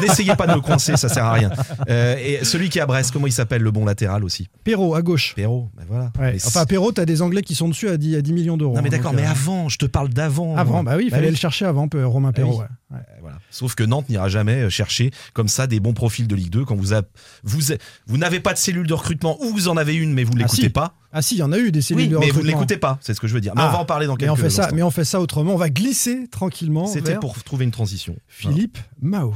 N'essayez 0.00 0.34
pas 0.36 0.46
de 0.46 0.54
me 0.54 0.60
coincer, 0.60 0.96
ça 0.96 1.08
sert 1.08 1.24
à 1.24 1.32
rien. 1.32 1.50
Euh, 1.88 2.16
et 2.18 2.44
celui 2.44 2.68
qui 2.68 2.78
est 2.78 2.82
à 2.82 2.86
Brest, 2.86 3.10
comment 3.12 3.26
il 3.26 3.32
s'appelle, 3.32 3.62
le 3.62 3.70
bon 3.70 3.84
latéral 3.84 4.24
aussi? 4.24 4.48
Perrault 4.64 4.94
à 4.94 5.02
gauche. 5.02 5.34
Perrault, 5.34 5.70
ben 5.76 5.84
voilà. 5.88 6.12
Ouais. 6.18 6.36
Enfin, 6.46 6.64
Perrault, 6.64 6.92
t'as 6.92 7.04
des 7.04 7.22
Anglais 7.22 7.42
qui 7.42 7.54
sont 7.54 7.68
dessus 7.68 7.88
à 7.88 7.96
10, 7.96 8.16
à 8.16 8.22
10 8.22 8.32
millions 8.32 8.56
d'euros. 8.56 8.74
non, 8.76 8.82
mais 8.82 8.88
hein, 8.88 8.90
d'accord, 8.92 9.12
mais 9.12 9.26
euh, 9.26 9.30
avant, 9.30 9.68
je 9.68 9.78
te 9.78 9.86
parle 9.86 10.08
d'avant. 10.10 10.56
Avant, 10.56 10.82
bah 10.84 10.94
oui, 10.96 11.04
il 11.06 11.10
fallait 11.10 11.26
oui. 11.26 11.32
le 11.32 11.36
chercher 11.36 11.64
avant, 11.66 11.88
Romain 11.92 12.32
Ah 12.36 12.42
oui. 12.42 13.21
Euh, 13.32 13.36
voilà. 13.36 13.40
Sauf 13.50 13.74
que 13.74 13.82
Nantes 13.84 14.08
n'ira 14.08 14.28
jamais 14.28 14.68
chercher 14.70 15.10
comme 15.32 15.48
ça 15.48 15.66
des 15.66 15.80
bons 15.80 15.94
profils 15.94 16.26
de 16.26 16.34
Ligue 16.34 16.50
2 16.50 16.64
quand 16.64 16.76
vous 16.76 16.94
a- 16.94 17.02
vous, 17.44 17.72
a- 17.72 17.76
vous 18.06 18.18
n'avez 18.18 18.40
pas 18.40 18.52
de 18.52 18.58
cellule 18.58 18.86
de 18.86 18.94
recrutement 18.94 19.36
ou 19.42 19.48
vous 19.50 19.68
en 19.68 19.76
avez 19.76 19.94
une 19.94 20.12
mais 20.12 20.24
vous 20.24 20.32
ne 20.34 20.40
Ah, 20.40 20.42
l'écoutez 20.44 20.62
si. 20.62 20.68
pas. 20.70 20.94
Ah 21.12 21.20
si, 21.22 21.34
il 21.34 21.38
y 21.38 21.42
en 21.42 21.52
a 21.52 21.58
eu 21.58 21.70
des 21.72 21.82
cellules 21.82 22.02
Oui, 22.04 22.08
de 22.08 22.16
mais 22.16 22.16
vous 22.16 22.22
ne 22.24 22.28
recrutement. 22.38 22.58
l'écoutez 22.60 22.76
pas, 22.78 22.98
c'est 23.02 23.14
ce 23.14 23.20
que 23.20 23.26
je 23.28 23.34
veux 23.34 23.40
dire. 23.40 23.52
Mais 23.54 23.62
Ah, 23.62 23.68
on 23.68 23.72
va 23.72 23.78
en 23.78 23.84
parler 23.84 24.06
dans 24.06 24.14
mais 24.14 24.18
quelques 24.20 24.32
on 24.32 24.36
fait 24.36 24.50
ça, 24.50 24.62
instants. 24.64 24.76
mais 24.76 24.82
on 24.82 24.90
fait 24.90 25.04
ça 25.04 25.20
autrement. 25.20 25.52
On 25.54 25.58
va 25.58 25.68
glisser 25.70 26.26
tranquillement. 26.30 26.86
C'était 26.86 27.10
vers 27.12 27.20
pour 27.20 27.42
trouver 27.42 27.64
une 27.64 27.70
transition. 27.70 28.16
Philippe 28.28 28.78
Mao. 29.00 29.34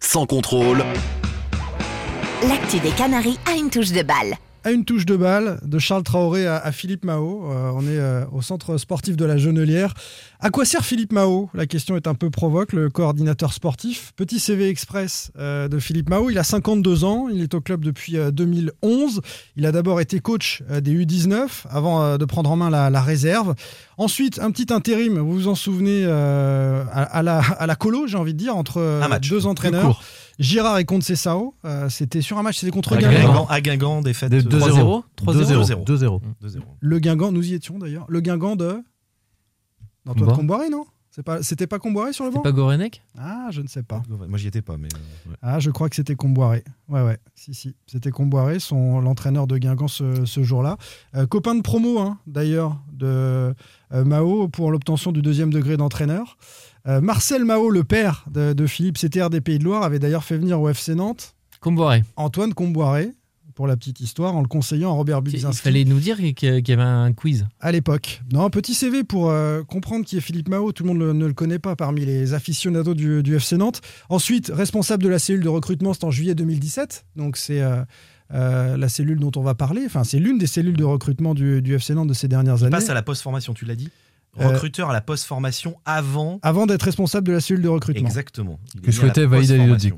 Sans 0.00 0.26
contrôle, 0.26 0.82
L'actu 2.48 2.78
des 2.80 2.90
Canaries 2.90 3.38
a 3.46 3.56
une 3.56 3.68
touche 3.70 3.90
de 3.92 4.02
balle. 4.02 4.36
À 4.64 4.70
une 4.70 4.84
touche 4.84 5.06
de 5.06 5.16
balle 5.16 5.58
de 5.64 5.78
Charles 5.78 6.02
Traoré 6.02 6.46
à, 6.46 6.56
à 6.56 6.72
Philippe 6.72 7.04
Mao. 7.04 7.50
Euh, 7.50 7.70
on 7.74 7.82
est 7.82 7.86
euh, 7.98 8.24
au 8.32 8.42
centre 8.42 8.76
sportif 8.76 9.16
de 9.16 9.24
la 9.24 9.36
Genelière. 9.38 9.94
À 10.40 10.50
quoi 10.50 10.64
sert 10.64 10.84
Philippe 10.84 11.12
Mao? 11.12 11.50
La 11.52 11.66
question 11.66 11.96
est 11.96 12.06
un 12.06 12.14
peu 12.14 12.30
provoque, 12.30 12.72
le 12.72 12.90
coordinateur 12.90 13.52
sportif. 13.52 14.12
Petit 14.14 14.38
CV 14.38 14.68
express 14.68 15.32
euh, 15.36 15.66
de 15.66 15.80
Philippe 15.80 16.10
Mao. 16.10 16.30
Il 16.30 16.38
a 16.38 16.44
52 16.44 17.02
ans, 17.02 17.26
il 17.28 17.42
est 17.42 17.54
au 17.54 17.60
club 17.60 17.84
depuis 17.84 18.16
euh, 18.16 18.30
2011. 18.30 19.20
Il 19.56 19.66
a 19.66 19.72
d'abord 19.72 20.00
été 20.00 20.20
coach 20.20 20.62
euh, 20.70 20.80
des 20.80 20.94
U19 21.04 21.64
avant 21.68 22.02
euh, 22.04 22.18
de 22.18 22.24
prendre 22.24 22.50
en 22.52 22.56
main 22.56 22.70
la, 22.70 22.88
la 22.88 23.00
réserve. 23.02 23.56
Ensuite, 23.96 24.38
un 24.38 24.52
petit 24.52 24.72
intérim, 24.72 25.18
vous 25.18 25.32
vous 25.32 25.48
en 25.48 25.56
souvenez, 25.56 26.02
euh, 26.04 26.84
à, 26.92 27.02
à 27.02 27.22
la, 27.24 27.38
à 27.40 27.66
la 27.66 27.74
colo, 27.74 28.06
j'ai 28.06 28.16
envie 28.16 28.32
de 28.34 28.38
dire, 28.38 28.56
entre 28.56 28.76
euh, 28.76 29.02
Un 29.02 29.08
match. 29.08 29.28
deux 29.28 29.44
entraîneurs. 29.46 30.00
Gérard 30.38 30.78
et 30.78 30.84
Conceição. 30.84 31.52
Euh, 31.64 31.88
c'était 31.88 32.20
sur 32.20 32.38
un 32.38 32.42
match, 32.44 32.58
c'était 32.58 32.70
contre 32.70 32.92
À 32.92 32.98
Guingamp. 32.98 33.26
Guingamp, 33.26 33.46
à 33.50 33.60
Guingamp, 33.60 34.02
défaite 34.02 34.30
De- 34.30 34.40
2-0. 34.40 35.02
2-0. 35.26 35.84
2-0. 35.84 36.20
2-0. 36.44 36.60
Le 36.78 36.98
Guingamp, 37.00 37.32
nous 37.32 37.44
y 37.44 37.54
étions 37.54 37.76
d'ailleurs. 37.80 38.04
Le 38.08 38.20
Guingamp 38.20 38.54
de. 38.54 38.84
D'Antoine 40.04 40.30
Comboiré. 40.36 40.36
Comboiré, 40.36 40.70
non 40.70 40.84
C'est 41.10 41.22
pas, 41.22 41.42
C'était 41.42 41.66
pas 41.66 41.78
Comboiré 41.78 42.12
sur 42.12 42.24
le 42.24 42.30
banc 42.30 42.40
Pas 42.40 42.52
Gorenek 42.52 43.02
Ah, 43.18 43.48
je 43.50 43.60
ne 43.62 43.66
sais 43.68 43.82
pas. 43.82 44.02
Moi, 44.08 44.38
j'y 44.38 44.48
étais 44.48 44.62
pas, 44.62 44.76
mais. 44.76 44.88
euh, 44.94 45.30
ouais. 45.30 45.36
Ah, 45.42 45.58
je 45.60 45.70
crois 45.70 45.88
que 45.88 45.96
c'était 45.96 46.14
Comboiré. 46.14 46.64
Ouais, 46.88 47.02
ouais. 47.02 47.18
Si, 47.34 47.54
si. 47.54 47.74
C'était 47.86 48.10
Comboiré, 48.10 48.58
son, 48.60 49.00
l'entraîneur 49.00 49.46
de 49.46 49.58
Guingamp 49.58 49.88
ce, 49.88 50.24
ce 50.24 50.42
jour-là. 50.42 50.76
Euh, 51.14 51.26
copain 51.26 51.54
de 51.54 51.62
promo, 51.62 51.98
hein, 51.98 52.18
d'ailleurs, 52.26 52.78
de 52.92 53.54
euh, 53.92 54.04
Mao 54.04 54.48
pour 54.48 54.70
l'obtention 54.70 55.12
du 55.12 55.22
deuxième 55.22 55.52
degré 55.52 55.76
d'entraîneur. 55.76 56.36
Euh, 56.86 57.00
Marcel 57.00 57.44
Mao, 57.44 57.70
le 57.70 57.84
père 57.84 58.24
de, 58.30 58.52
de 58.54 58.66
Philippe 58.66 58.96
CTR 58.98 59.28
des 59.30 59.40
Pays 59.40 59.58
de 59.58 59.64
Loire, 59.64 59.82
avait 59.82 59.98
d'ailleurs 59.98 60.24
fait 60.24 60.38
venir 60.38 60.60
au 60.60 60.68
FC 60.68 60.94
Nantes 60.94 61.34
Comboiré. 61.60 62.04
Antoine 62.16 62.54
Comboiré, 62.54 63.12
pour 63.58 63.66
la 63.66 63.76
petite 63.76 63.98
histoire, 63.98 64.36
en 64.36 64.40
le 64.42 64.46
conseillant 64.46 64.90
à 64.90 64.92
Robert 64.92 65.18
Il 65.18 65.32
Budzinski. 65.32 65.62
fallait 65.62 65.84
nous 65.84 65.98
dire 65.98 66.16
qu'il 66.36 66.62
y 66.68 66.72
avait 66.72 66.80
un 66.80 67.12
quiz. 67.12 67.44
à 67.58 67.72
l'époque. 67.72 68.22
Non, 68.32 68.44
un 68.44 68.50
petit 68.50 68.72
CV 68.72 69.02
pour 69.02 69.30
euh, 69.30 69.64
comprendre 69.64 70.04
qui 70.04 70.16
est 70.16 70.20
Philippe 70.20 70.48
Mao. 70.48 70.70
Tout 70.70 70.84
le 70.84 70.90
monde 70.90 71.00
le- 71.00 71.12
ne 71.12 71.26
le 71.26 71.32
connaît 71.32 71.58
pas 71.58 71.74
parmi 71.74 72.04
les 72.04 72.34
aficionados 72.34 72.94
du, 72.94 73.20
du 73.24 73.34
FC 73.34 73.56
Nantes. 73.56 73.80
Ensuite, 74.10 74.52
responsable 74.54 75.02
de 75.02 75.08
la 75.08 75.18
cellule 75.18 75.42
de 75.42 75.48
recrutement, 75.48 75.92
c'est 75.92 76.04
en 76.04 76.12
juillet 76.12 76.36
2017. 76.36 77.04
Donc, 77.16 77.36
c'est 77.36 77.60
euh, 77.60 77.82
euh, 78.32 78.76
la 78.76 78.88
cellule 78.88 79.18
dont 79.18 79.32
on 79.34 79.42
va 79.42 79.56
parler. 79.56 79.82
Enfin, 79.86 80.04
c'est 80.04 80.20
l'une 80.20 80.38
des 80.38 80.46
cellules 80.46 80.76
de 80.76 80.84
recrutement 80.84 81.34
du, 81.34 81.60
du 81.60 81.74
FC 81.74 81.94
Nantes 81.94 82.06
de 82.10 82.14
ces 82.14 82.28
dernières 82.28 82.58
Il 82.58 82.62
années. 82.66 82.70
passe 82.70 82.90
à 82.90 82.94
la 82.94 83.02
post-formation, 83.02 83.54
tu 83.54 83.64
l'as 83.64 83.74
dit 83.74 83.90
Euh, 84.38 84.46
Recruteur 84.50 84.90
à 84.90 84.92
la 84.92 85.00
post-formation 85.00 85.78
avant. 85.84 86.38
Avant 86.42 86.66
d'être 86.66 86.84
responsable 86.84 87.26
de 87.26 87.32
la 87.32 87.40
cellule 87.40 87.64
de 87.64 87.68
recrutement. 87.68 88.06
Exactement. 88.06 88.60
Il 88.76 88.82
Que 88.82 88.92
souhaitait 88.92 89.26
Vaïd. 89.26 89.92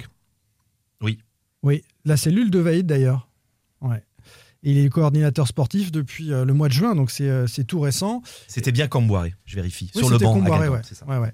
Oui. 1.03 1.18
Oui, 1.62 1.83
la 2.07 2.16
cellule 2.16 2.51
de 2.51 2.59
Vaïd 2.59 2.87
d'ailleurs. 2.87 3.27
Ouais. 3.81 4.03
Et 4.62 4.73
il 4.73 4.79
est 4.85 4.88
coordinateur 4.90 5.47
sportif 5.47 5.90
depuis 5.90 6.33
euh, 6.33 6.45
le 6.45 6.53
mois 6.53 6.69
de 6.69 6.73
juin, 6.75 6.95
donc 6.95 7.11
c'est 7.11 7.29
euh, 7.29 7.47
tout 7.66 7.81
récent. 7.81 8.23
C'était 8.47 8.73
bien 8.73 8.88
Camboiré, 8.88 9.35
je 9.47 9.57
vérifie. 9.57 9.90
Oui, 9.95 10.01
Sur 10.01 10.11
le 10.11 10.19
banc. 10.19 10.45
à 10.45 10.69
ouais. 10.69 10.81
ça. 10.83 11.07
Ouais. 11.07 11.33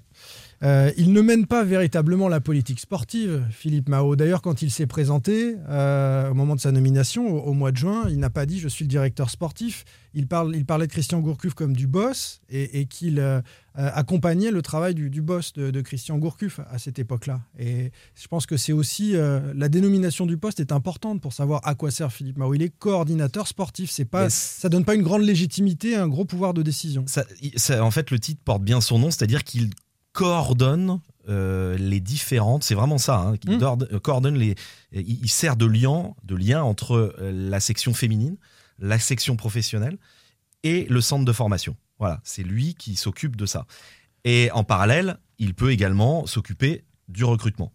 Euh, 0.63 0.91
il 0.97 1.13
ne 1.13 1.21
mène 1.21 1.45
pas 1.45 1.63
véritablement 1.63 2.27
la 2.29 2.39
politique 2.41 2.79
sportive, 2.79 3.43
Philippe 3.51 3.89
Mao. 3.89 4.15
D'ailleurs, 4.15 4.41
quand 4.41 4.63
il 4.63 4.71
s'est 4.71 4.87
présenté 4.87 5.55
euh, 5.69 6.31
au 6.31 6.33
moment 6.33 6.55
de 6.55 6.59
sa 6.61 6.71
nomination, 6.71 7.27
au, 7.27 7.49
au 7.49 7.53
mois 7.53 7.71
de 7.71 7.77
juin, 7.77 8.05
il 8.09 8.17
n'a 8.17 8.31
pas 8.31 8.45
dit 8.47 8.59
je 8.59 8.67
suis 8.67 8.83
le 8.85 8.89
directeur 8.89 9.29
sportif. 9.29 9.85
Il, 10.15 10.25
parle, 10.25 10.55
il 10.55 10.65
parlait 10.65 10.87
de 10.87 10.91
Christian 10.91 11.19
Gourcuff 11.19 11.53
comme 11.53 11.75
du 11.75 11.85
boss 11.85 12.41
et, 12.49 12.79
et 12.79 12.85
qu'il 12.85 13.19
euh, 13.19 13.39
accompagnait 13.75 14.49
le 14.49 14.63
travail 14.63 14.95
du, 14.95 15.11
du 15.11 15.21
boss 15.21 15.53
de, 15.53 15.69
de 15.69 15.81
Christian 15.81 16.17
Gourcuff 16.17 16.59
à 16.71 16.79
cette 16.79 16.97
époque-là. 16.97 17.41
Et 17.59 17.91
je 18.19 18.27
pense 18.27 18.47
que 18.47 18.57
c'est 18.57 18.73
aussi 18.73 19.13
la 19.13 19.69
dénomination 19.69 20.25
du 20.25 20.37
poste 20.37 20.59
est 20.59 20.71
importante 20.71 21.21
pour 21.21 21.33
savoir 21.33 21.61
à 21.65 21.75
quoi 21.75 21.91
sert 21.91 22.11
Philippe 22.11 22.37
Mao. 22.37 22.55
Il 22.55 22.63
est 22.63 22.75
coordinateur 22.79 23.47
sportif. 23.47 23.91
C'est 23.91 24.05
pas, 24.05 24.29
ça 24.31 24.69
donne 24.69 24.85
pas 24.85 24.95
une 24.95 25.03
grande 25.03 25.21
légitimité, 25.21 25.95
un 25.95 26.07
gros 26.07 26.25
pouvoir 26.25 26.55
de 26.55 26.63
décision. 26.63 27.05
Ça- 27.05 27.25
en 27.83 27.91
fait, 27.91 28.09
le 28.09 28.17
titre 28.17 28.41
porte 28.43 28.63
bien 28.63 28.81
son 28.81 28.97
nom, 28.97 29.11
c'est-à-dire 29.11 29.43
qu'il 29.43 29.69
coordonne 30.21 30.99
euh, 31.29 31.77
les 31.77 31.99
différentes. 31.99 32.63
C'est 32.63 32.73
vraiment 32.75 32.97
ça. 32.97 33.17
hein, 33.19 33.35
il 33.43 33.51
Mm. 33.55 33.57
dord- 33.59 33.77
euh, 33.91 33.99
coordonne 33.99 34.35
les. 34.35 34.55
Il, 34.91 35.19
il 35.25 35.29
sert 35.29 35.55
de 35.57 35.65
lien, 35.67 36.13
de 36.23 36.35
lien 36.35 36.63
entre 36.63 36.95
euh, 36.95 37.31
la 37.31 37.59
section 37.59 37.93
féminine, 37.93 38.37
la 38.79 38.97
section 38.97 39.35
professionnelle 39.35 39.97
et 40.63 40.87
le 40.89 41.01
centre 41.01 41.23
de 41.25 41.31
formation. 41.33 41.75
Voilà, 41.99 42.19
c'est 42.23 42.43
lui 42.43 42.73
qui 42.75 42.95
s'occupe 42.95 43.35
de 43.35 43.45
ça. 43.45 43.65
Et 44.23 44.49
en 44.53 44.63
parallèle, 44.63 45.17
il 45.37 45.53
peut 45.53 45.71
également 45.71 46.25
s'occuper 46.25 46.83
du 47.09 47.23
recrutement. 47.23 47.71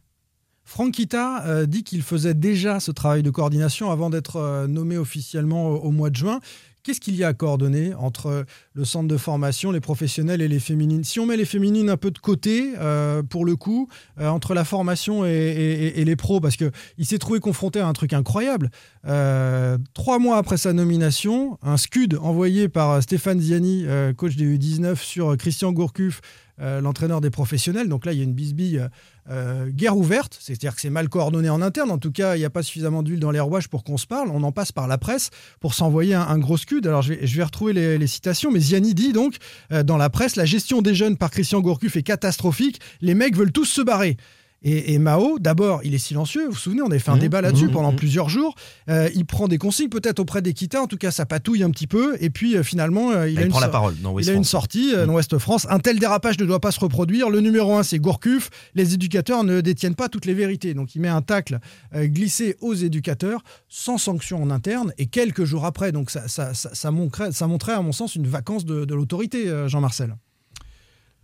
Franck 0.65 0.95
Kita 0.95 1.45
euh, 1.47 1.67
dit 1.67 1.85
qu'il 1.85 2.03
faisait 2.03 2.35
déjà 2.35 2.81
ce 2.81 2.91
travail 2.93 3.23
de 3.23 3.31
coordination 3.31 3.91
avant 3.91 4.11
d'être 4.11 4.37
euh, 4.37 4.67
nommé 4.67 4.97
officiellement 4.97 5.69
au, 5.69 5.77
au 5.77 5.91
mois 5.91 6.11
de 6.11 6.17
juin. 6.17 6.41
Qu'est-ce 6.85 6.99
qu'il 6.99 7.15
y 7.15 7.23
a 7.23 7.29
à 7.29 7.33
coordonner 7.33 7.95
entre 7.95 8.45
le 8.75 8.85
centre 8.85 9.07
de 9.07 9.17
formation, 9.17 9.71
les 9.71 9.81
professionnels 9.81 10.43
et 10.43 10.49
les 10.49 10.59
féminines? 10.59 11.05
Si 11.05 11.21
on 11.21 11.27
met 11.27 11.37
les 11.37 11.45
féminines 11.45 11.89
un 11.89 11.97
peu 11.97 12.11
de 12.11 12.19
côté, 12.19 12.73
euh, 12.77 13.23
pour 13.23 13.45
le 13.45 13.55
coup, 13.55 13.89
euh, 14.19 14.27
entre 14.27 14.53
la 14.53 14.65
formation 14.65 15.25
et, 15.25 16.03
les 16.05 16.17
pros, 16.17 16.41
parce 16.41 16.57
qu'il 16.57 17.07
s'est 17.07 17.19
trouvé 17.19 17.39
confronté 17.39 17.79
à 17.79 17.87
un 17.87 17.93
truc 17.93 18.13
incroyable. 18.13 18.69
Euh, 19.07 19.79
trois 19.95 20.19
mois 20.19 20.39
après 20.39 20.57
sa 20.57 20.73
nomination, 20.73 21.57
un 21.63 21.77
scud 21.77 22.19
envoyé 22.21 22.69
par 22.69 23.01
Stéphane 23.01 23.41
Ziani, 23.41 23.87
coach 24.17 24.35
des 24.35 24.59
U19, 24.59 24.97
sur 24.97 25.37
Christian 25.37 25.71
Gourcuff, 25.71 26.21
euh, 26.61 26.81
l'entraîneur 26.81 27.21
des 27.21 27.31
professionnels. 27.31 27.89
Donc 27.89 28.05
là, 28.05 28.13
il 28.13 28.19
y 28.19 28.21
a 28.21 28.25
une 28.25 28.35
bisbille 28.35 28.87
euh, 29.31 29.71
guerre 29.71 29.97
ouverte, 29.97 30.37
c'est-à-dire 30.41 30.75
que 30.75 30.81
c'est 30.81 30.91
mal 30.91 31.09
coordonné 31.09 31.49
en 31.49 31.63
interne. 31.63 31.91
En 31.91 31.99
tout 31.99 32.13
cas, 32.13 32.37
il 32.37 32.41
n'y 32.41 32.45
a 32.45 32.51
pas 32.51 32.63
suffisamment 32.63 33.03
d'huile 33.03 33.21
dans 33.21 33.31
les 33.31 33.41
rouages 33.41 33.69
pour 33.69 33.85
qu'on 33.85 33.97
se 33.97 34.07
parle. 34.07 34.29
On 34.31 34.43
en 34.43 34.53
passe 34.53 34.71
par 34.71 34.87
la 34.87 34.99
presse 34.99 35.31
pour 35.61 35.75
s'envoyer 35.75 36.15
un, 36.15 36.39
gros 36.39 36.57
scud. 36.57 36.87
Alors, 36.87 37.03
je 37.03 37.15
vais, 37.15 37.27
je 37.27 37.37
vais 37.37 37.45
retrouver 37.45 37.73
les, 37.73 37.99
les 37.99 38.07
citations, 38.07 38.51
mais 38.51 38.61
Ziani 38.61 38.95
dit 38.95 39.13
donc 39.13 39.37
euh, 39.73 39.83
dans 39.83 39.97
la 39.97 40.11
presse 40.11 40.37
la 40.37 40.45
gestion 40.45 40.83
des 40.83 40.95
jeunes 40.95 41.17
par 41.17 41.31
Christian 41.31 41.61
Gourcuff 41.61 41.97
est 41.97 42.03
catastrophique. 42.03 42.81
Les 43.01 43.15
mecs 43.15 43.37
veulent 43.37 43.53
tous 43.53 43.65
se 43.65 43.81
barrer. 43.81 44.17
Et, 44.63 44.93
et 44.93 44.99
Mao, 44.99 45.39
d'abord, 45.39 45.81
il 45.85 45.95
est 45.95 45.99
silencieux. 45.99 46.45
Vous 46.47 46.53
vous 46.53 46.59
souvenez, 46.59 46.83
on 46.83 46.91
avait 46.91 46.99
fait 46.99 47.11
un 47.11 47.17
Mmh, 47.17 47.21
débat 47.21 47.41
là-dessus 47.41 47.69
mmh, 47.69 47.73
pendant 47.73 47.93
mmh. 47.93 47.97
plusieurs 47.97 48.29
jours. 48.29 48.55
Euh, 48.89 49.09
il 49.15 49.25
prend 49.25 49.49
des 49.49 49.59
consignes 49.59 49.89
peut-être 49.89 50.19
auprès 50.19 50.43
d'Equita. 50.43 50.83
En 50.83 50.87
tout 50.87 50.97
cas, 50.97 51.11
ça 51.11 51.27
patouille 51.27 51.63
un 51.63 51.71
petit 51.71 51.87
peu. 51.87 52.17
Et 52.21 52.31
puis, 52.31 52.57
euh, 52.57 52.63
finalement, 52.63 53.11
euh, 53.13 53.29
il, 53.29 53.35
Il, 53.35 53.39
a 53.39 53.43
une 53.43 53.49
prend 53.49 53.61
la 53.61 53.69
parole 53.69 53.95
dans 54.01 54.19
il 54.19 54.29
a 54.29 54.33
une 54.33 54.45
sortie 54.45 54.93
dans 54.95 55.15
Ouest 55.15 55.39
France. 55.39 55.67
Un 55.71 55.79
tel 55.79 55.99
dérapage 55.99 56.39
ne 56.39 56.45
doit 56.45 56.61
pas 56.61 56.73
se 56.73 56.81
reproduire. 56.81 57.31
Le 57.31 57.41
numéro 57.41 57.77
un, 57.77 57.83
c'est 57.83 57.99
Gourcuff. 57.99 58.51
Les 58.75 58.95
éducateurs 58.95 59.45
ne 59.45 59.61
détiennent 59.61 59.95
pas 59.95 60.09
toutes 60.09 60.27
les 60.27 60.35
vérités. 60.35 60.75
Donc 60.75 60.95
il 60.95 61.01
met 61.01 61.09
un 61.09 61.23
tacle 61.23 61.59
glissé 61.95 62.57
aux 62.61 62.75
éducateurs 62.75 63.43
sans 63.69 63.99
sanction 63.99 64.43
en 64.43 64.51
interne. 64.51 64.93
Et 64.99 65.07
quelques 65.07 65.45
jours 65.45 65.65
après, 65.65 65.93
donc 65.93 66.11
ça, 66.11 66.29
ça, 66.29 66.55
ça, 66.55 66.71
ça 66.75 66.91
montrait, 66.91 67.73
à 67.73 67.83
mon 67.83 67.93
sens, 67.93 68.17
une 68.17 68.27
vacance 68.27 68.65
de, 68.65 68.85
de 68.85 68.95
l'autorité, 68.95 69.51
Jean-Marcel. 69.67 70.17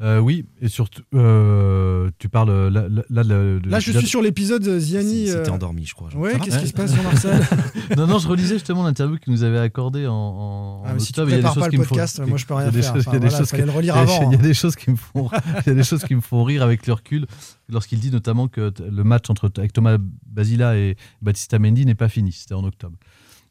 Euh, 0.00 0.20
oui, 0.20 0.46
et 0.61 0.68
surtout, 0.68 1.02
euh, 1.12 2.08
tu 2.20 2.28
parles 2.28 2.50
euh, 2.50 2.70
là, 2.70 2.87
là, 2.88 3.02
là, 3.11 3.24
de- 3.24 3.58
de 3.61 3.68
Là, 3.68 3.80
je 3.80 3.90
suis 3.90 4.06
sur 4.06 4.22
l'épisode 4.22 4.62
Ziani. 4.78 5.26
C'était 5.26 5.48
euh, 5.50 5.52
endormi, 5.52 5.87
je 5.87 5.94
crois. 5.94 6.08
Jean. 6.11 6.20
Ouais, 6.20 6.38
qu'est-ce 6.38 6.61
qui 6.61 6.68
se 6.68 6.72
passe, 6.72 6.94
Jean-Marcel 6.94 7.40
non, 7.96 8.06
non, 8.06 8.18
je 8.20 8.28
relisais 8.28 8.54
justement 8.54 8.84
l'interview 8.84 9.16
qu'il 9.18 9.32
nous 9.32 9.42
avait 9.42 9.58
accordée 9.58 10.06
en, 10.06 10.12
en, 10.14 10.82
Ah, 10.87 10.92
mais 10.94 11.00
si 11.00 11.12
tu 11.12 11.18
octobre. 11.18 11.30
Il 11.30 11.32
y 11.32 11.34
a 11.34 11.37
des 11.38 11.42
prépares 11.42 11.54
choses 11.54 11.61
pas 11.62 11.66
le 11.66 11.70
qui 11.72 11.78
me 11.78 11.82
font- 11.82 11.88
podcast, 11.96 12.20
moi, 12.28 12.38
je 12.38 12.46
peux 12.46 12.54
rien 12.54 12.70
faire. 12.70 12.72
il 12.72 13.12
y 13.12 13.16
a 13.16 13.18
des 13.18 13.30
choses 13.30 13.50
qui- 13.50 13.56
le 13.62 13.70
relire 13.72 13.80
il 13.80 13.87
y 13.87 13.90
a- 13.90 13.94
avant, 14.16 14.30
Il 14.30 14.37
y 14.37 14.38
a 14.38 14.42
des 14.42 14.54
choses 14.54 14.76
qui 14.76 14.90
me 14.92 14.96
font, 14.96 15.30
il 15.66 15.68
y 15.68 15.70
a 15.70 15.74
des 15.74 15.82
choses 15.82 16.04
qui 16.04 16.14
me 16.14 16.20
font 16.20 16.44
rire 16.44 16.62
avec 16.62 16.87
le 16.87 16.92
recul 16.92 17.26
lorsqu'il 17.68 17.98
dit 17.98 18.12
notamment 18.12 18.46
que 18.46 18.72
le 18.78 19.02
match 19.02 19.28
entre 19.30 19.50
avec 19.58 19.72
Thomas 19.72 19.96
Basila 20.26 20.76
et 20.76 20.96
Baptista 21.22 21.58
Mendy 21.58 21.84
n'est 21.87 21.96
pas 21.96 22.08
fini. 22.08 22.30
C'était 22.30 22.54
en 22.54 22.62
octobre. 22.62 22.96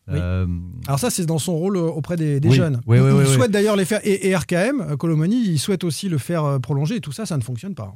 Oui. 0.09 0.17
Euh, 0.17 0.45
Alors 0.87 0.99
ça, 0.99 1.09
c'est 1.09 1.25
dans 1.25 1.39
son 1.39 1.55
rôle 1.55 1.77
euh, 1.77 1.81
auprès 1.81 2.15
des, 2.15 2.39
des 2.39 2.49
Oui. 2.49 2.55
jeunes. 2.55 2.81
Oui, 2.87 2.97
il 2.97 3.25
souhaite 3.27 3.51
d'ailleurs 3.51 3.75
les 3.75 3.85
faire. 3.85 3.99
Et, 4.03 4.27
et 4.29 4.35
RKM, 4.35 4.81
euh, 4.81 4.95
Colomani, 4.97 5.35
il 5.45 5.59
souhaite 5.59 5.83
aussi 5.83 6.07
le 6.09 6.17
faire 6.17 6.59
prolonger. 6.61 6.95
Et 6.95 7.01
tout 7.01 7.11
ça, 7.11 7.25
ça 7.25 7.35
ne 7.37 7.43
fonctionne 7.43 7.75
pas. 7.75 7.93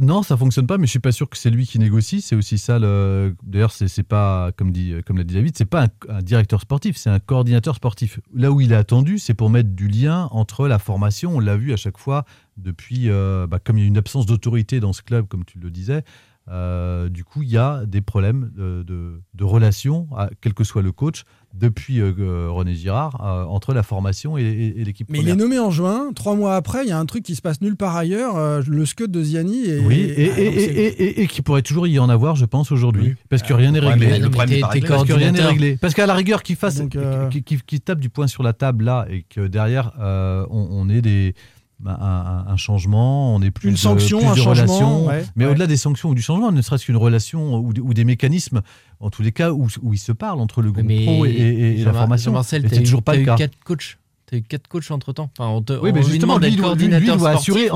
Non, 0.00 0.22
ça 0.22 0.38
fonctionne 0.38 0.66
pas, 0.66 0.78
mais 0.78 0.86
je 0.86 0.90
suis 0.92 0.98
pas 1.00 1.12
sûr 1.12 1.28
que 1.28 1.36
c'est 1.36 1.50
lui 1.50 1.66
qui 1.66 1.78
négocie. 1.78 2.22
C'est 2.22 2.34
aussi 2.34 2.56
ça. 2.56 2.78
Le... 2.78 3.36
D'ailleurs, 3.44 3.72
c'est 3.72 4.02
pas 4.02 4.50
comme 4.56 4.72
dit, 4.72 4.94
comme 5.06 5.18
l'a 5.18 5.24
dit 5.24 5.34
David, 5.34 5.54
c'est 5.56 5.66
pas 5.66 5.84
un, 5.84 5.88
un 6.08 6.22
directeur 6.22 6.62
sportif, 6.62 6.96
c'est 6.96 7.10
un 7.10 7.18
coordinateur 7.20 7.76
sportif. 7.76 8.18
Là 8.34 8.50
où 8.50 8.60
il 8.62 8.72
est 8.72 8.76
attendu, 8.76 9.18
c'est 9.18 9.34
pour 9.34 9.50
mettre 9.50 9.68
du 9.68 9.88
lien 9.88 10.28
entre 10.32 10.66
la 10.66 10.78
formation. 10.78 11.36
On 11.36 11.40
l'a 11.40 11.58
vu 11.58 11.74
à 11.74 11.76
chaque 11.76 11.98
fois 11.98 12.24
depuis, 12.56 13.10
euh, 13.10 13.46
bah, 13.46 13.58
comme 13.62 13.76
il 13.76 13.82
y 13.82 13.84
a 13.84 13.88
une 13.88 13.98
absence 13.98 14.24
d'autorité 14.24 14.80
dans 14.80 14.94
ce 14.94 15.02
club, 15.02 15.28
comme 15.28 15.44
tu 15.44 15.58
le 15.58 15.70
disais. 15.70 16.02
euh, 16.50 17.08
du 17.10 17.22
coup, 17.22 17.42
il 17.42 17.50
y 17.50 17.56
a 17.58 17.84
des 17.86 18.00
problèmes 18.00 18.50
de, 18.56 18.82
de, 18.82 19.20
de 19.34 19.44
relations, 19.44 20.08
à- 20.16 20.30
quel 20.40 20.54
que 20.54 20.64
soit 20.64 20.82
le 20.82 20.90
coach, 20.90 21.24
depuis 21.54 22.00
euh, 22.00 22.48
René 22.50 22.74
Girard 22.74 23.20
euh, 23.24 23.44
entre 23.44 23.74
la 23.74 23.82
formation 23.82 24.38
et, 24.38 24.42
et- 24.42 24.80
et 24.80 24.84
l'équipe 24.84 25.08
Mais 25.10 25.18
il 25.20 25.28
est 25.28 25.36
nommé 25.36 25.58
en 25.58 25.70
juin. 25.70 26.10
Trois 26.14 26.34
mois 26.34 26.56
après, 26.56 26.84
il 26.84 26.88
y 26.88 26.92
a 26.92 26.98
un 26.98 27.04
truc 27.06 27.22
qui 27.22 27.34
se 27.34 27.42
passe 27.42 27.60
nulle 27.60 27.76
part 27.76 27.94
ailleurs. 27.96 28.36
euh, 28.36 28.62
le 28.66 28.86
scud 28.86 29.10
de 29.10 29.22
Ziani. 29.22 29.64
Et, 29.66 29.78
Oui, 29.80 30.12
et, 30.16 30.30
Ah, 30.34 30.40
et, 30.40 30.44
donc 30.46 30.54
c'est- 30.56 30.64
et, 30.72 31.02
et- 31.02 31.20
et 31.22 31.26
qui 31.26 31.42
pourrait 31.42 31.62
toujours 31.62 31.86
y 31.86 31.98
en 31.98 32.08
avoir, 32.08 32.36
je 32.36 32.44
pense, 32.46 32.72
aujourd'hui. 32.72 33.14
Parce 33.28 33.42
que 33.42 33.52
rien 33.52 33.70
n'est 33.72 33.80
réglé. 33.80 34.18
le 34.18 34.30
problème 34.30 34.56
est 34.58 34.60
pas 34.60 34.68
réglé. 34.68 34.88
Parce 34.88 35.04
que 35.04 35.12
rien 35.12 35.32
n'est 35.32 35.44
réglé. 35.44 35.76
Parce 35.80 35.94
qu'à 35.94 36.06
la 36.06 36.14
rigueur, 36.14 36.42
qu'il 36.42 36.56
fasse, 36.56 36.80
euh, 36.96 37.28
qu'il 37.28 37.80
tape 37.80 38.00
du 38.00 38.08
poing 38.08 38.26
sur 38.26 38.42
la 38.42 38.52
table 38.52 38.84
là 38.84 39.06
et 39.10 39.24
que 39.28 39.46
derrière, 39.46 39.92
euh, 40.00 40.46
on, 40.50 40.68
on 40.70 40.88
ait 40.88 41.02
des. 41.02 41.34
Bah, 41.82 42.44
Un, 42.48 42.56
changement, 42.56 43.34
on 43.34 43.42
est 43.42 43.50
plus 43.50 43.68
Une 43.68 43.74
de, 43.74 43.78
sanction, 43.78 44.18
plus 44.18 44.26
un 44.26 44.34
de 44.34 45.06
ouais, 45.06 45.24
mais 45.36 45.44
ouais. 45.44 45.50
au-delà 45.50 45.66
des 45.66 45.76
sanctions 45.76 46.10
ou 46.10 46.14
du 46.14 46.22
changement, 46.22 46.52
ne 46.52 46.62
serait-ce 46.62 46.84
qu'une 46.86 46.96
relation 46.96 47.56
ou, 47.58 47.72
des- 47.72 47.80
ou 47.80 47.92
des 47.92 48.04
mécanismes, 48.04 48.62
en 49.00 49.10
tous 49.10 49.22
les 49.22 49.32
cas, 49.32 49.50
où, 49.52 49.66
où 49.82 49.92
ils 49.92 49.98
se 49.98 50.12
parlent 50.12 50.40
entre 50.40 50.62
le 50.62 50.70
groupe 50.72 50.84
Mais 50.86 51.04
pro 51.04 51.26
et, 51.26 51.30
et- 51.30 51.80
et 51.80 51.84
la 51.84 51.92
formation. 51.92 52.40
C'est 52.42 52.58
eu- 52.64 52.82
toujours 52.82 53.02
pas 53.02 53.12
t'as 53.12 53.16
le 53.18 53.22
eu 53.22 53.26
cas. 53.26 53.36
quatre 53.36 53.58
coachs. 53.64 53.98
T'as 54.26 54.36
eu 54.38 54.42
quatre 54.42 54.68
coachs 54.68 54.90
entre 54.90 55.12
temps. 55.12 55.30
Enfin, 55.38 55.50
on 55.50 55.60
te, 55.60 55.72
Oui, 55.74 55.90
on 55.90 55.94
mais 55.94 56.02
justement, 56.02 56.38
lui, 56.38 56.50
d'être 56.50 56.56
doit- 56.56 56.74
lui- 56.74 56.84
lui 56.84 56.88
coordinateur 56.90 57.16
doit 57.18 57.30
assurer. 57.30 57.68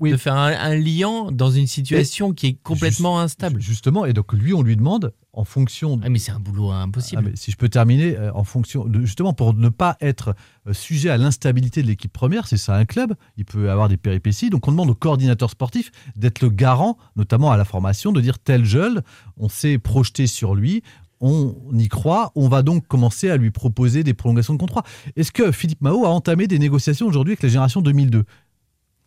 oui. 0.00 0.10
de 0.10 0.16
faire 0.16 0.34
un, 0.34 0.52
un 0.52 0.74
lien 0.74 1.28
dans 1.30 1.50
une 1.52 1.68
situation 1.68 2.32
qui 2.32 2.48
est 2.48 2.56
complètement 2.62 3.20
instable. 3.20 3.60
Justement, 3.60 4.04
et 4.04 4.12
donc 4.12 4.32
lui, 4.32 4.52
on 4.52 4.62
lui 4.62 4.76
demande 4.76 5.12
en 5.34 5.44
fonction. 5.44 5.98
Ah, 6.02 6.08
mais 6.10 6.18
c'est 6.18 6.32
un 6.32 6.40
boulot 6.40 6.70
impossible. 6.70 7.22
Ah, 7.24 7.28
mais 7.30 7.36
si 7.36 7.50
je 7.50 7.56
peux 7.56 7.68
terminer, 7.68 8.16
euh, 8.16 8.32
en 8.34 8.44
fonction 8.44 8.84
de, 8.84 9.00
justement 9.00 9.32
pour 9.32 9.54
ne 9.54 9.68
pas 9.68 9.96
être 10.00 10.34
euh, 10.66 10.72
sujet 10.72 11.08
à 11.08 11.16
l'instabilité 11.16 11.82
de 11.82 11.86
l'équipe 11.86 12.12
première, 12.12 12.46
c'est 12.46 12.58
ça 12.58 12.74
un 12.76 12.84
club, 12.84 13.14
il 13.36 13.44
peut 13.44 13.70
avoir 13.70 13.88
des 13.88 13.96
péripéties. 13.96 14.50
Donc 14.50 14.68
on 14.68 14.72
demande 14.72 14.90
au 14.90 14.94
coordinateur 14.94 15.50
sportif 15.50 15.90
d'être 16.16 16.42
le 16.42 16.50
garant, 16.50 16.98
notamment 17.16 17.50
à 17.50 17.56
la 17.56 17.64
formation, 17.64 18.12
de 18.12 18.20
dire 18.20 18.38
tel 18.38 18.64
jeune, 18.64 19.02
on 19.36 19.48
s'est 19.48 19.78
projeté 19.78 20.26
sur 20.26 20.54
lui. 20.54 20.82
On 21.24 21.54
y 21.78 21.86
croit, 21.86 22.32
on 22.34 22.48
va 22.48 22.62
donc 22.62 22.88
commencer 22.88 23.30
à 23.30 23.36
lui 23.36 23.52
proposer 23.52 24.02
des 24.02 24.12
prolongations 24.12 24.54
de 24.54 24.58
contrat. 24.58 24.82
Est-ce 25.14 25.30
que 25.30 25.52
Philippe 25.52 25.80
Mao 25.80 26.04
a 26.04 26.08
entamé 26.08 26.48
des 26.48 26.58
négociations 26.58 27.06
aujourd'hui 27.06 27.32
avec 27.32 27.44
la 27.44 27.48
génération 27.48 27.80
2002 27.80 28.24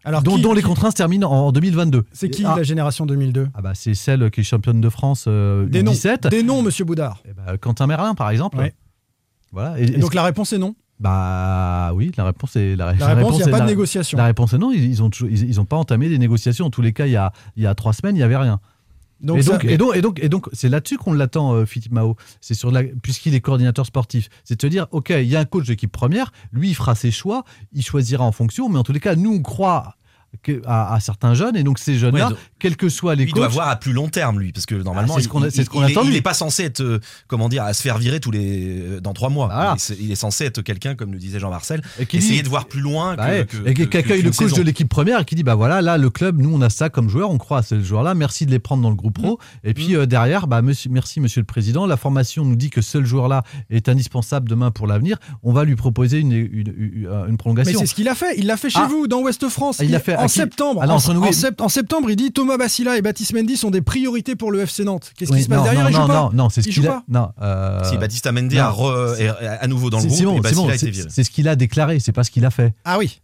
Alors, 0.05 0.21
dont, 0.21 0.35
qui- 0.35 0.41
dont 0.43 0.53
les 0.53 0.61
se 0.61 0.91
terminent 0.95 1.29
en 1.29 1.51
2022 1.51 2.05
C'est 2.13 2.29
qui 2.29 2.45
Ah, 2.45 2.53
la 2.55 2.63
génération 2.63 3.05
2002 3.05 3.47
ah 3.53 3.61
bah, 3.61 3.71
C'est 3.73 3.95
celle 3.95 4.29
qui 4.31 4.41
est 4.41 4.43
championne 4.43 4.79
de 4.79 4.89
France 4.89 5.25
euh, 5.27 5.65
Des 5.65 5.81
noms. 5.83 5.91
U17. 5.93 6.29
Des 6.29 6.43
noms, 6.43 6.61
monsieur 6.61 6.85
Boudard. 6.85 7.21
Eh 7.27 7.33
ben, 7.33 7.57
Quentin 7.57 7.87
Merlin, 7.87 8.13
par 8.13 8.29
exemple. 8.29 8.57
Ouais. 8.57 8.73
Voilà. 9.51 9.79
Et 9.79 9.85
donc 9.87 10.13
la 10.13 10.23
réponse 10.23 10.53
est 10.53 10.57
non. 10.57 10.75
Bah 10.99 11.91
oui, 11.93 12.11
la 12.15 12.23
réponse 12.23 12.55
est 12.55 12.75
la, 12.75 12.93
La 12.93 13.07
réponse, 13.07 13.33
il 13.39 13.43
n'y 13.43 13.49
a 13.49 13.57
pas 13.57 13.61
de 13.61 13.65
négociation. 13.65 14.17
La 14.17 14.25
réponse 14.25 14.53
est 14.53 14.57
non. 14.57 14.71
Ils, 14.71 14.83
ils 14.85 15.03
ont 15.03 15.09
toujours- 15.09 15.29
ils, 15.29 15.43
ils 15.49 15.59
ont 15.59 15.65
pas 15.65 15.75
entamé 15.75 16.07
des 16.07 16.17
négociations. 16.17 16.65
En 16.65 16.69
tous 16.69 16.81
les 16.81 16.93
cas, 16.93 17.05
il 17.05 17.11
y 17.11 17.17
a, 17.17 17.33
il 17.57 17.63
y 17.63 17.67
a 17.67 17.75
trois 17.75 17.91
semaines, 17.93 18.15
il 18.15 18.19
y 18.19 18.23
avait 18.23 18.37
rien. 18.37 18.59
Donc 19.21 19.38
et, 19.38 19.41
ça- 19.43 19.54
donc, 19.54 19.63
et 19.65 19.78
donc, 19.78 19.95
et 19.95 20.01
donc, 20.01 20.19
et 20.23 20.30
donc, 20.30 20.49
c'est 20.54 20.69
là-dessus 20.69 20.97
qu'on 20.97 21.13
l'attend, 21.13 21.54
euh, 21.54 21.65
Philippe 21.65 21.91
Mao. 21.93 22.15
C'est 22.41 22.54
sur 22.54 22.71
la, 22.71 22.84
puisqu'il 22.84 23.34
est 23.34 23.41
coordinateur 23.41 23.86
sportif. 23.86 24.30
C'est 24.43 24.56
de 24.58 24.62
se 24.62 24.67
dire, 24.67 24.88
ok, 24.91 25.10
il 25.10 25.23
y 25.28 25.36
a 25.36 25.39
un 25.39 25.45
coach 25.45 25.67
d'équipe 25.67 25.91
première. 25.91 26.32
Lui, 26.51 26.69
il 26.69 26.75
fera 26.75 26.95
ses 26.95 27.12
choix. 27.12 27.43
Il 27.73 27.84
choisira 27.84 28.23
en 28.25 28.32
fonction. 28.32 28.67
Mais 28.69 28.78
en 28.78 28.84
tous 28.84 28.93
les 28.93 28.99
cas, 28.99 29.15
nous, 29.15 29.34
on 29.34 29.41
croit 29.41 29.95
à, 30.65 30.93
à 30.93 30.99
certains 30.99 31.34
jeunes. 31.34 31.55
Et 31.55 31.63
donc, 31.63 31.79
ces 31.79 31.95
jeunes-là, 31.97 32.29
Ouais, 32.29 32.36
quels 32.60 32.75
que 32.77 32.89
soient 32.89 33.15
les 33.15 33.23
il 33.25 33.34
doit 33.34 33.47
voir 33.47 33.67
à 33.69 33.75
plus 33.75 33.93
long 33.93 34.08
terme, 34.10 34.39
lui, 34.39 34.51
parce 34.51 34.65
que 34.65 34.75
normalement, 34.75 35.13
Ah, 35.13 35.17
c'est 35.17 35.23
ce 35.23 35.27
il- 35.27 35.67
qu'on 35.69 35.81
a- 35.84 35.89
il- 36.03 36.12
n'est 36.13 36.21
pas 36.21 36.34
censé 36.34 36.63
être, 36.63 36.81
euh, 36.81 36.99
comment 37.27 37.49
dire, 37.49 37.63
à 37.63 37.73
se 37.73 37.81
faire 37.81 37.97
virer 37.97 38.19
tous 38.19 38.31
les 38.31 38.79
euh, 38.79 38.99
dans 39.01 39.13
trois 39.13 39.29
mois. 39.29 39.47
Voilà. 39.47 39.75
Il, 39.89 39.93
est, 39.93 39.99
il 40.05 40.12
est 40.12 40.15
censé 40.15 40.45
être 40.45 40.62
quelqu'un, 40.62 40.95
comme 40.95 41.12
le 41.13 41.19
disait 41.19 41.39
Jean-Marcel, 41.39 41.81
Et 41.99 42.05
qui 42.05 42.17
essayer 42.17 42.38
dit- 42.38 42.43
de 42.43 42.49
voir 42.49 42.65
plus 42.67 42.81
loin 42.81 43.15
Bah 43.15 43.43
que, 43.45 43.58
ouais. 43.58 43.73
que- 43.73 43.81
et 43.84 43.88
qui 43.89 43.97
accueille 43.97 44.21
le 44.21 44.29
coach 44.31 44.49
saison. 44.49 44.58
de 44.58 44.62
l'équipe 44.63 44.89
première 44.89 45.19
et 45.21 45.25
qui 45.25 45.36
dit 45.36 45.43
bah 45.43 45.55
voilà 45.55 45.81
là 45.81 45.97
le 45.97 46.10
club 46.10 46.39
nous 46.39 46.53
on 46.53 46.62
a 46.62 46.69
ça 46.69 46.89
comme 46.89 47.10
joueur 47.10 47.29
on 47.29 47.38
croit 47.38 47.60
à 47.60 47.63
ce 47.63 47.81
joueur 47.81 48.03
là 48.03 48.13
merci 48.15 48.45
de 48.45 48.51
les 48.51 48.60
prendre 48.60 48.84
dans 48.84 48.89
le 48.89 48.95
groupe 48.95 49.15
pro 49.21 49.39
et 49.63 49.73
puis 49.73 49.95
euh, 49.95 50.05
derrière 50.05 50.47
bah 50.47 50.62
monsieur, 50.62 50.89
merci 50.91 51.19
monsieur 51.19 51.41
le 51.41 51.45
président 51.45 51.86
la 51.86 51.97
formation 51.97 52.43
nous 52.45 52.55
dit 52.55 52.69
que 52.69 52.81
ce 52.81 53.03
joueur 53.03 53.27
là 53.27 53.43
est 53.69 53.89
indispensable 53.89 54.49
demain 54.49 54.71
pour 54.71 54.88
l'avenir 54.88 55.17
on 55.43 55.53
va 55.53 55.63
lui 55.65 55.75
proposer 55.75 56.19
une, 56.19 56.31
une, 56.31 56.47
une- 56.51 56.73
une 57.05 57.25
Mais 57.29 57.38
prolongation 57.38 57.79
c'est 57.79 57.86
ce 57.86 57.95
qu'il 57.95 58.08
a 58.10 58.15
fait. 58.15 58.36
Il 58.38 58.45
l'a 58.47 58.58
fait 58.58 58.69
chez 58.69 58.79
Ah. 58.81 58.88
vous, 58.89 59.08
dans 59.08 59.21
Ouest 59.21 59.47
France. 59.49 59.77
Ah, 59.79 59.84
il 59.84 59.91
l'a 59.91 59.99
fait 59.99 60.15
en 60.15 60.27
septembre. 60.35 60.79
Ah 60.83 60.87
non, 60.87 60.95
en, 60.95 61.09
en 61.17 61.21
oui. 61.27 61.33
sept- 61.33 61.61
en 61.61 61.69
septembre, 61.69 62.09
il 62.09 62.15
dit 62.15 62.31
Thomas 62.31 62.57
Bassila 62.57 62.97
et 62.97 63.01
Baptiste 63.01 63.33
Mendy 63.33 63.57
sont 63.57 63.71
des 63.71 63.81
priorités 63.81 64.35
pour 64.35 64.51
le 64.51 64.61
FC 64.61 64.83
Nantes. 64.83 65.11
Qu'est-ce 65.17 65.31
Oui, 65.31 65.37
qui 65.39 65.43
se 65.43 65.49
passe 65.49 65.57
non, 65.59 65.63
derrière 65.63 65.83
non, 65.83 65.89
Il 65.89 65.97
non, 65.97 66.07
non, 66.07 66.29
non, 66.33 66.49
c'est 66.49 66.61
ce 66.61 66.69
Il 66.69 66.73
qu'il 66.73 66.87
a. 66.87 67.03
Non, 67.07 67.29
euh, 67.41 67.83
Si 67.89 67.97
Baptiste 67.97 68.25
non. 68.25 68.31
a 68.37 68.71
re- 68.71 69.15
est 69.19 69.27
à 69.47 69.67
nouveau 69.67 69.89
dans 69.89 69.99
le 69.99 70.09
C'est- 70.09 70.23
groupe 70.23 70.45
a 70.45 70.49
été 70.49 70.77
c'est 70.77 70.89
viré. 70.89 71.07
c'est 71.11 71.23
ce 71.23 71.29
qu'il 71.29 71.47
a 71.47 71.55
déclaré, 71.55 71.99
c'est 71.99 72.11
pas 72.11 72.23
ce 72.23 72.31
qu'il 72.31 72.45
a 72.45 72.51
fait. 72.51 72.73
Ah 72.85 72.97
oui. 72.97 73.19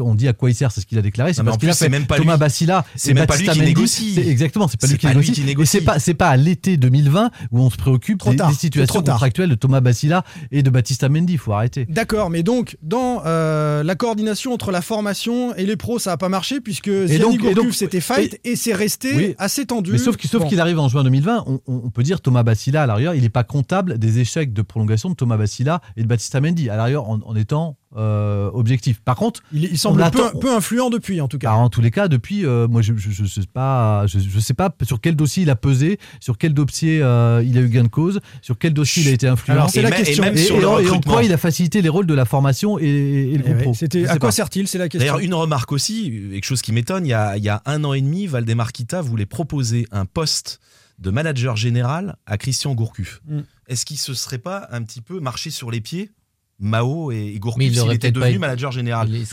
On 0.00 0.14
dit 0.14 0.28
à 0.28 0.32
quoi 0.32 0.50
il 0.50 0.54
sert, 0.54 0.70
c'est 0.72 0.80
ce 0.80 0.86
qu'il 0.86 0.98
a 0.98 1.02
déclaré, 1.02 1.32
c'est 1.34 1.42
pas 1.42 1.50
en 1.50 1.54
ce 1.54 1.58
qu'il 1.58 1.68
a 1.68 1.72
plus, 1.72 1.78
c'est 1.78 1.84
fait. 1.86 1.90
même 1.90 2.06
pas 2.06 2.16
Thomas 2.16 2.34
lui. 2.34 2.40
Bassila, 2.40 2.84
C'est 2.96 3.14
même 3.14 3.26
pas 3.26 3.34
Baptiste 3.34 3.52
lui 3.54 3.60
qui 3.60 3.64
négocie. 3.66 4.12
c'est- 4.14 4.26
Exactement, 4.28 4.68
c'est 4.68 4.80
pas 4.80 4.86
lui 4.86 4.98
qui 4.98 5.06
pas 5.06 5.12
lui 5.12 5.16
négocie. 5.20 5.32
qui 5.32 5.40
Et 5.42 5.44
négocie. 5.44 5.70
c'est 5.78 5.84
pas, 5.84 5.98
c'est 5.98 6.14
pas 6.14 6.28
à 6.28 6.36
l'été 6.36 6.76
2020 6.76 7.30
où 7.52 7.60
on 7.60 7.70
se 7.70 7.76
préoccupe 7.76 8.18
Trop 8.18 8.30
des, 8.30 8.36
tard, 8.36 8.48
des 8.48 8.54
c'est 8.54 8.60
situations 8.60 9.02
contractuelles 9.02 9.48
de 9.50 9.54
Thomas 9.54 9.80
Bassila 9.80 10.24
et 10.52 10.62
de 10.62 10.70
Baptiste 10.70 11.02
Amendi. 11.04 11.34
Il 11.34 11.38
faut 11.38 11.52
arrêter. 11.52 11.86
D'accord, 11.88 12.30
mais 12.30 12.42
donc 12.42 12.76
dans 12.82 13.22
euh, 13.26 13.82
la 13.82 13.94
coordination 13.94 14.52
entre 14.52 14.70
la 14.70 14.80
formation 14.82 15.54
et 15.56 15.66
les 15.66 15.76
pros, 15.76 15.98
ça 15.98 16.10
n'a 16.10 16.16
pas 16.16 16.28
marché 16.28 16.45
puisque 16.60 16.90
Ziani 16.90 17.36
et 17.36 17.72
c'était 17.72 18.00
fight 18.00 18.40
et, 18.44 18.56
c'est 18.56 18.72
resté 18.72 19.14
Oui. 19.14 19.34
assez 19.38 19.66
tendu. 19.66 19.92
Mais 19.92 19.98
sauf 19.98 20.16
qu'il 20.16 20.30
sauf 20.30 20.42
Bon. 20.42 20.48
qu'il 20.48 20.60
arrive 20.60 20.78
en 20.78 20.88
juin 20.88 21.04
2020, 21.04 21.44
on, 21.66 21.90
peut 21.90 22.02
dire 22.02 22.20
Thomas 22.20 22.42
Bassila 22.42 22.82
à 22.82 22.86
l'arrière, 22.86 23.14
il 23.14 23.22
n'est 23.22 23.28
pas 23.28 23.44
comptable 23.44 23.98
des 23.98 24.18
échecs 24.18 24.52
de 24.52 24.62
prolongation 24.62 25.10
de 25.10 25.14
Thomas 25.14 25.36
Bassila 25.36 25.80
et 25.96 26.02
de 26.02 26.08
Baptiste 26.08 26.34
Amendi 26.34 26.70
à 26.70 26.76
l'arrière 26.76 27.08
en, 27.08 27.20
en 27.24 27.36
étant 27.36 27.78
euh, 27.96 28.50
objectif. 28.52 29.00
Par 29.00 29.16
contre, 29.16 29.40
il, 29.52 29.64
il 29.64 29.78
semble 29.78 29.98
peu, 29.98 30.04
attend- 30.24 30.38
peu 30.38 30.54
influent 30.54 30.90
depuis 30.90 31.20
en 31.20 31.28
tout 31.28 31.38
cas. 31.38 31.48
Car 31.48 31.58
en 31.58 31.68
tous 31.70 31.80
les 31.80 31.90
cas, 31.90 32.08
depuis, 32.08 32.44
euh, 32.44 32.68
moi, 32.68 32.82
je 32.82 32.92
je, 32.96 33.10
je 33.10 33.24
sais 33.24 33.42
pas, 33.52 34.06
je, 34.06 34.18
je 34.18 34.38
sais 34.40 34.54
pas 34.54 34.74
sur 34.82 35.00
quel 35.00 35.16
dossier 35.16 35.42
il 35.44 35.50
a 35.50 35.56
pesé, 35.56 35.98
sur 36.20 36.38
quel 36.38 36.52
dossier 36.54 37.00
euh, 37.02 37.42
il 37.44 37.56
a 37.58 37.60
eu 37.60 37.68
gain 37.68 37.84
de 37.84 37.88
cause, 37.88 38.20
sur 38.42 38.58
quel 38.58 38.72
dossier 38.74 39.02
il 39.02 39.08
a 39.08 39.12
été 39.12 39.28
influent. 39.28 39.54
Alors, 39.54 39.70
c'est 39.70 39.82
la 39.82 39.90
même- 39.90 40.00
et 40.00 40.04
question. 40.04 40.24
même 40.24 40.34
et, 40.34 40.38
sur 40.38 40.56
et 40.56 40.60
le 40.60 40.68
en- 40.68 40.70
et 40.72 40.74
en 40.74 40.76
recrutement. 40.88 41.12
quoi 41.14 41.24
il 41.24 41.32
a 41.32 41.38
facilité 41.38 41.82
les 41.82 41.88
rôles 41.88 42.06
de 42.06 42.14
la 42.14 42.24
formation 42.24 42.78
et, 42.78 42.84
et 42.84 43.38
le 43.38 43.38
Eh 43.38 43.38
groupe 43.38 43.56
ouais, 43.56 43.62
pro 43.62 43.74
C'était 43.74 44.06
à 44.06 44.18
quoi 44.18 44.30
sert-il 44.32 44.68
C'est 44.68 44.78
la 44.78 44.88
question. 44.88 45.06
D'ailleurs, 45.12 45.24
une 45.24 45.34
remarque 45.34 45.72
aussi, 45.72 46.10
quelque 46.32 46.44
chose 46.44 46.62
qui 46.62 46.72
m'étonne, 46.72 47.06
il 47.06 47.10
y 47.10 47.14
a, 47.14 47.36
il 47.36 47.44
y 47.44 47.48
a 47.48 47.62
un 47.66 47.82
an 47.84 47.92
et 47.92 48.00
demi, 48.00 48.26
Valdemar 48.26 48.72
Kita 48.72 49.00
voulait 49.00 49.26
proposer 49.26 49.86
un 49.92 50.04
poste 50.04 50.60
de 50.98 51.10
manager 51.10 51.56
général 51.56 52.16
à 52.26 52.38
Christian 52.38 52.74
Gourcuff. 52.74 53.20
Mm. 53.28 53.40
Est-ce 53.68 53.84
qu'il 53.84 53.98
se 53.98 54.14
serait 54.14 54.38
pas 54.38 54.66
un 54.70 54.82
petit 54.82 55.02
peu 55.02 55.20
marché 55.20 55.50
sur 55.50 55.70
les 55.70 55.80
pieds 55.80 56.10
Mao 56.58 57.12
et 57.12 57.36
Gourcuff 57.38 57.58
Mais 57.58 57.66
il 57.66 57.92
était 57.92 58.10
devenu 58.10 58.38
manager 58.38 58.72
général 58.72 59.08
il 59.10 59.26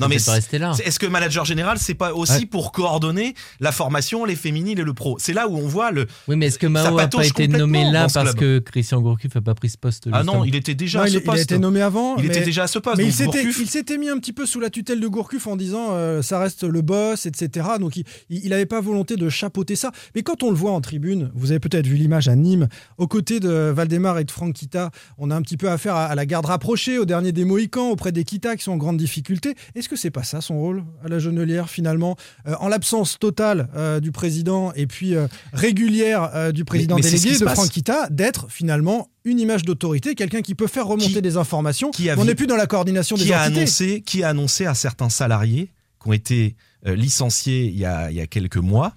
là. 0.59 0.73
c'est- 0.73 0.85
Est-ce 0.85 0.99
que 0.99 1.05
manager 1.05 1.45
général, 1.45 1.77
c'est 1.79 1.93
pas 1.93 2.13
aussi 2.13 2.33
Ouais. 2.33 2.45
pour 2.45 2.71
coordonner 2.73 3.33
la 3.61 3.71
formation, 3.71 4.25
les 4.25 4.35
féminines 4.35 4.77
et 4.77 4.83
le 4.83 4.93
pro? 4.93 5.15
C'est 5.19 5.31
là 5.33 5.47
où 5.47 5.55
on 5.57 5.67
voit 5.67 5.91
le. 5.91 6.05
Oui, 6.27 6.35
mais 6.35 6.47
est-ce 6.47 6.59
que 6.59 6.67
Mao 6.67 6.83
n'a 6.95 7.07
pas 7.07 7.25
été 7.25 7.47
nommé 7.47 7.89
là 7.89 8.07
parce 8.13 8.33
que 8.35 8.59
Christian 8.59 8.99
Gourcuff 9.01 9.35
n'a 9.35 9.41
pas 9.41 9.55
pris 9.55 9.69
ce 9.69 9.77
poste 9.77 10.07
Ah 10.11 10.23
non, 10.23 10.43
il 10.43 10.55
était 10.55 10.75
déjà 10.75 10.99
Non, 10.99 11.05
à 11.05 11.07
il, 11.07 11.11
ce 11.13 11.17
il 11.17 11.21
a 11.21 11.31
poste. 11.31 11.43
été 11.43 11.57
nommé 11.59 11.81
avant. 11.81 12.17
Il 12.17 12.23
mais- 12.23 12.35
était 12.35 12.43
déjà 12.45 12.63
à 12.63 12.67
ce 12.67 12.79
poste. 12.79 12.97
Mais 12.97 13.05
il 13.05 13.13
s'était, 13.13 13.97
mis 13.97 14.09
un 14.09 14.17
petit 14.17 14.33
peu 14.33 14.45
sous 14.45 14.59
la 14.59 14.69
tutelle 14.69 14.99
de 14.99 15.07
Gourcuff 15.07 15.47
en 15.47 15.55
disant 15.55 15.89
euh, 15.91 16.21
ça 16.21 16.39
reste 16.39 16.63
le 16.63 16.81
boss, 16.81 17.25
etc. 17.25 17.67
Donc 17.79 17.95
il- 17.95 18.03
il 18.29 18.49
n'avait 18.49 18.65
pas 18.65 18.81
volonté 18.81 19.15
de 19.15 19.29
chapeauter 19.29 19.75
ça. 19.75 19.91
Mais 20.15 20.23
quand 20.23 20.43
on 20.43 20.49
le 20.49 20.55
voit 20.57 20.71
en 20.71 20.81
tribune, 20.81 21.31
vous 21.35 21.51
avez 21.51 21.59
peut-être 21.59 21.87
vu 21.87 21.95
l'image 21.95 22.27
à 22.27 22.35
Nîmes, 22.35 22.67
aux 22.97 23.07
côtés 23.07 23.39
de 23.39 23.71
Valdemar 23.73 24.19
et 24.19 24.23
de 24.25 24.31
Franck 24.31 24.53
Kita, 24.53 24.91
on 25.17 25.31
a 25.31 25.35
un 25.35 25.41
petit 25.41 25.57
peu 25.57 25.69
affaire 25.69 25.95
à, 25.95 26.05
à 26.05 26.15
la 26.15 26.25
garde 26.25 26.45
rapprochée, 26.47 26.97
au 26.99 27.05
dernier 27.13 27.31
des 27.31 27.45
Mohicans, 27.45 27.89
auprès 27.91 28.11
des 28.11 28.23
Kita 28.23 28.55
qui 28.57 28.63
sont 28.63 28.71
en 28.71 28.77
grande 28.77 28.97
difficulté. 28.97 29.55
Est-ce 29.75 29.87
que 29.87 29.95
c'est 29.95 30.09
pas 30.09 30.23
ça 30.23 30.41
son 30.41 30.57
rôle 30.57 30.83
à 31.05 31.07
la 31.07 31.19
Genelière 31.19 31.69
finalement 31.69 32.15
Euh, 32.47 32.55
En 32.59 32.67
l'absence 32.69 33.19
totale 33.19 33.67
euh, 33.75 33.99
du 33.99 34.11
président 34.11 34.73
et 34.73 34.87
puis 34.87 35.13
euh, 35.15 35.27
régulière 35.53 36.31
euh, 36.33 36.51
du 36.51 36.65
président 36.65 36.95
mais 36.95 37.01
délégué 37.03 37.37
de. 37.37 37.45
Franck 37.45 37.69
Kita, 37.69 38.07
d'être 38.09 38.47
finalement 38.49 39.09
une 39.25 39.39
image 39.39 39.63
d'autorité, 39.63 40.15
quelqu'un 40.15 40.41
qui 40.41 40.55
peut 40.55 40.67
faire 40.67 40.87
remonter 40.87 41.13
Qui- 41.13 41.21
des 41.21 41.37
informations. 41.37 41.91
qui 41.91 42.09
a 42.09 42.17
on 42.17 42.25
n'est 42.25 42.35
plus 42.35 42.47
dans 42.47 42.55
la 42.57 42.67
coordination 42.67 43.15
des 43.15 43.25
qui 43.25 43.33
a 43.33 43.43
entités. 43.43 43.57
annoncé, 43.59 44.01
qui 44.05 44.23
a 44.23 44.29
annoncé 44.29 44.65
à 44.65 44.73
certains 44.73 45.09
salariés 45.09 45.69
qui 46.01 46.09
ont 46.09 46.13
été 46.13 46.55
euh, 46.87 46.95
licenciés 46.95 47.65
il 47.65 47.77
y 47.77 47.85
a, 47.85 48.09
il 48.11 48.17
y 48.17 48.21
a 48.21 48.27
quelques 48.27 48.57
mois. 48.57 48.95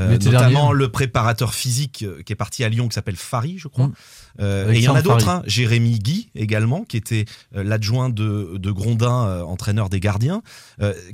euh, 0.00 0.10
notamment 0.18 0.48
dernier. 0.68 0.78
le 0.78 0.88
préparateur 0.90 1.54
physique 1.54 2.04
qui 2.26 2.32
est 2.32 2.36
parti 2.36 2.62
à 2.64 2.68
Lyon 2.68 2.88
qui 2.88 2.94
s'appelle 2.94 3.16
Fari, 3.16 3.58
je 3.58 3.68
crois. 3.68 3.86
Mm. 3.88 3.94
Euh, 4.40 4.72
et 4.72 4.78
il 4.78 4.82
y 4.82 4.88
en 4.88 4.94
a 4.94 5.02
d'autres, 5.02 5.28
hein. 5.28 5.42
Jérémy 5.46 5.98
Guy 5.98 6.30
également, 6.34 6.84
qui 6.84 6.96
était 6.96 7.24
euh, 7.54 7.62
l'adjoint 7.62 8.08
de, 8.08 8.56
de 8.56 8.70
Grondin, 8.70 9.26
euh, 9.26 9.42
entraîneur 9.42 9.88
des 9.88 10.00
gardiens. 10.00 10.42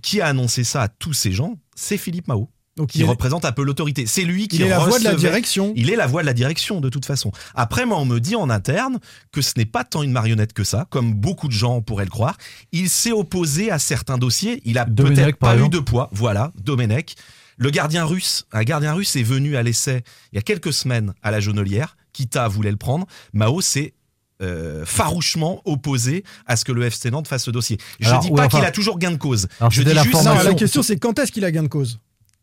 Qui 0.02 0.20
a 0.20 0.26
annoncé 0.26 0.64
ça 0.64 0.82
à 0.82 0.88
tous 0.88 1.12
ces 1.12 1.32
gens 1.32 1.58
C'est 1.74 1.96
Philippe 1.96 2.28
Mao, 2.28 2.48
Donc 2.76 2.88
qui 2.90 2.98
il 2.98 3.04
est, 3.04 3.08
représente 3.08 3.44
un 3.44 3.52
peu 3.52 3.62
l'autorité. 3.62 4.06
C'est 4.06 4.24
lui 4.24 4.48
qui 4.48 4.56
il 4.56 4.62
est 4.62 4.68
la 4.68 4.78
voix 4.78 4.98
de 4.98 5.04
la 5.04 5.14
direction. 5.14 5.72
il 5.76 5.90
est 5.90 5.96
la 5.96 6.06
voix 6.06 6.22
de 6.22 6.26
la 6.26 6.32
direction 6.32 6.80
de 6.80 6.88
toute 6.88 7.04
façon. 7.04 7.30
Après, 7.54 7.86
moi, 7.86 7.98
on 7.98 8.04
me 8.04 8.18
dit 8.18 8.36
en 8.36 8.50
interne 8.50 8.98
que 9.32 9.42
ce 9.42 9.52
n'est 9.56 9.66
pas 9.66 9.84
tant 9.84 10.02
une 10.02 10.12
marionnette 10.12 10.52
que 10.52 10.64
ça, 10.64 10.86
comme 10.90 11.14
beaucoup 11.14 11.46
de 11.48 11.52
gens 11.52 11.82
pourraient 11.82 12.04
le 12.04 12.10
croire. 12.10 12.36
Il 12.72 12.88
s'est 12.88 13.12
opposé 13.12 13.70
à 13.70 13.78
certains 13.78 14.18
dossiers. 14.18 14.60
Il 14.64 14.78
a 14.78 14.86
peut-être 14.86 15.36
pas 15.36 15.56
eu 15.56 15.68
de 15.68 15.78
poids. 15.78 16.08
Voilà, 16.12 16.52
Domenech. 16.62 17.14
Le 17.60 17.68
gardien 17.68 18.06
russe, 18.06 18.46
un 18.52 18.62
gardien 18.62 18.94
russe 18.94 19.16
est 19.16 19.22
venu 19.22 19.54
à 19.56 19.62
l'essai 19.62 20.02
il 20.32 20.36
y 20.36 20.38
a 20.38 20.42
quelques 20.42 20.72
semaines 20.72 21.12
à 21.22 21.30
la 21.30 21.40
Jonelière. 21.40 21.98
Kita 22.12 22.48
voulait 22.48 22.70
le 22.70 22.76
prendre. 22.76 23.06
Mao 23.32 23.60
s'est 23.60 23.94
euh, 24.42 24.84
farouchement 24.86 25.60
opposé 25.66 26.24
à 26.46 26.56
ce 26.56 26.64
que 26.64 26.72
le 26.72 26.84
FC 26.84 27.10
Nantes 27.10 27.28
fasse 27.28 27.44
ce 27.44 27.50
dossier. 27.50 27.78
Je 28.00 28.08
Alors, 28.08 28.20
dis 28.22 28.30
pas 28.30 28.46
enfin- 28.46 28.58
qu'il 28.58 28.66
a 28.66 28.70
toujours 28.70 28.98
gain 28.98 29.10
de 29.10 29.16
cause. 29.18 29.48
Alors, 29.60 29.70
Je 29.70 29.82
dis 29.82 29.92
la 29.92 30.02
juste 30.02 30.14
Non, 30.24 30.34
la 30.42 30.54
question 30.54 30.82
c'est 30.82 30.98
quand 30.98 31.18
est-ce 31.18 31.30
qu'il 31.30 31.44
a 31.44 31.50
gain 31.50 31.62
de 31.62 31.68
cause? 31.68 32.00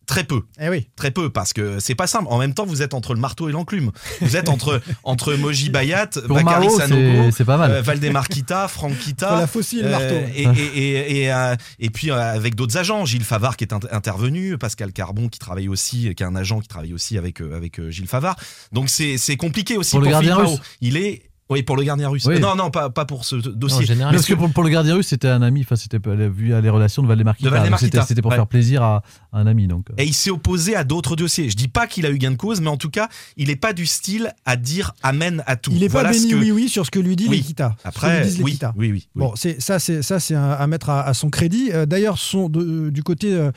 Très 0.07 0.23
peu. 0.23 0.41
Eh 0.59 0.69
oui. 0.69 0.87
Très 0.95 1.11
peu, 1.11 1.29
parce 1.29 1.51
que 1.51 1.79
c'est 1.79 1.93
pas 1.93 2.07
simple. 2.07 2.27
En 2.29 2.37
même 2.39 2.53
temps, 2.53 2.65
vous 2.65 2.81
êtes 2.81 2.93
entre 2.93 3.13
le 3.13 3.19
marteau 3.19 3.49
et 3.49 3.51
l'enclume. 3.51 3.91
Vous 4.21 4.37
êtes 4.37 4.47
entre, 4.49 4.81
entre 5.03 5.33
Moji 5.35 5.69
Bayat, 5.69 6.09
Bakary 6.29 6.69
Sanogo, 6.71 7.23
c'est- 7.25 7.31
c'est 7.31 7.45
pas 7.45 7.57
mal. 7.57 7.71
euh, 7.71 7.81
Valdemar 7.81 8.29
Kita, 8.29 8.67
Franck 8.69 8.97
Kita. 8.97 9.37
La 9.37 9.47
faucille 9.47 9.79
et 9.79 9.83
le 9.83 9.89
marteau. 9.89 10.15
et, 10.33 10.43
et, 10.43 10.77
et, 10.77 11.23
et, 11.23 11.33
euh, 11.33 11.55
et 11.79 11.89
puis 11.89 12.09
euh, 12.09 12.15
avec 12.15 12.55
d'autres 12.55 12.77
agents, 12.77 13.03
Gilles 13.05 13.25
Favard 13.25 13.57
qui 13.57 13.65
est 13.65 13.73
int- 13.73 13.87
intervenu, 13.91 14.57
Pascal 14.57 14.93
Carbon 14.93 15.27
qui 15.27 15.39
travaille 15.39 15.67
aussi, 15.67 16.13
qui 16.15 16.23
est 16.23 16.25
un 16.25 16.35
agent 16.37 16.61
qui 16.61 16.69
travaille 16.69 16.93
aussi 16.93 17.17
avec, 17.17 17.41
euh, 17.41 17.55
avec 17.57 17.77
euh, 17.79 17.91
Gilles 17.91 18.07
Favard. 18.07 18.37
Donc 18.71 18.89
c'est 18.89 19.17
c'est 19.17 19.35
compliqué 19.35 19.75
aussi 19.77 19.91
Pour 19.91 19.99
pour, 19.99 20.05
le 20.05 20.11
gardien 20.11 20.35
russe. 20.37 20.59
Il 20.79 20.95
est. 20.95 21.23
Oui, 21.49 21.63
pour 21.63 21.77
le 21.77 21.83
gardien 21.83 22.09
russe. 22.09 22.25
Oui. 22.25 22.35
Euh, 22.35 22.39
Non, 22.39 22.55
non, 22.55 22.71
pas, 22.71 22.89
pas 22.89 23.05
pour 23.05 23.23
ce 23.23 23.37
dossier. 23.37 23.85
général. 23.85 24.13
Parce 24.13 24.25
que 24.27 24.33
pour, 24.33 24.51
pour 24.51 24.63
le 24.63 24.69
gardien 24.69 24.95
russe, 24.95 25.07
c'était 25.07 25.29
un 25.29 25.41
ami. 25.41 25.61
Enfin, 25.61 25.77
c'était 25.77 25.97
vu 26.27 26.53
à 26.53 26.59
les 26.59 26.69
relations 26.69 27.01
de 27.01 27.07
Valdemar 27.07 27.35
C'était 27.39 28.21
pour 28.21 28.31
ouais. 28.31 28.35
faire 28.35 28.47
plaisir 28.47 28.83
à 28.83 29.01
un 29.37 29.47
ami. 29.47 29.67
Donc, 29.67 29.89
euh. 29.89 29.93
Et 29.97 30.05
il 30.05 30.13
s'est 30.13 30.29
opposé 30.29 30.75
à 30.75 30.83
d'autres 30.83 31.15
dossiers. 31.15 31.49
Je 31.49 31.55
dis 31.55 31.67
pas 31.67 31.87
qu'il 31.87 32.05
a 32.05 32.09
eu 32.09 32.17
gain 32.17 32.31
de 32.31 32.35
cause, 32.35 32.61
mais 32.61 32.69
en 32.69 32.77
tout 32.77 32.89
cas, 32.89 33.09
il 33.37 33.47
n'est 33.47 33.55
pas 33.55 33.73
du 33.73 33.85
style 33.85 34.33
à 34.45 34.55
dire 34.55 34.93
amen 35.03 35.43
à 35.47 35.55
tout. 35.55 35.71
Il 35.73 35.79
n'est 35.79 35.87
Voilà 35.87 36.09
pas 36.09 36.15
béni 36.15 36.29
que- 36.29 36.35
oui 36.35 36.51
oui 36.51 36.69
sur 36.69 36.85
ce 36.85 36.91
que 36.91 36.99
lui 36.99 37.15
dit 37.15 37.27
Oui. 37.29 37.37
l'Equita. 37.37 37.75
Après, 37.83 38.23
oui, 38.25 38.41
oui, 38.43 38.59
oui, 38.77 38.91
oui. 38.91 39.07
Bon, 39.15 39.33
c'est 39.35 39.61
ça, 39.61 39.79
c'est 39.79 40.01
ça, 40.01 40.19
c'est 40.19 40.35
à 40.35 40.65
mettre 40.67 40.89
à, 40.89 41.01
à 41.07 41.13
son 41.13 41.29
crédit. 41.29 41.69
Euh, 41.73 41.85
D'ailleurs, 41.85 42.17
son- 42.17 42.49
de- 42.49 42.89
du 42.89 43.03
côté 43.03 43.33
euh, 43.33 43.51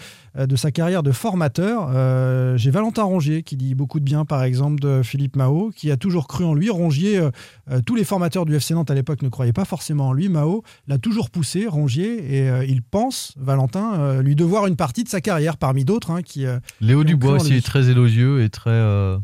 de 0.47 0.55
sa 0.57 0.71
carrière 0.71 1.03
de 1.03 1.11
formateur, 1.13 1.89
euh, 1.93 2.57
j'ai 2.57 2.71
Valentin 2.71 3.03
Rongier 3.03 3.43
qui 3.43 3.57
dit 3.57 3.75
beaucoup 3.75 3.99
de 3.99 4.05
bien, 4.05 4.25
par 4.25 4.43
exemple, 4.45 4.81
de 4.81 5.03
Philippe 5.03 5.37
Mao, 5.37 5.73
qui 5.75 5.91
a 5.91 5.97
toujours 5.97 6.29
cru 6.29 6.45
en 6.45 6.55
lui. 6.55 6.71
Rongier, 6.71 7.19
euh, 7.19 7.31
euh, 7.71 7.81
tous 7.85 7.95
les 7.97 8.05
formateurs 8.05 8.45
du 8.47 8.55
FC 8.55 8.75
Nantes 8.75 8.91
à 8.91 8.95
l'époque 8.95 9.23
ne 9.23 9.29
croyaient 9.29 9.53
pas 9.53 9.65
forcément 9.65 10.09
en 10.09 10.13
lui. 10.13 10.29
Mao 10.29 10.63
l'a 10.87 10.99
toujours 10.99 11.31
poussé, 11.31 11.67
Rongier, 11.67 12.37
et 12.37 12.49
euh, 12.49 12.65
il 12.65 12.83
pense, 12.83 13.33
Valentin, 13.37 13.95
euh, 13.99 14.23
lui 14.23 14.37
devoir 14.37 14.67
une 14.67 14.77
partie 14.77 15.03
de 15.05 15.09
sa 15.09 15.21
carrière 15.21 15.57
parmi 15.71 15.85
d'autres 15.85 16.11
hein, 16.11 16.23
qui. 16.23 16.47
euh, 16.47 16.59
Léo 16.81 17.05
Dubois 17.05 17.35
aussi 17.35 17.55
est 17.55 17.65
très 17.65 17.89
élogieux 17.91 18.43
et 18.43 18.49
très 18.51 18.71
euh, 18.71 19.17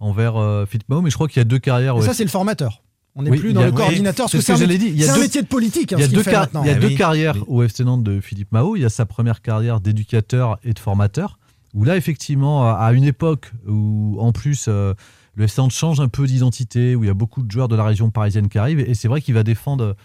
envers 0.00 0.36
euh, 0.36 0.66
Philippe 0.66 0.88
Mao. 0.90 1.00
Mais 1.00 1.08
je 1.08 1.14
crois 1.14 1.28
qu'il 1.28 1.38
y 1.38 1.40
a 1.40 1.44
deux 1.44 1.58
carrières. 1.58 1.94
Et 1.94 2.00
ouais. 2.00 2.04
ça, 2.06 2.12
c'est 2.12 2.24
le 2.24 2.30
formateur. 2.30 2.82
On 3.14 3.22
n'est 3.22 3.30
Oui, 3.30 3.38
plus 3.38 3.48
il 3.50 3.54
dans 3.54 3.62
y 3.62 3.64
a- 3.64 3.66
le 3.68 3.72
coordinateur, 3.72 4.28
c'est 4.28 4.40
ce 4.42 4.52
un, 4.52 4.56
dire. 4.56 4.70
Il 4.70 4.98
y 4.98 5.02
a 5.02 5.06
c'est 5.06 5.12
un 5.12 5.14
deux- 5.14 5.20
métier 5.22 5.40
de 5.42 5.46
politique. 5.46 5.92
hein, 5.94 5.96
Il 5.98 6.02
y 6.02 6.04
a 6.04 6.08
deux, 6.08 6.22
car- 6.22 6.46
il 6.62 6.66
y 6.66 6.70
a 6.70 6.74
Ah 6.76 6.78
deux 6.78 6.88
oui. 6.88 6.94
carrières 6.94 7.36
Oui. 7.36 7.42
au 7.48 7.62
FC 7.62 7.84
Nantes 7.84 8.04
de 8.04 8.20
Philippe 8.20 8.52
Mao. 8.52 8.76
Il 8.76 8.82
y 8.82 8.84
a 8.84 8.90
sa 8.90 9.06
première 9.06 9.40
carrière 9.40 9.80
d'éducateur 9.80 10.58
et 10.62 10.74
de 10.74 10.78
formateur, 10.78 11.38
où 11.72 11.84
là, 11.84 11.96
effectivement, 11.96 12.70
à 12.70 12.92
une 12.92 13.04
époque 13.04 13.50
où, 13.66 14.16
en 14.20 14.32
plus, 14.32 14.66
euh, 14.68 14.92
le 15.36 15.44
FC 15.44 15.58
Nantes 15.62 15.72
change 15.72 16.00
un 16.00 16.08
peu 16.08 16.26
d'identité, 16.26 16.94
où 16.96 17.02
il 17.02 17.06
y 17.06 17.10
a 17.10 17.14
beaucoup 17.14 17.42
de 17.42 17.50
joueurs 17.50 17.68
de 17.68 17.76
la 17.76 17.84
région 17.84 18.10
parisienne 18.10 18.48
qui 18.50 18.58
arrivent, 18.58 18.80
et 18.80 18.92
c'est 18.94 19.08
vrai 19.08 19.22
qu'il 19.22 19.32
va 19.34 19.42
défendre 19.42 19.96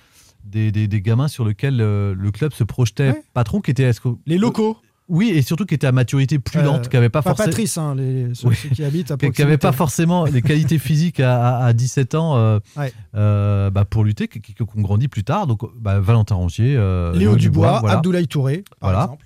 des, 0.46 0.72
des- 0.72 0.88
des 0.88 1.02
gamins 1.02 1.28
sur 1.28 1.46
lesquels 1.46 1.80
euh, 1.82 2.16
le 2.18 2.32
club 2.32 2.52
se 2.54 2.64
projetait 2.64 3.10
Ouais. 3.12 3.24
patron, 3.34 3.62
qui 3.62 3.72
était... 3.72 3.92
Les 4.26 4.38
locaux. 4.40 4.78
Oui, 5.14 5.30
et 5.30 5.42
surtout 5.44 5.66
qui 5.66 5.76
était 5.76 5.88
à 5.88 5.92
maturité 5.92 6.40
plus 6.40 6.60
Euh, 6.60 6.64
lente, 6.64 6.90
qui 6.90 6.96
n'avait 6.96 7.10
pas, 7.10 7.22
forcément... 7.22 7.46
Patrice, 7.48 7.78
hein, 7.78 7.94
les, 7.96 8.34
ceux, 8.34 8.48
Oui. 8.48 8.56
ceux 8.56 8.70
qui 8.70 8.84
habitent 8.84 9.12
à 9.12 9.18
qui 9.32 9.42
n'avait 9.42 9.58
pas 9.58 9.72
forcément 9.72 10.26
les 10.26 10.42
qualités 10.42 10.80
physiques 10.88 11.20
à, 11.20 11.60
à- 11.60 11.66
à 11.68 11.74
17 11.74 12.16
ans 12.16 12.36
euh, 12.38 12.60
Ouais. 12.76 12.92
euh, 13.16 13.70
bah, 13.70 13.86
pour 13.86 14.04
lutter, 14.04 14.28
qui, 14.28 14.42
qui, 14.42 14.54
qui 14.54 14.62
ont 14.64 14.82
grandi 14.82 15.08
plus 15.08 15.24
tard. 15.24 15.46
Donc, 15.48 15.62
bah, 15.80 16.00
Valentin 16.00 16.36
Rongier, 16.36 16.74
Léo 17.14 17.36
Dubois, 17.36 17.80
voilà. 17.82 17.98
Abdoulaye 17.98 18.28
Touré, 18.28 18.64
par 18.80 18.90
Voilà. 18.90 19.04
exemple. 19.06 19.26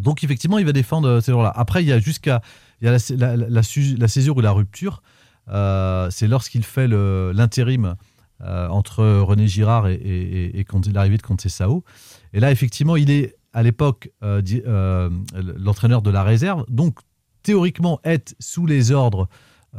Donc, 0.00 0.22
effectivement, 0.24 0.58
il 0.58 0.66
va 0.66 0.72
défendre 0.72 1.20
ces 1.20 1.32
gens-là. 1.32 1.52
Après, 1.54 1.82
il 1.82 1.88
y 1.88 1.92
a 1.92 1.98
jusqu'à 1.98 2.40
il 2.80 2.86
y 2.86 2.88
a 2.88 2.92
la, 2.92 2.98
la, 3.16 3.36
la- 3.36 3.48
la 3.48 3.62
su- 3.62 3.96
la 3.96 4.08
césure 4.08 4.36
ou 4.36 4.40
la 4.40 4.50
rupture. 4.52 5.02
Euh, 5.48 6.08
c'est 6.10 6.28
lorsqu'il 6.28 6.62
fait 6.64 6.86
l'intérim 6.88 7.94
euh, 8.42 8.68
entre 8.68 9.04
René 9.20 9.46
Girard 9.46 9.88
et, 9.88 9.94
et, 9.94 10.44
et- 10.56 10.60
et 10.60 10.64
Conte- 10.64 10.92
l'arrivée 10.92 11.16
de 11.16 11.22
Conte 11.22 11.46
Sao. 11.48 11.84
Et 12.32 12.40
là, 12.40 12.50
effectivement, 12.50 12.96
il 12.96 13.10
est 13.10 13.36
à 13.52 13.62
l'époque 13.62 14.10
euh, 14.22 14.40
euh, 14.66 15.10
l'entraîneur 15.58 16.02
de 16.02 16.10
la 16.10 16.22
réserve. 16.22 16.64
Donc, 16.68 16.98
théoriquement, 17.42 18.00
être 18.04 18.34
sous 18.38 18.66
les 18.66 18.92
ordres 18.92 19.28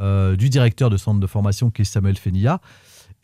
euh, 0.00 0.36
du 0.36 0.48
directeur 0.50 0.90
de 0.90 0.96
centre 0.96 1.20
de 1.20 1.26
formation 1.26 1.70
qui 1.70 1.82
est 1.82 1.84
Samuel 1.84 2.16
Fenilla. 2.16 2.60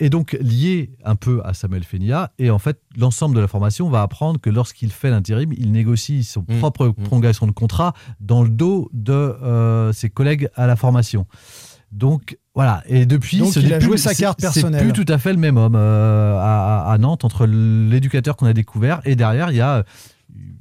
Et 0.03 0.09
donc 0.09 0.33
lié 0.41 0.93
un 1.05 1.15
peu 1.15 1.43
à 1.45 1.53
Samuel 1.53 1.85
Fenilla. 1.85 2.33
Et 2.39 2.49
en 2.49 2.59
fait, 2.59 2.81
l'ensemble 2.97 3.37
de 3.37 3.41
la 3.41 3.49
formation 3.49 3.91
va 3.91 4.01
apprendre 4.01 4.41
que 4.41 4.49
lorsqu'il 4.49 4.91
fait 4.91 5.11
l'intérim, 5.11 5.53
il 5.59 5.73
négocie 5.73 6.25
son 6.25 6.41
Mmh, 6.49 6.59
propre 6.59 6.87
mmh. 6.89 6.95
prolongation 7.05 7.47
de 7.47 7.53
contrat 7.53 7.93
dans 8.19 8.43
le 8.43 8.49
dos 8.49 8.89
de 8.95 9.13
euh, 9.13 9.93
ses 9.93 10.09
collègues 10.09 10.49
à 10.55 10.67
la 10.67 10.77
formation. 10.77 11.27
Donc 11.93 12.39
voilà. 12.55 12.83
Et 12.87 13.05
depuis, 13.05 13.39
Donc, 13.41 13.53
ce 13.53 13.61
il 13.61 13.75
a 13.75 13.77
plus- 13.79 13.85
joué 13.87 13.97
sa 13.99 14.15
c'est- 14.15 14.23
carte 14.23 14.39
C'est 14.41 14.47
personnelle. 14.47 14.83
plus 14.91 14.93
tout 15.05 15.13
à 15.13 15.19
fait 15.19 15.33
le 15.33 15.39
même 15.39 15.59
homme 15.59 15.75
euh, 15.77 16.39
à 16.41 16.97
Nantes 16.99 17.25
entre 17.25 17.45
l'éducateur 17.47 18.37
qu'on 18.37 18.47
a 18.47 18.53
découvert 18.55 19.01
et 19.05 19.17
derrière, 19.17 19.51
il 19.51 19.57
y 19.57 19.61
a, 19.61 19.85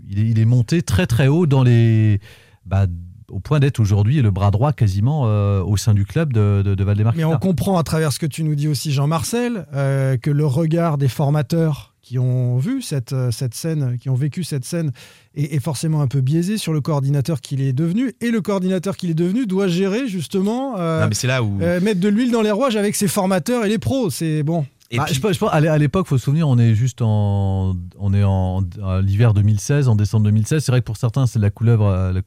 il 0.09 0.19
est, 0.19 0.29
il 0.29 0.39
est 0.39 0.45
monté 0.45 0.81
très 0.81 1.05
très 1.07 1.27
haut 1.27 1.45
dans 1.45 1.63
les, 1.63 2.19
bah, 2.65 2.87
au 3.29 3.39
point 3.39 3.59
d'être 3.59 3.79
aujourd'hui 3.79 4.21
le 4.21 4.31
bras 4.31 4.49
droit 4.51 4.73
quasiment 4.73 5.23
euh, 5.27 5.61
au 5.61 5.77
sein 5.77 5.93
du 5.93 6.05
club 6.05 6.33
de, 6.33 6.61
de, 6.65 6.73
de 6.75 6.83
Valdemar 6.83 7.13
Mais 7.15 7.23
on 7.25 7.37
comprend 7.37 7.77
à 7.77 7.83
travers 7.83 8.11
ce 8.11 8.19
que 8.19 8.25
tu 8.25 8.43
nous 8.43 8.55
dis 8.55 8.67
aussi, 8.67 8.91
Jean-Marcel, 8.91 9.65
euh, 9.73 10.17
que 10.17 10.31
le 10.31 10.45
regard 10.45 10.97
des 10.97 11.07
formateurs 11.07 11.93
qui 12.01 12.17
ont 12.17 12.57
vu 12.57 12.81
cette, 12.81 13.13
euh, 13.13 13.29
cette 13.29 13.53
scène, 13.53 13.99
qui 13.99 14.09
ont 14.09 14.15
vécu 14.15 14.43
cette 14.43 14.65
scène, 14.65 14.91
est, 15.35 15.53
est 15.53 15.59
forcément 15.59 16.01
un 16.01 16.07
peu 16.07 16.21
biaisé 16.21 16.57
sur 16.57 16.73
le 16.73 16.81
coordinateur 16.81 17.39
qu'il 17.39 17.61
est 17.61 17.71
devenu. 17.73 18.13
Et 18.19 18.31
le 18.31 18.41
coordinateur 18.41 18.97
qu'il 18.97 19.11
est 19.11 19.15
devenu 19.15 19.45
doit 19.45 19.67
gérer 19.67 20.07
justement, 20.07 20.73
euh, 20.79 21.01
Non, 21.03 21.07
mais 21.09 21.13
c'est 21.13 21.27
là 21.27 21.43
où. 21.43 21.61
euh, 21.61 21.79
mettre 21.81 21.99
de 21.99 22.07
l'huile 22.09 22.31
dans 22.31 22.41
les 22.41 22.49
rouages 22.49 22.77
avec 22.77 22.95
ses 22.95 23.07
formateurs 23.07 23.63
et 23.63 23.69
les 23.69 23.77
pros. 23.77 24.09
C'est 24.09 24.41
bon. 24.41 24.65
Et 24.91 24.97
Bah, 24.97 25.03
puis- 25.05 25.13
je 25.13 25.19
pense, 25.21 25.37
je 25.37 25.45
à 25.45 25.59
l'é- 25.61 25.67
à 25.67 25.77
l'époque, 25.77 26.07
faut 26.07 26.17
se 26.17 26.23
souvenir, 26.23 26.47
on 26.47 26.57
est 26.57 26.73
juste 26.73 27.01
en, 27.03 27.75
on 27.99 28.13
est 28.13 28.23
en, 28.23 28.63
l'hiver 29.03 29.33
2016, 29.35 29.87
en 29.87 29.95
décembre 29.95 30.25
2016. 30.25 30.63
C'est 30.63 30.71
vrai 30.71 30.81
que 30.81 30.85
pour 30.85 30.97
certains, 30.97 31.27
c'est 31.27 31.37
la 31.37 31.51
couleuvre, 31.51 31.85
euh, 31.85 32.11
la 32.11 32.21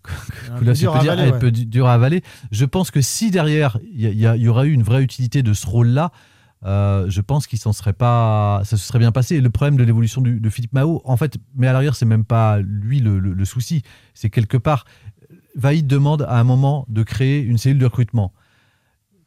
couleuvre, 0.58 0.76
si 0.76 0.82
dur 0.82 0.92
peut 0.92 0.98
dire, 1.00 1.10
ouais. 1.62 1.66
dur 1.66 1.86
à 1.88 1.94
avaler. 1.94 2.22
Je 2.52 2.64
pense 2.64 2.92
que 2.92 3.00
si 3.00 3.32
derrière, 3.32 3.78
il 3.92 4.00
y, 4.00 4.22
y 4.22 4.48
aurait 4.48 4.68
eu 4.68 4.72
une 4.72 4.84
vraie 4.84 5.02
utilité 5.02 5.42
de 5.42 5.52
ce 5.54 5.66
rôle-là, 5.66 6.12
euh, 6.64 7.06
je 7.08 7.20
pense 7.20 7.48
qu'il 7.48 7.58
s'en 7.58 7.72
serait 7.72 7.92
pas, 7.92 8.62
ça 8.64 8.76
se 8.76 8.86
serait 8.86 9.00
bien 9.00 9.10
passé. 9.10 9.34
Et 9.34 9.40
le 9.40 9.50
problème 9.50 9.76
de 9.76 9.82
l'évolution 9.82 10.20
de 10.20 10.48
Philippe 10.48 10.72
Mao, 10.74 11.02
en 11.04 11.16
fait, 11.16 11.38
mais 11.56 11.66
à 11.66 11.72
l'arrière, 11.72 11.96
c'est 11.96 12.06
même 12.06 12.24
pas 12.24 12.60
lui 12.60 13.00
le, 13.00 13.18
le- 13.18 13.32
le 13.32 13.44
souci. 13.44 13.82
C'est 14.14 14.30
quelque 14.30 14.56
part, 14.56 14.84
Vaïd 15.56 15.88
demande 15.88 16.22
à 16.22 16.38
un 16.38 16.44
moment 16.44 16.86
de 16.88 17.02
créer 17.02 17.40
une 17.40 17.58
cellule 17.58 17.78
de 17.78 17.86
recrutement. 17.86 18.32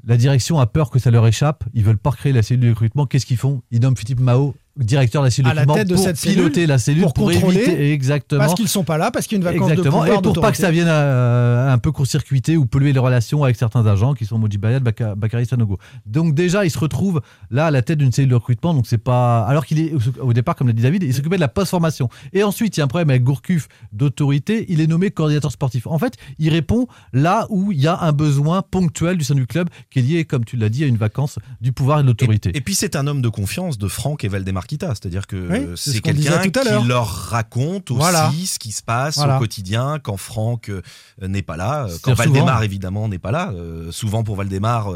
La 0.08 0.18
direction 0.18 0.60
a 0.60 0.68
peur 0.68 0.91
que 0.91 0.99
ça 0.99 1.10
leur 1.10 1.26
échappe. 1.26 1.64
Ils 1.74 1.84
veulent 1.84 1.97
pas 1.97 2.12
créer 2.12 2.32
la 2.32 2.43
cellule 2.43 2.66
de 2.66 2.70
recrutement. 2.70 3.08
Qu'est-ce 3.08 3.26
qu'ils 3.26 3.38
font? 3.38 3.64
Ils 3.72 3.82
nomment 3.82 3.97
Philippe 3.97 4.20
Mao 4.20 4.56
directeur 4.78 5.21
de 5.21 5.28
la 5.28 5.32
cellule 5.32 5.51
À 5.51 5.53
la 5.53 5.65
de 5.65 5.71
recrutement 5.71 5.76
tête 5.76 5.88
de 5.89 5.95
pour 5.95 6.03
cette 6.03 6.19
piloter 6.19 6.53
cellule, 6.55 6.67
la 6.69 6.78
cellule 6.78 7.01
pour 7.03 7.13
pour, 7.13 7.32
contrôler, 7.32 7.57
éviter 7.61 7.93
exactement 7.93 8.39
Parce 8.41 8.55
qu'ils 8.55 8.67
sont 8.67 8.84
pas 8.84 8.97
là, 8.97 9.09
parce 9.11 9.26
qu'il 9.28 9.38
y 9.38 9.45
a 9.45 9.47
une 9.47 9.53
vacance 9.53 9.71
Exactement, 9.71 9.99
de 10.01 10.05
pouvoir. 10.05 10.19
et 10.19 10.21
pour 10.21 10.41
pas 10.41 10.51
que 10.51 10.57
ça 10.57 10.71
vienne 10.71 10.88
euh, 10.89 11.71
un 11.71 11.78
peu 11.78 11.91
court-circuiter 11.91 12.57
ou 12.57 12.65
polluer 12.65 12.91
les 12.93 12.99
relations 12.99 13.43
avec 13.43 13.55
certains 13.55 13.86
agents 13.86 14.13
qui 14.13 14.26
sont 14.26 14.38
Moji 14.38 14.57
Baka- 14.57 15.15
Bakary 15.15 15.45
Sanogo. 15.45 15.78
Donc 16.05 16.36
déjà, 16.36 16.65
il 16.65 16.71
se 16.71 16.78
retrouve 16.80 17.21
là 17.51 17.67
à 17.67 17.71
la 17.71 17.82
tête 17.82 17.99
d'une 17.99 18.11
cellule 18.11 18.30
de 18.32 18.36
recrutement, 18.36 18.73
donc 18.73 18.86
c'est 18.88 18.97
pas... 18.97 19.45
Alors 19.45 19.65
qu'il 19.65 19.80
est, 19.80 19.93
au 20.19 20.34
départ, 20.34 20.55
comme 20.55 20.67
l'a 20.67 20.73
dit 20.73 20.84
David, 20.84 21.03
il 21.03 21.13
s'occupait 21.13 21.36
de 21.38 21.41
la 21.41 21.47
post-formation. 21.47 22.09
Et 22.34 22.43
ensuite, 22.43 22.76
il 22.76 22.80
y 22.80 22.82
a 22.82 22.86
un 22.86 22.88
problème 22.88 23.09
avec 23.09 23.23
Gourcuff 23.23 23.67
d'autorité, 23.93 24.65
il 24.69 24.82
est 24.82 24.88
nommé 24.88 25.09
coordinateur 25.09 25.51
sportif. 25.51 25.88
En 25.88 25.99
fait, 25.99 26.15
il 26.38 26.49
répond 26.49 26.88
là 27.13 27.47
où 27.49 27.71
il 27.71 27.80
y 27.80 27.88
a 27.88 27.97
un 28.01 28.11
besoin 28.11 28.61
ponctuel 28.61 29.17
du 29.17 29.23
sein 29.23 29.36
du 29.36 29.47
club 29.47 29.69
qui 29.89 29.99
est 29.99 30.01
lié, 30.01 30.26
comme 30.26 30.43
tu 30.45 30.57
l'as 30.57 30.69
dit, 30.69 30.84
à 30.84 30.88
une 30.88 30.97
vacance 30.97 31.39
du 31.61 31.71
pouvoir 31.71 31.99
et 31.99 32.01
de 32.03 32.07
l'autorité. 32.07 32.51
Et 32.53 32.61
puis 32.61 32.76
c'est 32.76 32.95
un 32.95 33.07
homme 33.07 33.21
de 33.21 33.30
confiance 33.30 33.78
de 33.78 33.88
Franck 33.88 34.23
et 34.23 34.28
Valdemar 34.28 34.64
Kita, 34.68 34.89
c'est-à-dire 34.89 35.28
que 35.28 35.36
Oui, 35.51 35.68
c'est 35.76 35.91
ce 35.91 35.99
quelqu'un 35.99 36.39
qui 36.49 36.88
leur 36.88 37.07
raconte 37.07 37.91
aussi 37.91 37.99
Voilà. 37.99 38.32
ce 38.45 38.59
qui 38.59 38.72
se 38.72 38.82
passe 38.84 39.16
Voilà. 39.18 39.38
au 39.38 39.39
quotidien 39.39 39.99
quand 40.01 40.18
Franck 40.18 40.70
euh, 40.70 40.82
n'est 41.22 41.41
pas 41.41 41.57
là, 41.57 41.86
euh, 41.89 41.97
quand 42.01 42.13
Valdemar 42.13 42.63
évidemment 42.63 43.07
n'est 43.07 43.20
pas 43.20 43.32
là, 43.32 43.51
euh, 43.53 43.91
souvent 43.91 44.24
pour 44.24 44.36
Valdemar 44.36 44.89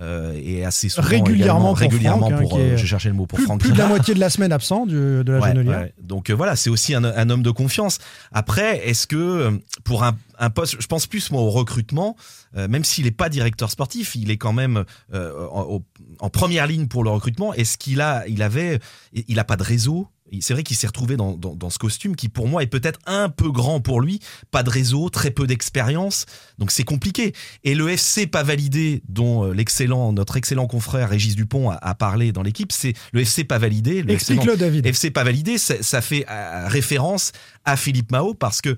euh, 0.00 0.40
et 0.42 0.64
assez 0.64 0.88
souvent 0.88 1.06
Régulièrement 1.08 1.68
pour 1.70 1.78
régulièrement 1.78 2.28
Franck, 2.30 2.40
hein, 2.42 2.76
pour, 2.76 2.78
cherchais 2.78 3.08
le 3.08 3.14
mot 3.14 3.26
pour 3.26 3.36
Plus, 3.38 3.44
Franck. 3.46 3.60
plus 3.60 3.72
de 3.72 3.78
la 3.78 3.86
moitié 3.88 4.14
de 4.14 4.20
la 4.20 4.30
semaine 4.30 4.52
absent 4.52 4.86
du- 4.86 4.94
de 5.24 5.32
la 5.32 5.38
Ouais. 5.40 5.94
Donc 6.02 6.30
euh, 6.30 6.34
voilà, 6.34 6.56
c'est 6.56 6.70
aussi 6.70 6.94
un, 6.94 7.04
un 7.04 7.30
homme 7.30 7.42
de 7.42 7.50
confiance. 7.50 7.98
Après, 8.32 8.86
est-ce 8.88 9.06
que 9.06 9.60
pour 9.84 10.04
un, 10.04 10.16
un 10.38 10.50
poste, 10.50 10.76
je 10.80 10.86
pense 10.86 11.06
plus 11.06 11.30
moi 11.30 11.40
au 11.40 11.50
recrutement, 11.50 12.16
euh, 12.56 12.68
même 12.68 12.84
s'il 12.84 13.04
n'est 13.04 13.10
pas 13.10 13.28
directeur 13.28 13.70
sportif, 13.70 14.14
il 14.14 14.30
est 14.30 14.36
quand 14.36 14.52
même 14.52 14.84
euh, 15.12 15.46
en, 15.50 16.30
première 16.30 16.66
ligne 16.66 16.86
pour 16.86 17.04
le 17.04 17.10
recrutement. 17.10 17.52
Est-ce 17.54 17.78
qu'il 17.78 18.00
a, 18.00 18.26
il 18.28 18.42
avait, 18.42 18.80
il 19.12 19.38
a 19.38 19.44
pas 19.44 19.56
de 19.56 19.62
réseau 19.62 20.08
C'est 20.40 20.54
vrai 20.54 20.62
qu'il 20.62 20.76
s'est 20.76 20.86
retrouvé 20.86 21.16
dans, 21.16 21.36
dans, 21.36 21.54
dans 21.54 21.70
ce 21.70 21.78
costume 21.78 22.16
qui, 22.16 22.28
pour 22.28 22.48
moi, 22.48 22.62
est 22.62 22.66
peut-être 22.66 22.98
un 23.06 23.28
peu 23.28 23.50
grand 23.50 23.80
pour 23.80 24.00
lui. 24.00 24.20
Pas 24.50 24.62
de 24.62 24.70
réseau, 24.70 25.08
très 25.10 25.30
peu 25.30 25.46
d'expérience, 25.46 26.26
donc 26.58 26.70
c'est 26.70 26.84
compliqué. 26.84 27.34
Et 27.64 27.74
le 27.74 27.90
FC 27.90 28.26
pas 28.26 28.42
validé, 28.42 29.02
dont 29.08 29.44
euh, 29.44 29.52
l'excellent, 29.52 30.12
notre 30.12 30.36
excellent 30.36 30.66
confrère 30.66 31.10
Régis 31.10 31.36
Dupont 31.36 31.70
a, 31.70 31.76
a 31.76 31.94
parlé 31.94 32.32
dans 32.32 32.42
l'équipe, 32.42 32.72
c'est 32.72 32.94
le 33.12 33.20
FC 33.20 33.44
pas 33.44 33.58
validé. 33.58 34.02
Le 34.02 34.12
Explique-le, 34.12 34.56
David. 34.56 34.86
FC 34.86 35.10
pas 35.10 35.24
validé, 35.24 35.58
ça, 35.58 35.82
ça 35.82 36.00
fait 36.00 36.24
référence 36.66 37.32
à 37.64 37.76
Philippe 37.76 38.10
Mao 38.12 38.34
parce 38.34 38.60
que 38.60 38.76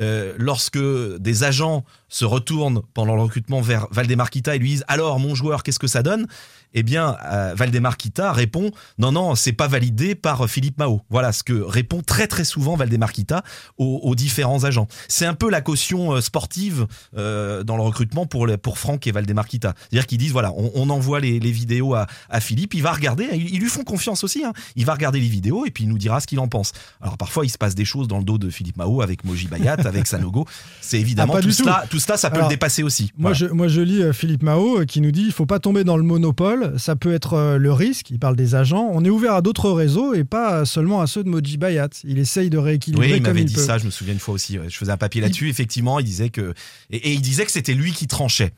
euh, 0.00 0.34
lorsque 0.38 0.78
des 1.18 1.44
agents 1.44 1.84
se 2.10 2.26
retournent 2.26 2.82
pendant 2.92 3.16
le 3.16 3.22
recrutement 3.22 3.62
vers 3.62 3.86
Valdemar 3.90 4.28
Kita 4.28 4.54
et 4.56 4.58
lui 4.58 4.68
disent 4.68 4.84
alors 4.88 5.18
mon 5.18 5.34
joueur 5.34 5.62
qu'est-ce 5.62 5.78
que 5.78 5.86
ça 5.86 6.02
donne? 6.02 6.26
Eh 6.72 6.84
bien, 6.84 7.16
euh, 7.24 7.52
Valdemar 7.56 7.96
Kita 7.96 8.32
répond 8.32 8.70
non, 8.98 9.10
non, 9.10 9.34
c'est 9.34 9.52
pas 9.52 9.66
validé 9.66 10.14
par 10.14 10.48
Philippe 10.48 10.78
Mao. 10.78 11.00
Voilà 11.10 11.32
ce 11.32 11.42
que 11.42 11.52
répond 11.54 12.00
très 12.00 12.28
très 12.28 12.44
souvent 12.44 12.76
Valdemar 12.76 13.12
Kita 13.12 13.42
aux, 13.78 14.00
aux 14.04 14.14
différents 14.14 14.62
agents. 14.62 14.86
C'est 15.08 15.26
un 15.26 15.34
peu 15.34 15.50
la 15.50 15.62
caution 15.62 16.12
euh, 16.12 16.20
sportive 16.20 16.86
euh, 17.16 17.64
dans 17.64 17.76
le 17.76 17.82
recrutement 17.82 18.26
pour, 18.26 18.46
les- 18.46 18.56
pour 18.56 18.78
Franck 18.78 19.06
et 19.08 19.12
Valdemar 19.12 19.48
Kita. 19.48 19.74
C'est-à-dire 19.78 20.06
qu'ils 20.06 20.18
disent 20.18 20.30
voilà, 20.32 20.52
on, 20.56 20.70
on 20.74 20.90
envoie 20.90 21.18
les, 21.18 21.40
les 21.40 21.50
vidéos 21.52 21.94
à, 21.94 22.06
à 22.28 22.40
Philippe, 22.40 22.74
il 22.74 22.82
va 22.82 22.92
regarder, 22.92 23.28
ils, 23.32 23.54
ils 23.54 23.60
lui 23.60 23.68
font 23.68 23.82
confiance 23.82 24.22
aussi, 24.22 24.44
hein. 24.44 24.52
il 24.76 24.84
va 24.86 24.92
regarder 24.94 25.18
les 25.20 25.28
vidéos 25.28 25.66
et 25.66 25.70
puis 25.72 25.84
il 25.84 25.88
nous 25.88 25.98
dira 25.98 26.20
ce 26.20 26.26
qu'il 26.28 26.38
en 26.38 26.48
pense. 26.48 26.72
Alors 27.00 27.18
parfois, 27.18 27.44
il 27.44 27.50
se 27.50 27.58
passe 27.58 27.74
des 27.74 27.84
choses 27.84 28.06
dans 28.06 28.18
le 28.18 28.24
dos 28.24 28.38
de 28.38 28.48
Philippe 28.48 28.76
Mao 28.76 29.02
avec 29.02 29.24
Moji 29.24 29.48
Bayat, 29.48 29.74
avec 29.84 30.06
Sanogo. 30.06 30.46
C'est 30.80 31.00
évidemment 31.00 31.32
Ah, 31.34 31.36
pas 31.38 31.42
tout, 31.42 31.48
tout. 31.48 31.54
cela, 31.54 31.84
tout 31.90 31.99
cela, 32.00 32.16
ça 32.16 32.30
peut 32.30 32.36
Alors, 32.36 32.48
le 32.48 32.54
dépasser 32.54 32.82
aussi. 32.82 33.12
Moi, 33.16 33.32
Voilà. 33.32 33.34
je, 33.34 33.54
moi, 33.54 33.68
je 33.68 33.80
lis 33.80 34.02
euh, 34.02 34.12
Philippe 34.12 34.42
Mao 34.42 34.80
euh, 34.80 34.84
qui 34.84 35.00
nous 35.00 35.12
dit 35.12 35.22
il 35.26 35.32
faut 35.32 35.46
pas 35.46 35.58
tomber 35.60 35.84
dans 35.84 35.96
le 35.96 36.02
monopole. 36.02 36.74
Ça 36.78 36.96
peut 36.96 37.12
être 37.12 37.34
euh, 37.34 37.58
le 37.58 37.72
risque. 37.72 38.10
Il 38.10 38.18
parle 38.18 38.34
des 38.36 38.54
agents. 38.54 38.88
On 38.92 39.04
est 39.04 39.10
ouvert 39.10 39.34
à 39.34 39.42
d'autres 39.42 39.70
réseaux 39.70 40.14
et 40.14 40.24
pas 40.24 40.64
seulement 40.64 41.00
à 41.00 41.06
ceux 41.06 41.22
de 41.22 41.28
Moji 41.28 41.56
Bayat. 41.58 41.88
Il 42.04 42.18
essaye 42.18 42.50
de 42.50 42.58
rééquilibrer 42.58 43.12
Oui, 43.12 43.16
il 43.18 43.22
m'avait 43.22 43.44
dit 43.44 43.54
peut. 43.54 43.60
ça, 43.60 43.78
je 43.78 43.84
me 43.84 43.90
souviens 43.90 44.14
une 44.14 44.18
fois 44.20 44.34
aussi. 44.34 44.58
Je 44.68 44.76
faisais 44.76 44.92
un 44.92 44.96
papier 44.96 45.20
là-dessus, 45.20 45.48
effectivement, 45.48 45.98
il 46.00 46.04
disait 46.04 46.30
que. 46.30 46.54
Et, 46.90 46.96
et 46.96 47.12
il 47.12 47.20
disait 47.20 47.44
que 47.44 47.52
c'était 47.52 47.74
lui 47.74 47.92
qui 47.92 48.06
tranchait. 48.06 48.52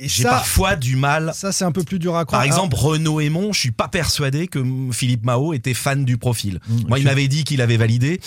Et 0.00 0.08
J'ai 0.08 0.22
parfois 0.22 0.76
du 0.76 0.94
mal. 0.96 1.32
Ça, 1.34 1.50
c'est 1.50 1.64
un 1.64 1.72
peu 1.72 1.82
plus 1.82 1.98
dur 1.98 2.16
à 2.16 2.24
croire. 2.24 2.40
Par 2.40 2.46
exemple, 2.46 2.76
Renaud 2.76 3.20
Aymon, 3.20 3.52
je 3.52 3.58
suis 3.58 3.70
pas 3.72 3.88
persuadé 3.88 4.46
que 4.46 4.58
mm, 4.60 4.92
Philippe 4.92 5.24
Mao 5.24 5.52
était 5.54 5.74
fan 5.74 6.04
du 6.04 6.16
profil. 6.18 6.60
Moi, 6.88 6.98
il 7.00 7.04
m'avait 7.04 7.26
dit 7.26 7.42
qu'il 7.44 7.60
avait 7.60 7.76
validé. 7.76 8.20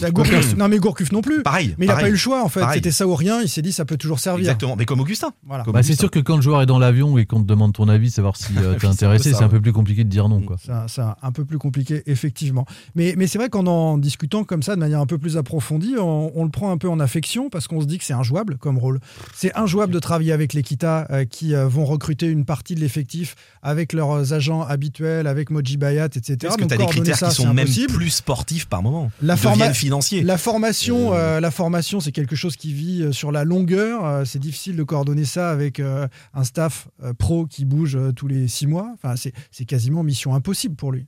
La 0.00 0.10
Gourcuff- 0.10 0.56
non, 0.56 0.68
mais 0.68 0.78
Gourcuff 0.78 1.12
non 1.12 1.20
plus. 1.22 1.42
Pareil. 1.42 1.74
Mais 1.78 1.86
il 1.86 1.88
n'a 1.88 1.94
pareil. 1.94 2.06
pas 2.06 2.08
eu 2.08 2.12
le 2.12 2.18
choix, 2.18 2.42
en 2.44 2.48
fait. 2.48 2.62
C'était 2.74 2.90
ça 2.90 3.06
ou 3.06 3.14
rien. 3.14 3.40
Il 3.40 3.48
s'est 3.48 3.62
dit 3.62 3.72
ça 3.72 3.84
peut 3.84 3.96
toujours 3.96 4.18
servir. 4.18 4.40
Exactement. 4.40 4.74
Mais 4.76 4.84
comme 4.84 5.00
Augustin. 5.00 5.32
Voilà. 5.46 5.64
Bah, 5.64 5.82
c'est 5.82 5.98
sûr 5.98 6.10
que 6.10 6.18
quand 6.18 6.36
le 6.36 6.42
joueur 6.42 6.62
est 6.62 6.66
dans 6.66 6.78
l'avion 6.78 7.18
et 7.18 7.26
qu'on 7.26 7.40
te 7.40 7.46
demande 7.46 7.72
ton 7.72 7.88
avis, 7.88 8.10
savoir 8.10 8.36
si 8.36 8.46
euh, 8.56 8.56
t'es 8.56 8.60
C'est 8.60 8.74
un 8.74 8.78
peu 8.78 8.86
intéressé, 8.88 9.32
c'est 9.32 9.44
un 9.44 9.48
peu 9.48 9.60
plus 9.60 9.72
compliqué 9.72 10.02
de 10.02 10.08
dire 10.08 10.28
non. 10.28 10.40
Quoi. 10.40 10.56
C'est 10.88 11.02
un- 11.02 11.32
peu 11.32 11.44
plus 11.44 11.58
compliqué, 11.58 12.02
effectivement. 12.06 12.66
Mais, 12.96 13.14
mais 13.16 13.28
c'est 13.28 13.38
vrai 13.38 13.48
qu'en 13.48 13.64
en 13.66 13.96
discutant 13.96 14.42
comme 14.42 14.64
ça, 14.64 14.74
de 14.74 14.80
manière 14.80 14.98
un 15.00 15.06
peu 15.06 15.18
plus 15.18 15.36
approfondie, 15.36 15.94
on, 15.98 16.32
on 16.34 16.42
le 16.44 16.50
prend 16.50 16.72
un 16.72 16.76
peu 16.78 16.88
en 16.88 16.98
affection 16.98 17.48
parce 17.50 17.68
qu'on 17.68 17.80
se 17.80 17.86
dit 17.86 17.98
que 17.98 18.04
c'est 18.04 18.12
injouable 18.14 18.56
comme 18.58 18.78
rôle. 18.78 18.98
C'est 19.36 19.56
injouable 19.56 19.92
de 19.92 20.00
travailler 20.00 20.32
avec 20.32 20.52
l'Equita 20.52 20.79
euh, 20.84 21.24
qui 21.24 21.54
euh, 21.54 21.66
vont 21.68 21.84
recruter 21.84 22.26
une 22.26 22.44
partie 22.44 22.74
de 22.74 22.80
l'effectif 22.80 23.34
avec 23.62 23.92
leurs 23.92 24.32
agents 24.32 24.62
habituels, 24.62 25.26
avec 25.26 25.50
Moji 25.50 25.76
Bayat, 25.76 26.06
etc. 26.06 26.36
Parce 26.42 26.56
que 26.56 26.60
Donc, 26.62 26.68
tu 26.68 26.74
as 26.74 26.76
des 26.76 26.82
coordonner 26.84 27.00
critères 27.10 27.16
ça, 27.18 27.28
qui 27.28 27.34
c'est 27.36 27.42
sont 27.42 27.48
même 27.54 27.64
impossible. 27.66 27.92
plus 27.94 28.10
sportifs 28.10 28.66
par 28.66 28.82
moment. 28.82 29.10
La, 29.22 29.34
Ils 29.34 29.38
forma- 29.38 29.56
deviennent 29.56 29.74
financiers. 29.74 30.22
la 30.22 30.38
formation, 30.38 31.14
euh, 31.14 31.40
la 31.40 31.50
formation, 31.50 32.00
c'est 32.00 32.12
quelque 32.12 32.36
chose 32.36 32.56
qui 32.56 32.72
vit 32.72 33.02
euh, 33.02 33.12
sur 33.12 33.32
la 33.32 33.44
longueur. 33.44 34.04
Euh, 34.04 34.24
c'est 34.24 34.38
difficile 34.38 34.76
de 34.76 34.82
coordonner 34.82 35.24
ça 35.24 35.50
avec 35.50 35.80
euh, 35.80 36.06
un 36.34 36.44
staff 36.44 36.88
euh, 37.02 37.12
pro 37.12 37.46
qui 37.46 37.64
bouge 37.64 37.96
euh, 37.96 38.12
tous 38.12 38.26
les 38.28 38.48
six 38.48 38.66
mois. 38.66 38.90
Enfin, 38.94 39.14
c'est 39.16 39.64
quasiment 39.64 40.02
mission 40.02 40.34
impossible 40.34 40.74
pour 40.76 40.92
lui. 40.92 41.06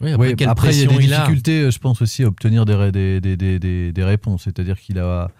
Oui, 0.00 0.10
après, 0.12 0.28
Oui, 0.30 0.36
quelle 0.36 0.48
après, 0.48 0.74
il 0.74 0.80
y 0.80 0.84
a 0.84 0.86
des 0.98 1.04
il 1.04 1.14
a 1.14 1.18
difficultés, 1.18 1.70
je 1.70 1.78
pense 1.78 2.02
aussi, 2.02 2.24
à 2.24 2.26
obtenir 2.26 2.64
des, 2.64 2.74
ré- 2.74 2.90
des, 2.90 3.20
des, 3.20 3.36
des, 3.36 3.58
des- 3.60 3.92
des 3.92 4.04
réponses. 4.04 4.42
C'est-à-dire 4.44 4.80
qu'il 4.80 4.98
a. 4.98 5.30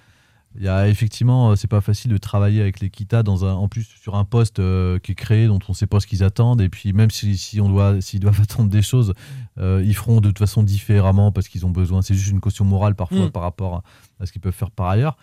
Il 0.57 0.63
y 0.65 0.69
a 0.69 0.87
effectivement, 0.89 1.51
euh, 1.53 1.57
c'est 1.57 1.67
pas 1.67 1.81
facile 1.81 2.11
de 2.11 2.19
travailler 2.19 2.61
avec 2.61 2.81
les 2.81 2.91
Kita 2.91 3.23
dans 3.23 3.45
un, 3.47 3.55
en 3.55 3.69
plus 3.69 3.85
sur 3.85 4.17
un 4.17 4.25
poste 4.25 4.59
euh, 4.59 4.99
qui 4.99 5.13
est 5.13 5.15
créé 5.15 5.47
dont 5.47 5.59
on 5.69 5.73
sait 5.73 5.87
pas 5.87 5.99
ce 5.99 6.07
qu'ils 6.07 6.23
attendent. 6.23 6.61
Et 6.61 6.69
puis 6.69 6.93
même 6.93 7.11
si, 7.11 7.39
si 7.39 7.61
on 7.61 7.69
doit, 7.71 8.01
s'ils 8.03 8.21
doivent 8.21 8.41
attendre 8.43 8.69
des 8.69 8.83
choses, 8.83 9.15
euh, 9.59 9.83
ils 9.85 9.95
feront 9.97 10.21
de 10.21 10.29
toute 10.29 10.39
façon 10.39 10.63
différemment 10.63 11.33
parce 11.33 11.49
qu'ils 11.49 11.65
ont 11.65 11.71
besoin. 11.71 12.03
C'est 12.03 12.15
juste 12.15 12.31
une 12.31 12.41
caution 12.41 12.65
morale 12.67 12.95
parfois 12.95 13.27
Mm. 13.27 13.31
par 13.31 13.43
rapport 13.43 13.77
à, 13.77 13.83
à 14.21 14.27
ce 14.27 14.33
qu'ils 14.33 14.43
peuvent 14.43 14.53
faire 14.53 14.71
par 14.71 14.89
ailleurs. 14.89 15.17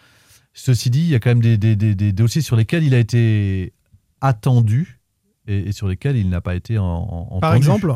Ceci 0.54 0.90
dit, 0.90 1.02
il 1.02 1.10
y 1.10 1.16
a 1.16 1.20
quand 1.20 1.30
même 1.30 1.42
des, 1.42 1.58
des- 1.60 1.76
des- 1.76 1.94
des 1.96 2.12
dossiers 2.12 2.42
sur 2.42 2.56
lesquels 2.56 2.84
il 2.84 2.96
a 2.96 3.00
été 3.00 3.72
attendu 4.22 5.00
et, 5.48 5.70
et 5.70 5.72
sur 5.72 5.88
lesquels 5.88 6.18
il 6.18 6.30
n'a 6.30 6.42
pas 6.42 6.56
été 6.56 6.78
en, 6.78 6.86
en- 6.86 7.40
Par 7.40 7.52
entendu. 7.52 7.58
exemple 7.58 7.96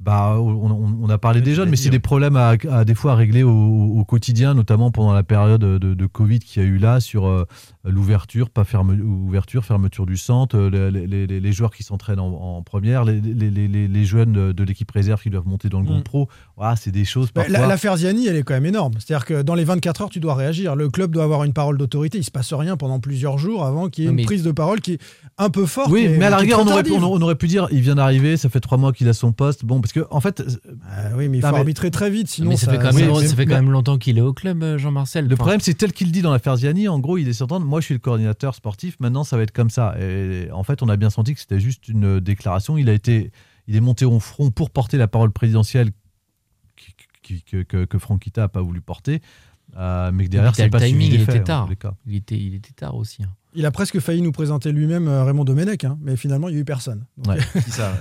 Bah, 0.00 0.36
on, 0.38 1.08
a 1.10 1.18
parlé 1.18 1.40
des 1.40 1.54
jeunes, 1.54 1.64
l'as 1.64 1.70
mais 1.72 1.76
c'est 1.76 1.90
des 1.90 1.98
problèmes 1.98 2.36
à, 2.36 2.54
à 2.70 2.84
des 2.84 2.94
fois 2.94 3.12
à 3.12 3.14
régler 3.16 3.42
au, 3.42 3.50
au 3.50 4.04
quotidien, 4.04 4.54
notamment 4.54 4.92
pendant 4.92 5.12
la 5.12 5.24
période 5.24 5.60
de, 5.60 5.78
de 5.78 6.06
Covid 6.06 6.38
qu'il 6.38 6.62
y 6.62 6.64
a 6.64 6.68
eu 6.68 6.78
là 6.78 7.00
sur 7.00 7.26
euh, 7.26 7.46
l'ouverture, 7.90 8.50
pas 8.50 8.64
ferme, 8.64 8.90
ouverture, 9.00 9.64
fermeture 9.64 10.06
du 10.06 10.16
centre, 10.16 10.56
euh, 10.56 10.90
les, 10.90 11.06
les- 11.06 11.40
les- 11.40 11.52
joueurs 11.52 11.72
qui 11.72 11.82
s'entraînent 11.82 12.20
en, 12.20 12.28
en 12.58 12.62
première, 12.62 13.04
les, 13.04 13.20
les- 13.20 13.50
les- 13.50 13.68
les- 13.68 13.88
les 13.88 14.04
jeunes 14.04 14.52
de, 14.52 14.64
l'équipe 14.64 14.90
réserve 14.90 15.20
qui 15.22 15.30
doivent 15.30 15.46
monter 15.46 15.68
dans 15.68 15.78
le 15.80 15.84
Mm. 15.84 15.88
groupe 15.88 16.04
pro. 16.04 16.28
Voilà, 16.56 16.76
c'est 16.76 16.90
des 16.90 17.04
choses 17.04 17.30
parfois. 17.30 17.52
la- 17.52 17.66
L'affaire 17.66 17.96
Ziani, 17.96 18.26
elle 18.26 18.36
est 18.36 18.42
quand 18.42 18.54
même 18.54 18.66
énorme. 18.66 18.92
C'est-à-dire 18.98 19.24
que 19.24 19.42
dans 19.42 19.54
les 19.54 19.64
24 19.64 20.02
heures, 20.02 20.10
tu 20.10 20.20
dois 20.20 20.34
réagir. 20.34 20.76
Le 20.76 20.88
club 20.88 21.10
doit 21.10 21.24
avoir 21.24 21.44
une 21.44 21.52
parole 21.52 21.78
d'autorité. 21.78 22.18
Il 22.18 22.24
se 22.24 22.30
passe 22.30 22.52
rien 22.52 22.76
pendant 22.76 23.00
plusieurs 23.00 23.38
jours 23.38 23.64
avant 23.64 23.88
qu'il 23.88 24.04
y 24.04 24.06
ait 24.06 24.10
une 24.10 24.16
mais- 24.16 24.24
prise 24.24 24.42
de 24.42 24.52
parole 24.52 24.80
qui 24.80 24.94
est 24.94 24.98
un 25.38 25.50
peu 25.50 25.66
forte. 25.66 25.90
oui, 25.90 26.08
mais, 26.18 26.24
à 26.26 26.30
la 26.30 26.36
rigueur, 26.38 26.58
on 26.60 26.62
aurait, 26.66 26.82
tardive. 26.82 27.02
on, 27.02 27.20
aurait 27.22 27.34
pu 27.36 27.46
dire, 27.46 27.68
il 27.70 27.80
vient 27.80 27.94
d'arriver, 27.94 28.36
ça 28.36 28.48
fait 28.48 28.60
trois 28.60 28.78
mois 28.78 28.92
qu'il 28.92 29.08
a 29.08 29.12
son 29.12 29.32
poste. 29.32 29.64
Bon, 29.64 29.80
parce 29.80 29.92
que 29.92 30.06
en 30.10 30.20
fait, 30.20 30.42
Ah 30.90 31.10
oui, 31.16 31.28
mais 31.28 31.38
il 31.38 31.40
faut 31.42 31.50
mais- 31.52 31.58
arbitrer 31.58 31.90
très 31.90 32.10
vite, 32.10 32.28
sinon 32.28 32.50
mais 32.50 32.56
ça, 32.56 32.70
fait 32.70 32.78
quand 32.78 32.92
même, 32.92 33.14
ça 33.14 33.34
fait 33.36 33.46
quand 33.46 33.54
même 33.54 33.70
longtemps 33.70 33.98
qu'il 33.98 34.18
est 34.18 34.22
au 34.22 34.32
club, 34.32 34.62
euh, 34.62 34.78
Jean-Marcel. 34.78 35.24
Le 35.26 35.28
Enfin, 35.34 35.36
problème, 35.36 35.60
c'est 35.60 35.74
tel 35.74 35.92
qu'il 35.92 36.12
dit 36.12 36.22
dans 36.22 36.32
l'affaire 36.32 36.56
Ziani. 36.56 36.88
En 36.88 36.98
gros, 36.98 37.18
il 37.18 37.28
est 37.28 37.32
certain, 37.32 37.58
moi 37.58 37.77
je 37.80 37.86
suis 37.86 37.94
le 37.94 38.00
coordinateur 38.00 38.54
sportif, 38.54 38.98
maintenant 39.00 39.24
ça 39.24 39.36
va 39.36 39.42
être 39.42 39.52
comme 39.52 39.70
ça. 39.70 39.94
Et 40.00 40.50
en 40.52 40.62
fait, 40.62 40.82
on 40.82 40.88
a 40.88 40.96
bien 40.96 41.10
senti 41.10 41.34
que 41.34 41.40
c'était 41.40 41.60
juste 41.60 41.88
une 41.88 42.20
déclaration. 42.20 42.76
Il, 42.78 42.88
a 42.88 42.92
été, 42.92 43.30
il 43.66 43.76
est 43.76 43.80
monté 43.80 44.04
au 44.04 44.18
front 44.20 44.50
pour 44.50 44.70
porter 44.70 44.96
la 44.98 45.08
parole 45.08 45.30
présidentielle 45.32 45.90
qui- 46.76 46.94
qui- 47.22 47.42
que, 47.42 47.62
que, 47.62 47.84
que 47.84 47.98
Franquita 47.98 48.42
n'a 48.42 48.48
pas 48.48 48.62
voulu 48.62 48.80
porter. 48.80 49.20
Euh, 49.76 50.10
mais 50.12 50.24
que 50.24 50.30
derrière, 50.30 50.54
c'est 50.54 50.70
pas 50.70 50.78
suivi 50.80 50.92
timing, 50.94 51.08
il 51.12 51.22
était 51.22 51.44
tard. 51.44 51.66
était, 52.16 52.38
il 52.38 52.54
était 52.54 52.72
tard 52.72 52.94
aussi. 52.96 53.22
hein. 53.22 53.30
Il 53.58 53.66
a 53.66 53.70
presque 53.72 53.98
failli 53.98 54.22
nous 54.22 54.30
présenter 54.30 54.70
lui-même 54.72 55.08
euh, 55.08 55.24
Raymond 55.24 55.44
Domenech, 55.44 55.82
hein, 55.84 55.98
mais 56.00 56.14
finalement, 56.16 56.48
il 56.48 56.52
n'y 56.52 56.58
a 56.58 56.60
eu 56.60 56.64
personne. 56.64 57.04
Donc, 57.16 57.34
Ouais. 57.34 57.62
Qui 57.62 57.70
ça 57.72 57.92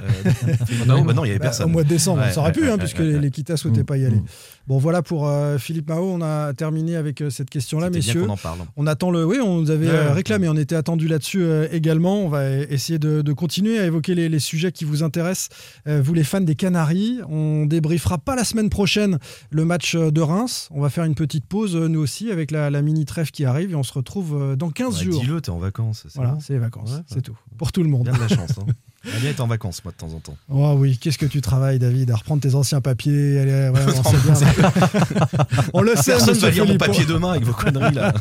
euh, 0.48 0.54
Non, 0.88 1.04
bah 1.04 1.14
non, 1.14 1.26
il 1.26 1.30
y 1.30 1.32
avait 1.32 1.40
bah, 1.40 1.46
personne. 1.46 1.66
Au 1.66 1.70
mois 1.70 1.84
de 1.84 1.90
décembre, 1.90 2.22
Ouais, 2.22 2.32
ça 2.32 2.42
aurait 2.42 2.52
ouais, 2.56 2.62
pu, 2.62 2.70
hein, 2.70 2.78
puisque 2.78 3.00
l'Equita 3.00 3.54
ne 3.54 3.58
souhaitait 3.58 3.82
Mm, 3.82 3.86
pas 3.86 3.98
y 3.98 4.06
aller. 4.06 4.18
mm. 4.18 4.26
Bon, 4.68 4.78
voilà 4.78 5.02
pour 5.02 5.28
euh, 5.28 5.58
Philippe 5.58 5.90
Mao. 5.90 6.04
On 6.12 6.22
a 6.22 6.54
terminé 6.54 6.96
avec 6.96 7.22
euh, 7.22 7.30
cette 7.30 7.50
question-là, 7.50 7.90
bien 7.90 8.00
messieurs. 8.00 8.26
qu'on 8.26 8.34
en 8.34 8.38
parle. 8.38 8.60
On 8.76 8.86
attend 8.86 9.10
le. 9.12 9.26
Oui, 9.26 9.38
on 9.44 9.62
nous 9.62 9.72
avait 9.72 9.88
euh, 9.90 10.14
réclamé, 10.14 10.48
on 10.48 10.56
était 10.58 10.76
attendu 10.76 11.08
là-dessus 11.08 11.42
euh, 11.44 11.68
également. 11.72 12.20
On 12.22 12.30
va 12.30 12.40
euh, 12.40 12.66
essayer 12.70 13.00
de, 13.00 13.22
de 13.22 13.34
continuer 13.34 13.80
à 13.80 13.86
évoquer 13.86 14.14
les, 14.14 14.30
les 14.30 14.40
sujets 14.40 14.72
qui 14.72 14.86
vous 14.86 15.02
intéressent, 15.04 15.50
euh, 15.88 16.02
vous 16.04 16.14
les 16.14 16.24
fans 16.24 16.42
des 16.42 16.56
Canaries. 16.56 17.20
On 17.30 17.66
débriefera 17.66 18.18
pas 18.20 18.36
la 18.36 18.44
semaine 18.44 18.70
prochaine 18.70 19.18
le 19.50 19.66
match 19.66 19.96
euh, 19.96 20.12
de 20.12 20.22
Reims. 20.22 20.70
On 20.72 20.82
va 20.82 20.90
faire 20.90 21.06
une 21.06 21.16
petite 21.16 21.46
pause, 21.46 21.76
euh, 21.76 21.88
nous 21.88 22.00
aussi, 22.02 22.30
avec 22.32 22.52
la, 22.52 22.70
la 22.70 22.82
mini 22.84 23.06
trêve 23.06 23.32
qui 23.32 23.44
arrive 23.46 23.72
et 23.72 23.76
on 23.76 23.84
se 23.84 23.94
retrouve 23.94 24.36
euh, 24.40 24.56
dans 24.56 24.70
15 24.70 25.00
Ouais, 25.00 25.04
jours. 25.06 25.24
T'es 25.48 25.52
en 25.54 25.60
vacances. 25.60 26.02
c'est 26.04 26.16
Voilà, 26.18 26.32
bon. 26.34 26.40
c'est 26.42 26.52
les 26.52 26.60
vacances, 26.60 26.92
Ouais, 26.92 26.98
c'est 27.08 27.16
ouais. 27.16 27.22
tout. 27.22 27.38
Pour 27.58 27.72
tout 27.72 27.82
le 27.82 27.88
monde. 27.88 28.04
Bien 28.04 28.12
de 28.14 28.20
la 28.20 28.28
chance. 28.28 28.50
Hein. 28.60 28.66
Bien 29.22 29.30
être 29.30 29.40
en 29.40 29.48
vacances, 29.48 29.82
moi, 29.86 29.94
de 29.94 29.98
temps 29.98 30.14
en 30.14 30.20
temps. 30.20 30.36
Oh 30.50 30.76
oui, 30.78 30.98
qu'est-ce 30.98 31.18
que 31.18 31.26
tu 31.26 31.40
travailles, 31.40 31.80
David, 31.80 32.12
à 32.12 32.18
reprendre 32.18 32.42
tes 32.42 32.54
anciens 32.54 32.82
papiers. 32.82 33.40
Allez, 33.40 33.70
ouais, 33.70 33.80
on 33.96 34.04
sait 34.10 34.18
bien. 34.26 34.34
on 35.74 35.82
le 35.84 35.96
sait, 35.96 36.12
Personne 36.12 36.38
va 36.38 36.50
lire 36.50 36.66
mon 36.68 36.76
papier 36.78 37.06
demain 37.06 37.32
avec 37.32 37.46
vos 37.46 37.54
conneries 37.54 37.94
là. 37.96 38.14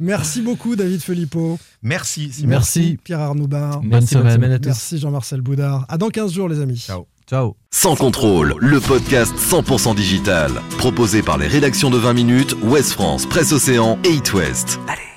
Merci 0.00 0.42
beaucoup, 0.42 0.74
David 0.74 1.00
Filippo. 1.00 1.56
Merci. 1.82 2.32
Simon. 2.32 2.48
Merci. 2.48 2.98
Pierre 3.04 3.20
Arnoubar. 3.20 3.78
Bonne 3.80 3.90
Merci, 3.90 4.14
bonne 4.16 4.22
semaine. 4.24 4.34
semaine 4.34 4.52
à 4.52 4.58
tous. 4.58 4.66
Merci 4.66 4.98
Jean-Marcel 4.98 5.40
Boudard. 5.40 5.86
À 5.88 5.98
dans 5.98 6.08
15 6.08 6.32
jours, 6.32 6.48
les 6.48 6.58
amis. 6.58 6.78
Ciao. 6.78 7.06
Ciao. 7.30 7.54
Sans 7.70 7.94
contrôle, 7.94 8.56
le 8.58 8.80
podcast 8.80 9.32
100% 9.36 9.94
digital. 9.94 10.50
Proposé 10.78 11.22
par 11.22 11.38
les 11.38 11.46
rédactions 11.46 11.90
de 11.90 11.98
20 11.98 12.12
minutes, 12.12 12.56
Ouest 12.64 12.90
France, 12.90 13.24
Presse 13.26 13.52
Océan 13.52 14.00
et 14.04 14.14
It 14.14 14.34
West. 14.34 14.80
Allez. 14.88 15.13